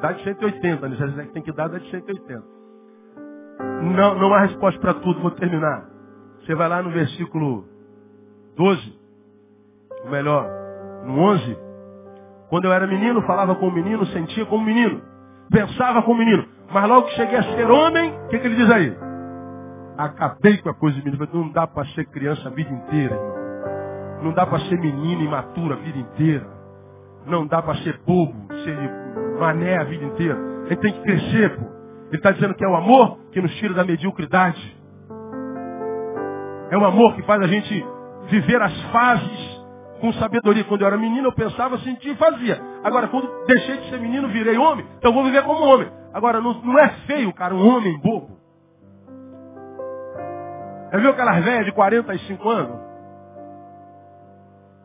dá 0.00 0.12
de 0.12 0.22
180. 0.24 0.88
Né? 0.88 0.96
Já 0.96 1.26
tem 1.26 1.42
que 1.42 1.52
dar, 1.52 1.68
dá 1.68 1.78
de 1.78 1.90
180. 1.90 2.42
Não, 3.82 4.14
não 4.14 4.34
há 4.34 4.40
resposta 4.40 4.80
para 4.80 4.94
tudo. 4.94 5.20
Vou 5.20 5.30
terminar. 5.32 5.86
Você 6.40 6.54
vai 6.54 6.68
lá 6.68 6.82
no 6.82 6.90
versículo 6.90 7.64
12, 8.56 8.98
ou 10.04 10.10
melhor, 10.10 10.46
no 11.04 11.18
11. 11.18 11.58
Quando 12.48 12.64
eu 12.64 12.72
era 12.72 12.86
menino, 12.86 13.22
falava 13.22 13.54
com 13.54 13.68
o 13.68 13.72
menino, 13.72 14.04
sentia 14.06 14.44
como 14.46 14.64
menino, 14.64 15.00
pensava 15.50 16.02
como 16.02 16.18
menino. 16.18 16.44
Mas 16.72 16.88
logo 16.88 17.06
que 17.06 17.14
cheguei 17.14 17.38
a 17.38 17.42
ser 17.42 17.70
homem, 17.70 18.12
o 18.24 18.28
que, 18.28 18.38
que 18.38 18.46
ele 18.46 18.56
diz 18.56 18.70
aí? 18.70 18.96
Acabei 19.96 20.58
com 20.58 20.70
a 20.70 20.74
coisa 20.74 20.96
de 20.98 21.04
menino. 21.04 21.28
Não 21.32 21.52
dá 21.52 21.66
para 21.66 21.86
ser 21.88 22.06
criança 22.06 22.48
a 22.48 22.50
vida 22.50 22.72
inteira, 22.72 23.14
irmão. 23.14 23.39
Não 24.22 24.32
dá 24.32 24.46
para 24.46 24.58
ser 24.60 24.78
menino 24.78 25.22
imaturo 25.22 25.74
a 25.74 25.76
vida 25.76 25.98
inteira. 25.98 26.46
Não 27.26 27.46
dá 27.46 27.62
para 27.62 27.76
ser 27.76 27.98
bobo, 28.06 28.34
ser 28.64 28.76
mané 29.38 29.78
a 29.78 29.84
vida 29.84 30.04
inteira. 30.04 30.38
Ele 30.66 30.76
tem 30.76 30.92
que 30.92 31.02
crescer, 31.02 31.56
pô. 31.56 31.64
Ele 32.08 32.16
está 32.16 32.30
dizendo 32.32 32.54
que 32.54 32.64
é 32.64 32.68
o 32.68 32.76
amor 32.76 33.18
que 33.32 33.40
nos 33.40 33.54
tira 33.56 33.72
da 33.72 33.84
mediocridade. 33.84 34.76
É 36.70 36.76
o 36.76 36.84
amor 36.84 37.14
que 37.14 37.22
faz 37.22 37.40
a 37.40 37.46
gente 37.46 37.86
viver 38.28 38.60
as 38.60 38.82
fases 38.90 39.60
com 40.00 40.12
sabedoria. 40.14 40.64
Quando 40.64 40.82
eu 40.82 40.86
era 40.86 40.96
menino, 40.96 41.28
eu 41.28 41.32
pensava, 41.32 41.78
sentia 41.78 42.12
e 42.12 42.16
fazia. 42.16 42.60
Agora, 42.82 43.08
quando 43.08 43.28
deixei 43.46 43.76
de 43.78 43.90
ser 43.90 44.00
menino, 44.00 44.28
virei 44.28 44.56
homem, 44.56 44.86
então 44.98 45.12
vou 45.12 45.24
viver 45.24 45.42
como 45.44 45.64
homem. 45.64 45.88
Agora, 46.12 46.40
não, 46.40 46.54
não 46.62 46.78
é 46.78 46.88
feio, 47.06 47.32
cara, 47.32 47.54
um 47.54 47.66
homem 47.66 47.98
bobo. 48.00 48.38
Já 50.92 50.98
viu 50.98 51.10
aquelas 51.10 51.44
velhas 51.44 51.66
de 51.66 51.72
45 51.72 52.48
anos? 52.48 52.89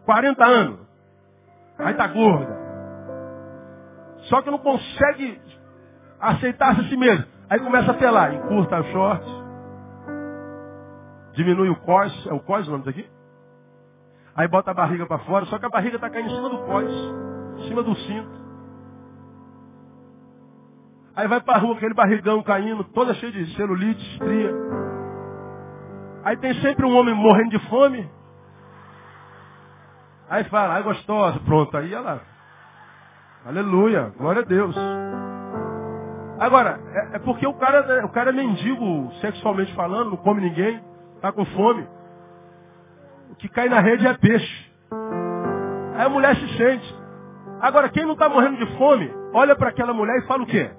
40 0.05 0.45
anos. 0.45 0.79
Aí 1.77 1.93
tá 1.95 2.07
gorda. 2.07 2.55
Só 4.29 4.41
que 4.41 4.49
não 4.49 4.57
consegue 4.57 5.39
aceitar-se 6.19 6.81
a 6.81 6.83
si 6.85 6.97
mesmo. 6.97 7.25
Aí 7.49 7.59
começa 7.59 7.91
a 7.91 7.93
pelar, 7.93 8.33
encurta 8.33 8.79
o 8.79 8.83
short, 8.85 9.25
diminui 11.33 11.69
o 11.69 11.75
cós, 11.75 12.27
é 12.27 12.33
o 12.33 12.39
cós 12.39 12.67
o 12.67 12.71
nome 12.71 12.85
daqui? 12.85 13.07
Aí 14.35 14.47
bota 14.47 14.71
a 14.71 14.73
barriga 14.73 15.05
para 15.05 15.19
fora, 15.19 15.45
só 15.45 15.59
que 15.59 15.65
a 15.65 15.69
barriga 15.69 15.97
está 15.97 16.09
caindo 16.09 16.29
em 16.29 16.35
cima 16.35 16.49
do 16.49 16.57
cós, 16.59 16.91
em 17.57 17.67
cima 17.67 17.83
do 17.83 17.95
cinto. 17.95 18.45
Aí 21.15 21.27
vai 21.27 21.39
para 21.39 21.55
a 21.55 21.59
rua, 21.59 21.75
aquele 21.75 21.93
barrigão 21.93 22.41
caindo, 22.43 22.83
toda 22.85 23.13
cheia 23.13 23.31
de 23.31 23.55
celulite, 23.55 24.01
estria. 24.13 24.51
Aí 26.25 26.35
tem 26.37 26.53
sempre 26.55 26.85
um 26.85 26.97
homem 26.97 27.13
morrendo 27.13 27.51
de 27.51 27.59
fome. 27.69 28.09
Aí 30.29 30.43
fala, 30.45 30.75
ai 30.75 30.83
gostosa, 30.83 31.39
pronto, 31.41 31.77
aí 31.77 31.93
ela. 31.93 32.21
Aleluia, 33.45 34.11
glória 34.17 34.41
a 34.41 34.45
Deus. 34.45 34.75
Agora, 36.39 36.79
é, 36.93 37.15
é 37.15 37.19
porque 37.19 37.45
o 37.45 37.53
cara, 37.53 38.05
o 38.05 38.09
cara 38.09 38.31
é 38.31 38.33
mendigo 38.33 39.11
sexualmente 39.21 39.73
falando, 39.75 40.11
não 40.11 40.17
come 40.17 40.41
ninguém. 40.41 40.81
Está 41.15 41.31
com 41.31 41.45
fome. 41.45 41.87
O 43.31 43.35
que 43.35 43.47
cai 43.49 43.69
na 43.69 43.79
rede 43.79 44.05
é 44.05 44.13
peixe. 44.13 44.71
Aí 45.95 46.05
a 46.05 46.09
mulher 46.09 46.35
se 46.35 46.57
sente. 46.57 46.95
Agora, 47.61 47.89
quem 47.89 48.03
não 48.03 48.13
está 48.13 48.27
morrendo 48.27 48.57
de 48.57 48.77
fome, 48.77 49.11
olha 49.33 49.55
para 49.55 49.69
aquela 49.69 49.93
mulher 49.93 50.17
e 50.17 50.27
fala 50.27 50.43
o 50.43 50.47
quê? 50.47 50.69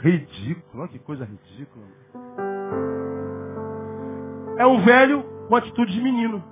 Ridículo, 0.00 0.82
olha 0.82 0.88
que 0.88 0.98
coisa 0.98 1.24
ridícula. 1.24 1.84
É 4.58 4.66
um 4.66 4.82
velho 4.82 5.22
com 5.48 5.56
atitude 5.56 5.92
de 5.92 6.02
menino. 6.02 6.42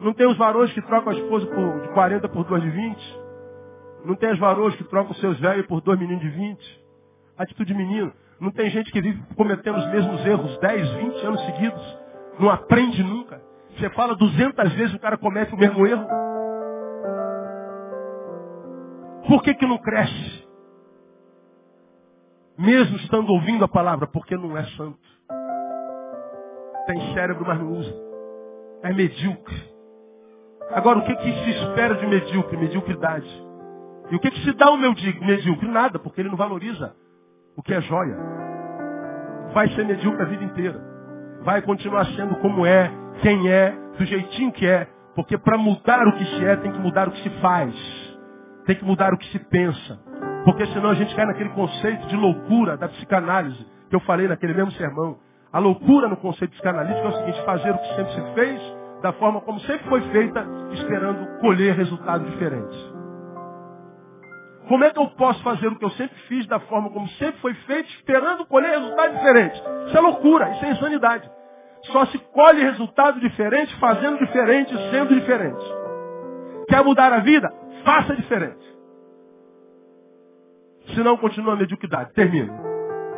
Não 0.00 0.14
tem 0.14 0.26
os 0.26 0.36
varões 0.36 0.72
que 0.72 0.80
trocam 0.82 1.12
a 1.12 1.16
esposa 1.16 1.46
por, 1.46 1.80
de 1.82 1.88
40 1.88 2.28
por 2.28 2.44
duas 2.44 2.62
de 2.62 2.70
20. 2.70 3.20
Não 4.04 4.14
tem 4.14 4.32
os 4.32 4.38
varões 4.38 4.74
que 4.76 4.84
trocam 4.84 5.14
seus 5.14 5.38
velhos 5.38 5.66
por 5.66 5.80
dois 5.82 5.98
meninos 5.98 6.22
de 6.22 6.30
20. 6.30 6.84
Atitude 7.36 7.72
de 7.72 7.78
menino. 7.78 8.12
Não 8.40 8.50
tem 8.50 8.70
gente 8.70 8.90
que 8.90 9.00
vive 9.00 9.22
cometendo 9.36 9.76
os 9.78 9.86
mesmos 9.90 10.24
erros 10.24 10.58
10, 10.58 10.92
20 10.94 11.26
anos 11.26 11.44
seguidos. 11.44 11.98
Não 12.38 12.48
aprende 12.48 13.02
nunca. 13.02 13.42
Você 13.76 13.90
fala 13.90 14.16
200 14.16 14.72
vezes 14.72 14.94
o 14.94 14.98
cara 14.98 15.18
comete 15.18 15.54
o 15.54 15.58
mesmo 15.58 15.86
erro. 15.86 16.06
Por 19.28 19.42
que, 19.42 19.54
que 19.54 19.66
não 19.66 19.78
cresce? 19.78 20.48
Mesmo 22.58 22.96
estando 22.96 23.30
ouvindo 23.30 23.64
a 23.64 23.68
palavra, 23.68 24.06
porque 24.06 24.36
não 24.36 24.56
é 24.56 24.64
santo. 24.76 24.98
Tem 26.86 27.14
cérebro, 27.14 27.44
mas 27.46 27.58
não 27.58 27.72
usa. 27.72 27.94
É 28.82 28.92
medíocre. 28.92 29.69
Agora, 30.72 30.98
o 30.98 31.02
que, 31.02 31.14
que 31.16 31.32
se 31.44 31.50
espera 31.50 31.94
de 31.94 32.06
medíocre? 32.06 32.56
Mediocridade. 32.56 33.28
E 34.10 34.16
o 34.16 34.20
que, 34.20 34.30
que 34.30 34.40
se 34.42 34.52
dá 34.52 34.66
ao 34.66 34.76
medíocre? 34.76 35.68
Nada, 35.68 35.98
porque 35.98 36.20
ele 36.20 36.30
não 36.30 36.36
valoriza 36.36 36.94
o 37.56 37.62
que 37.62 37.74
é 37.74 37.80
joia. 37.80 38.16
Vai 39.52 39.68
ser 39.70 39.84
medíocre 39.84 40.22
a 40.22 40.26
vida 40.26 40.44
inteira. 40.44 40.80
Vai 41.42 41.62
continuar 41.62 42.04
sendo 42.06 42.36
como 42.36 42.64
é, 42.64 42.90
quem 43.22 43.50
é, 43.50 43.74
do 43.98 44.04
jeitinho 44.04 44.52
que 44.52 44.66
é. 44.66 44.86
Porque 45.14 45.36
para 45.36 45.58
mudar 45.58 46.06
o 46.06 46.12
que 46.12 46.24
se 46.24 46.44
é, 46.44 46.56
tem 46.56 46.72
que 46.72 46.78
mudar 46.78 47.08
o 47.08 47.10
que 47.10 47.22
se 47.22 47.30
faz. 47.40 47.74
Tem 48.66 48.76
que 48.76 48.84
mudar 48.84 49.12
o 49.12 49.18
que 49.18 49.26
se 49.32 49.38
pensa. 49.38 49.98
Porque 50.44 50.66
senão 50.66 50.90
a 50.90 50.94
gente 50.94 51.14
cai 51.14 51.26
naquele 51.26 51.50
conceito 51.50 52.06
de 52.06 52.16
loucura 52.16 52.76
da 52.76 52.88
psicanálise 52.88 53.66
que 53.88 53.96
eu 53.96 54.00
falei 54.00 54.28
naquele 54.28 54.54
mesmo 54.54 54.70
sermão. 54.72 55.18
A 55.52 55.58
loucura 55.58 56.08
no 56.08 56.16
conceito 56.16 56.52
psicanalítico 56.52 57.06
é 57.06 57.10
o 57.10 57.16
seguinte, 57.16 57.44
fazer 57.44 57.70
o 57.72 57.78
que 57.78 57.96
sempre 57.96 58.12
se 58.12 58.34
fez, 58.34 58.79
da 59.02 59.12
forma 59.14 59.40
como 59.40 59.58
sempre 59.60 59.88
foi 59.88 60.00
feita, 60.10 60.46
esperando 60.72 61.40
colher 61.40 61.74
resultados 61.74 62.30
diferentes. 62.30 62.78
Como 64.68 64.84
é 64.84 64.90
que 64.90 65.00
eu 65.00 65.08
posso 65.08 65.42
fazer 65.42 65.66
o 65.66 65.76
que 65.76 65.84
eu 65.84 65.90
sempre 65.90 66.16
fiz 66.28 66.46
da 66.46 66.60
forma 66.60 66.90
como 66.90 67.08
sempre 67.10 67.40
foi 67.40 67.54
feito, 67.54 67.88
esperando 67.90 68.46
colher 68.46 68.70
resultados 68.70 69.16
diferentes? 69.16 69.60
Isso 69.88 69.96
é 69.96 70.00
loucura, 70.00 70.50
isso 70.50 70.64
é 70.64 70.70
insanidade. 70.70 71.30
Só 71.86 72.06
se 72.06 72.18
colhe 72.18 72.62
resultado 72.62 73.18
diferente, 73.20 73.74
fazendo 73.80 74.18
diferente, 74.18 74.72
sendo 74.90 75.14
diferente. 75.14 75.64
Quer 76.68 76.84
mudar 76.84 77.12
a 77.12 77.18
vida? 77.18 77.52
Faça 77.84 78.14
diferente. 78.14 78.70
Senão 80.94 81.16
continua 81.16 81.54
a 81.54 81.56
mediocridade. 81.56 82.12
Termino. 82.12 82.52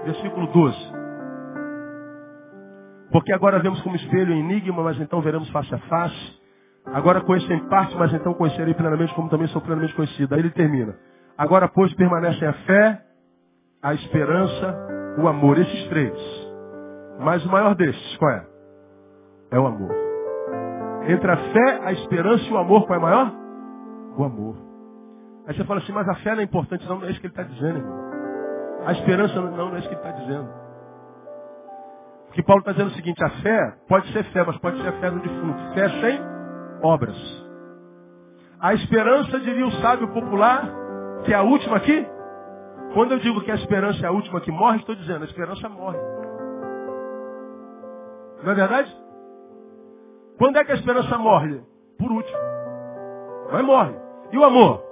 Versículo 0.04 0.46
12. 0.46 0.91
Porque 3.12 3.32
agora 3.32 3.58
vemos 3.58 3.80
como 3.82 3.94
espelho 3.94 4.32
enigma, 4.32 4.82
mas 4.82 4.98
então 4.98 5.20
veremos 5.20 5.48
face 5.50 5.72
a 5.74 5.78
face. 5.78 6.42
Agora 6.86 7.20
conheço 7.20 7.52
em 7.52 7.68
parte, 7.68 7.96
mas 7.96 8.12
então 8.14 8.32
conhecerei 8.34 8.74
plenamente 8.74 9.14
como 9.14 9.28
também 9.28 9.46
sou 9.48 9.60
plenamente 9.60 9.94
conhecido. 9.94 10.34
Aí 10.34 10.40
ele 10.40 10.50
termina. 10.50 10.96
Agora, 11.36 11.68
pois, 11.68 11.92
permanecem 11.94 12.48
a 12.48 12.52
fé, 12.52 13.02
a 13.82 13.94
esperança, 13.94 15.16
o 15.18 15.28
amor. 15.28 15.58
Esses 15.58 15.88
três. 15.88 16.12
Mas 17.20 17.44
o 17.44 17.50
maior 17.50 17.74
desses, 17.74 18.16
qual 18.16 18.30
é? 18.30 18.46
É 19.50 19.58
o 19.58 19.66
amor. 19.66 19.90
Entre 21.06 21.30
a 21.30 21.36
fé, 21.36 21.80
a 21.84 21.92
esperança 21.92 22.44
e 22.44 22.52
o 22.52 22.58
amor, 22.58 22.86
qual 22.86 22.98
é 22.98 23.02
maior? 23.02 23.32
O 24.16 24.24
amor. 24.24 24.56
Aí 25.46 25.54
você 25.54 25.64
fala 25.64 25.80
assim, 25.80 25.92
mas 25.92 26.08
a 26.08 26.14
fé 26.16 26.32
não 26.32 26.40
é 26.40 26.44
importante. 26.44 26.88
Não, 26.88 26.98
não 26.98 27.06
é 27.06 27.10
isso 27.10 27.20
que 27.20 27.26
ele 27.26 27.32
está 27.32 27.42
dizendo, 27.42 27.78
irmão. 27.78 28.12
A 28.86 28.92
esperança 28.92 29.34
não, 29.40 29.50
não 29.50 29.76
é 29.76 29.80
isso 29.80 29.88
que 29.88 29.94
ele 29.94 30.00
está 30.00 30.12
dizendo. 30.12 30.61
Porque 32.32 32.42
Paulo 32.44 32.60
está 32.60 32.72
dizendo 32.72 32.88
o 32.88 32.94
seguinte, 32.94 33.22
a 33.22 33.28
fé 33.28 33.74
pode 33.86 34.10
ser 34.10 34.24
fé, 34.32 34.42
mas 34.42 34.56
pode 34.56 34.80
ser 34.80 34.88
a 34.88 34.92
fé 34.92 35.10
do 35.10 35.20
defunto. 35.20 35.74
Fé 35.74 35.86
sem 36.00 36.18
obras. 36.82 37.14
A 38.58 38.72
esperança, 38.72 39.38
diria 39.38 39.66
o 39.66 39.72
sábio 39.82 40.08
popular, 40.14 40.66
que 41.26 41.34
é 41.34 41.36
a 41.36 41.42
última 41.42 41.76
aqui. 41.76 42.06
Quando 42.94 43.12
eu 43.12 43.18
digo 43.18 43.42
que 43.42 43.50
a 43.50 43.54
esperança 43.54 44.02
é 44.02 44.08
a 44.08 44.12
última 44.12 44.40
que 44.40 44.50
morre, 44.50 44.78
estou 44.78 44.94
dizendo, 44.94 45.20
a 45.20 45.26
esperança 45.26 45.68
morre. 45.68 45.98
Não 48.42 48.52
é 48.52 48.54
verdade? 48.54 48.96
Quando 50.38 50.56
é 50.56 50.64
que 50.64 50.72
a 50.72 50.76
esperança 50.76 51.18
morre? 51.18 51.60
Por 51.98 52.10
último. 52.10 52.38
Mas 53.52 53.62
morre. 53.62 53.94
E 54.32 54.38
o 54.38 54.44
amor? 54.44 54.82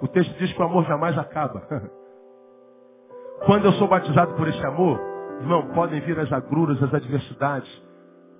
O 0.00 0.06
texto 0.06 0.32
diz 0.38 0.52
que 0.52 0.62
o 0.62 0.64
amor 0.64 0.84
jamais 0.84 1.18
acaba. 1.18 1.66
Quando 3.44 3.64
eu 3.64 3.72
sou 3.72 3.88
batizado 3.88 4.34
por 4.34 4.46
esse 4.46 4.64
amor, 4.64 5.15
Irmão, 5.40 5.68
podem 5.74 6.00
vir 6.00 6.18
as 6.18 6.32
agruras, 6.32 6.82
as 6.82 6.92
adversidades, 6.92 7.68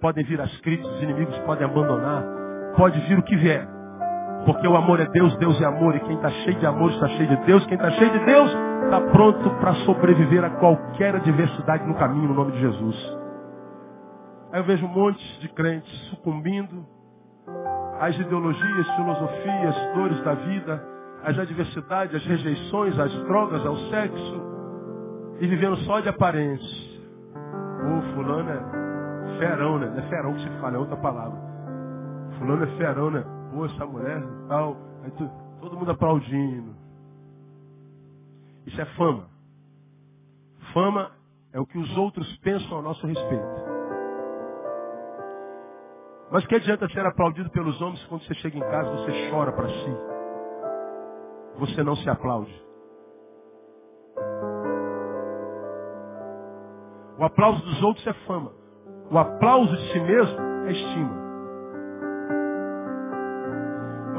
podem 0.01 0.25
vir 0.25 0.41
as 0.41 0.61
críticas, 0.61 0.93
os 0.95 1.03
inimigos 1.03 1.39
podem 1.41 1.65
abandonar, 1.65 2.23
pode 2.77 2.99
vir 3.01 3.19
o 3.19 3.23
que 3.23 3.37
vier. 3.37 3.67
Porque 4.45 4.67
o 4.67 4.77
amor 4.77 5.01
é 5.01 5.07
Deus, 5.07 5.37
Deus 5.37 5.61
é 5.61 5.65
amor, 5.65 5.95
e 5.97 6.01
quem 6.01 6.17
está 6.17 6.31
cheio 6.31 6.59
de 6.59 6.67
amor 6.67 6.91
está 6.93 7.09
cheio 7.09 7.29
de 7.29 7.37
Deus, 7.45 7.67
quem 7.67 7.75
está 7.75 7.91
cheio 7.93 8.11
de 8.11 8.25
Deus 8.25 8.51
está 8.85 9.01
pronto 9.13 9.51
para 9.59 9.75
sobreviver 9.85 10.45
a 10.45 10.51
qualquer 10.51 11.17
adversidade 11.17 11.87
no 11.87 11.95
caminho, 11.97 12.29
no 12.29 12.35
nome 12.35 12.53
de 12.53 12.61
Jesus. 12.61 13.19
Aí 14.53 14.61
eu 14.61 14.65
vejo 14.65 14.87
um 14.87 14.89
monte 14.89 15.41
de 15.41 15.49
crentes 15.49 15.93
sucumbindo 16.11 16.87
às 17.99 18.17
ideologias, 18.17 18.91
filosofias, 18.95 19.75
dores 19.95 20.21
da 20.23 20.35
vida, 20.35 20.83
às 21.25 21.39
adversidades, 21.39 22.15
às 22.15 22.25
rejeições, 22.25 22.99
às 22.99 23.13
drogas, 23.25 23.67
ao 23.67 23.77
sexo, 23.91 24.43
e 25.41 25.47
vivendo 25.47 25.77
só 25.79 26.01
de 26.01 26.09
aparência. 26.09 26.86
O 27.77 28.15
fulano 28.15 28.51
é 28.51 29.39
ferão, 29.39 29.79
né? 29.79 29.89
Não 29.89 29.99
é 29.99 30.09
ferão 30.09 30.35
que 30.35 30.43
se 30.43 30.61
fala, 30.61 30.77
é 30.77 30.79
outra 30.79 30.97
palavra. 30.97 31.39
Fulano 32.39 32.65
é 32.65 32.77
ferão, 32.77 33.11
né? 33.11 33.25
Pô, 33.53 33.67
essa 33.67 33.87
mulher 33.87 34.23
tal. 34.49 34.77
Aí 35.05 35.11
tu, 35.13 35.31
todo 35.61 35.77
mundo 35.77 35.91
aplaudindo. 35.91 36.75
Isso 38.67 38.81
é 38.81 38.85
fama. 38.97 39.29
Fama 40.73 41.11
é 41.53 41.61
o 41.61 41.67
que 41.67 41.79
os 41.79 41.97
outros 41.97 42.37
pensam 42.39 42.79
a 42.79 42.83
nosso 42.83 43.07
respeito. 43.07 43.77
Mas 46.31 46.45
que 46.47 46.57
adianta 46.57 46.89
ser 46.89 47.07
aplaudido 47.07 47.49
pelos 47.51 47.81
homens 47.81 48.05
quando 48.07 48.25
você 48.25 48.35
chega 48.35 48.59
em 48.59 48.61
casa 48.61 48.91
você 48.91 49.31
chora 49.31 49.53
para 49.53 49.69
si? 49.69 49.97
Você 51.59 51.83
não 51.83 51.97
se 51.97 52.11
aplaude. 52.11 52.66
O 57.19 57.25
aplauso 57.25 57.63
dos 57.65 57.83
outros 57.83 58.07
é 58.07 58.13
fama. 58.27 58.53
O 59.11 59.19
aplauso 59.19 59.75
de 59.75 59.93
si 59.93 60.01
mesmo 60.01 60.39
é 60.67 60.73
estima. 60.73 61.27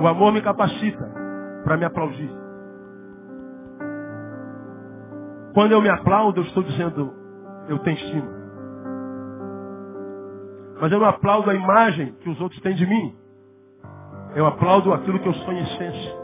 O 0.02 0.08
amor 0.08 0.32
me 0.32 0.42
capacita 0.42 1.12
para 1.64 1.78
me 1.78 1.86
aplaudir. 1.86 2.30
Quando 5.54 5.72
eu 5.72 5.82
me 5.82 5.90
aplaudo, 5.90 6.40
eu 6.40 6.46
estou 6.46 6.64
dizendo, 6.64 7.14
eu 7.68 7.80
tenho 7.80 7.98
estima. 7.98 8.38
Mas 10.80 10.92
eu 10.92 11.00
não 11.00 11.08
aplaudo 11.08 11.50
a 11.50 11.56
imagem 11.56 12.14
que 12.22 12.30
os 12.30 12.40
outros 12.40 12.62
têm 12.62 12.76
de 12.76 12.86
mim. 12.86 13.16
Eu 14.36 14.46
aplaudo 14.46 14.94
aquilo 14.94 15.20
que 15.20 15.28
eu 15.28 15.34
sou 15.34 15.54
em 15.54 15.64
essência. 15.64 16.16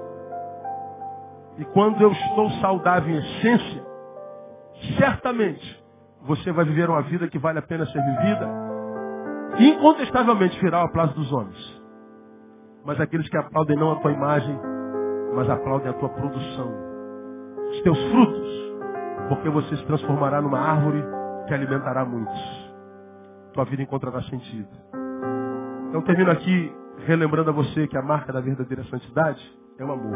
E 1.57 1.65
quando 1.65 2.01
eu 2.01 2.11
estou 2.11 2.49
saudável 2.61 3.13
em 3.13 3.17
essência, 3.17 3.85
certamente 4.97 5.82
você 6.25 6.51
vai 6.51 6.65
viver 6.65 6.89
uma 6.89 7.01
vida 7.01 7.27
que 7.27 7.37
vale 7.37 7.59
a 7.59 7.61
pena 7.61 7.85
ser 7.85 8.01
vivida. 8.01 8.49
E 9.57 9.69
incontestavelmente 9.69 10.59
virá 10.59 10.81
o 10.81 10.85
aplauso 10.85 11.13
dos 11.13 11.31
homens. 11.31 11.81
Mas 12.85 12.99
aqueles 12.99 13.27
que 13.29 13.37
aplaudem 13.37 13.77
não 13.77 13.91
a 13.91 13.95
tua 13.97 14.11
imagem, 14.11 14.59
mas 15.35 15.49
aplaudem 15.49 15.89
a 15.89 15.93
tua 15.93 16.09
produção. 16.09 16.73
Os 17.71 17.81
teus 17.81 17.97
frutos. 18.11 18.63
Porque 19.29 19.49
você 19.49 19.75
se 19.75 19.85
transformará 19.85 20.41
numa 20.41 20.59
árvore 20.59 21.03
que 21.47 21.53
alimentará 21.53 22.05
muitos. 22.05 22.73
Tua 23.53 23.65
vida 23.65 23.83
encontrará 23.83 24.21
sentido. 24.23 24.69
Então 25.89 26.01
termino 26.01 26.31
aqui 26.31 26.73
relembrando 27.05 27.49
a 27.49 27.53
você 27.53 27.87
que 27.87 27.97
a 27.97 28.01
marca 28.01 28.31
da 28.31 28.41
verdadeira 28.41 28.83
santidade 28.85 29.41
é 29.77 29.83
o 29.83 29.91
amor. 29.91 30.15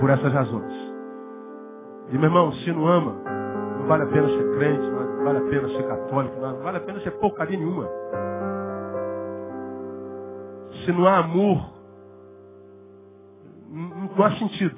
Por 0.00 0.10
essas 0.10 0.32
razões. 0.32 0.72
E 2.10 2.14
meu 2.18 2.24
irmão, 2.24 2.52
se 2.52 2.72
não 2.72 2.86
ama, 2.86 3.39
não 3.80 3.86
vale 3.86 4.02
a 4.04 4.06
pena 4.06 4.28
ser 4.28 4.56
crente, 4.56 4.90
não 4.90 5.24
vale 5.24 5.38
a 5.38 5.50
pena 5.50 5.68
ser 5.68 5.82
católico, 5.88 6.40
não 6.40 6.62
vale 6.62 6.76
a 6.76 6.80
pena 6.80 7.00
ser 7.00 7.10
porcaria 7.12 7.58
nenhuma. 7.58 7.88
Se 10.84 10.92
não 10.92 11.06
há 11.06 11.18
amor, 11.18 11.70
não 13.70 14.24
há 14.24 14.30
sentido. 14.32 14.76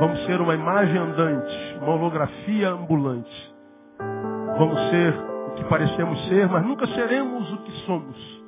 Vamos 0.00 0.24
ser 0.26 0.40
uma 0.40 0.54
imagem 0.54 0.98
andante, 0.98 1.78
uma 1.80 1.94
holografia 1.94 2.70
ambulante. 2.70 3.54
Vamos 4.58 4.80
ser 4.90 5.14
o 5.48 5.50
que 5.52 5.64
parecemos 5.64 6.28
ser, 6.28 6.48
mas 6.48 6.64
nunca 6.64 6.86
seremos 6.88 7.52
o 7.52 7.58
que 7.58 7.72
somos. 7.86 8.44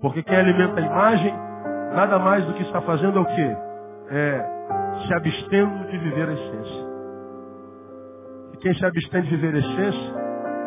Porque 0.00 0.22
quem 0.22 0.36
alimenta 0.36 0.80
a 0.80 0.84
imagem, 0.84 1.34
nada 1.94 2.18
mais 2.18 2.44
do 2.46 2.54
que 2.54 2.62
está 2.62 2.80
fazendo 2.82 3.18
é 3.18 3.22
o 3.22 3.26
quê? 3.26 3.56
É 4.10 4.54
se 5.06 5.14
abstendo 5.14 5.86
de 5.90 5.98
viver 5.98 6.28
a 6.28 6.32
essência. 6.32 6.93
Quem 8.64 8.72
se 8.72 8.86
abstém 8.86 9.20
de 9.20 9.36
viver 9.36 9.56
essência, 9.56 10.14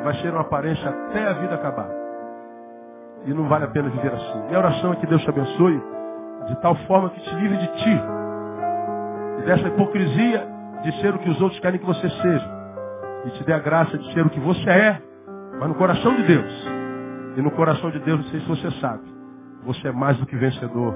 vai 0.04 0.14
ser 0.22 0.30
uma 0.30 0.42
aparência 0.42 0.88
até 0.88 1.30
a 1.30 1.34
vida 1.34 1.56
acabar. 1.56 1.90
E 3.26 3.34
não 3.34 3.48
vale 3.48 3.66
a 3.66 3.68
pena 3.70 3.90
viver 3.90 4.14
assim. 4.14 4.40
Minha 4.46 4.60
oração 4.60 4.94
é 4.94 4.98
que 4.98 5.08
Deus 5.08 5.20
te 5.24 5.30
abençoe 5.30 5.82
de 6.48 6.62
tal 6.62 6.76
forma 6.86 7.10
que 7.10 7.20
te 7.22 7.36
livre 7.38 7.58
de 7.58 7.68
ti. 7.68 8.02
E 9.40 9.42
dessa 9.48 9.68
hipocrisia 9.68 10.48
de 10.84 11.02
ser 11.02 11.16
o 11.16 11.18
que 11.18 11.28
os 11.28 11.42
outros 11.42 11.60
querem 11.60 11.80
que 11.80 11.88
você 11.88 12.08
seja. 12.08 12.50
E 13.26 13.32
te 13.32 13.44
dê 13.46 13.54
a 13.54 13.60
graça 13.60 13.98
de 13.98 14.14
ser 14.14 14.24
o 14.24 14.30
que 14.30 14.40
você 14.42 14.70
é, 14.70 15.02
mas 15.60 15.68
no 15.68 15.74
coração 15.74 16.14
de 16.18 16.22
Deus. 16.22 16.68
E 17.36 17.42
no 17.42 17.50
coração 17.50 17.90
de 17.90 17.98
Deus, 17.98 18.20
não 18.20 18.28
sei 18.30 18.42
se 18.42 18.48
você 18.48 18.72
sabe, 18.80 19.02
você 19.64 19.88
é 19.88 19.92
mais 19.92 20.16
do 20.18 20.26
que 20.28 20.36
vencedor 20.36 20.94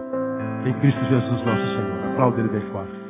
em 0.68 0.74
Cristo 0.74 1.04
Jesus 1.06 1.46
nosso 1.46 1.66
Senhor. 1.66 2.12
Aplauda 2.12 2.42
ele 2.42 2.50
bem 2.50 2.62
forte. 2.72 3.01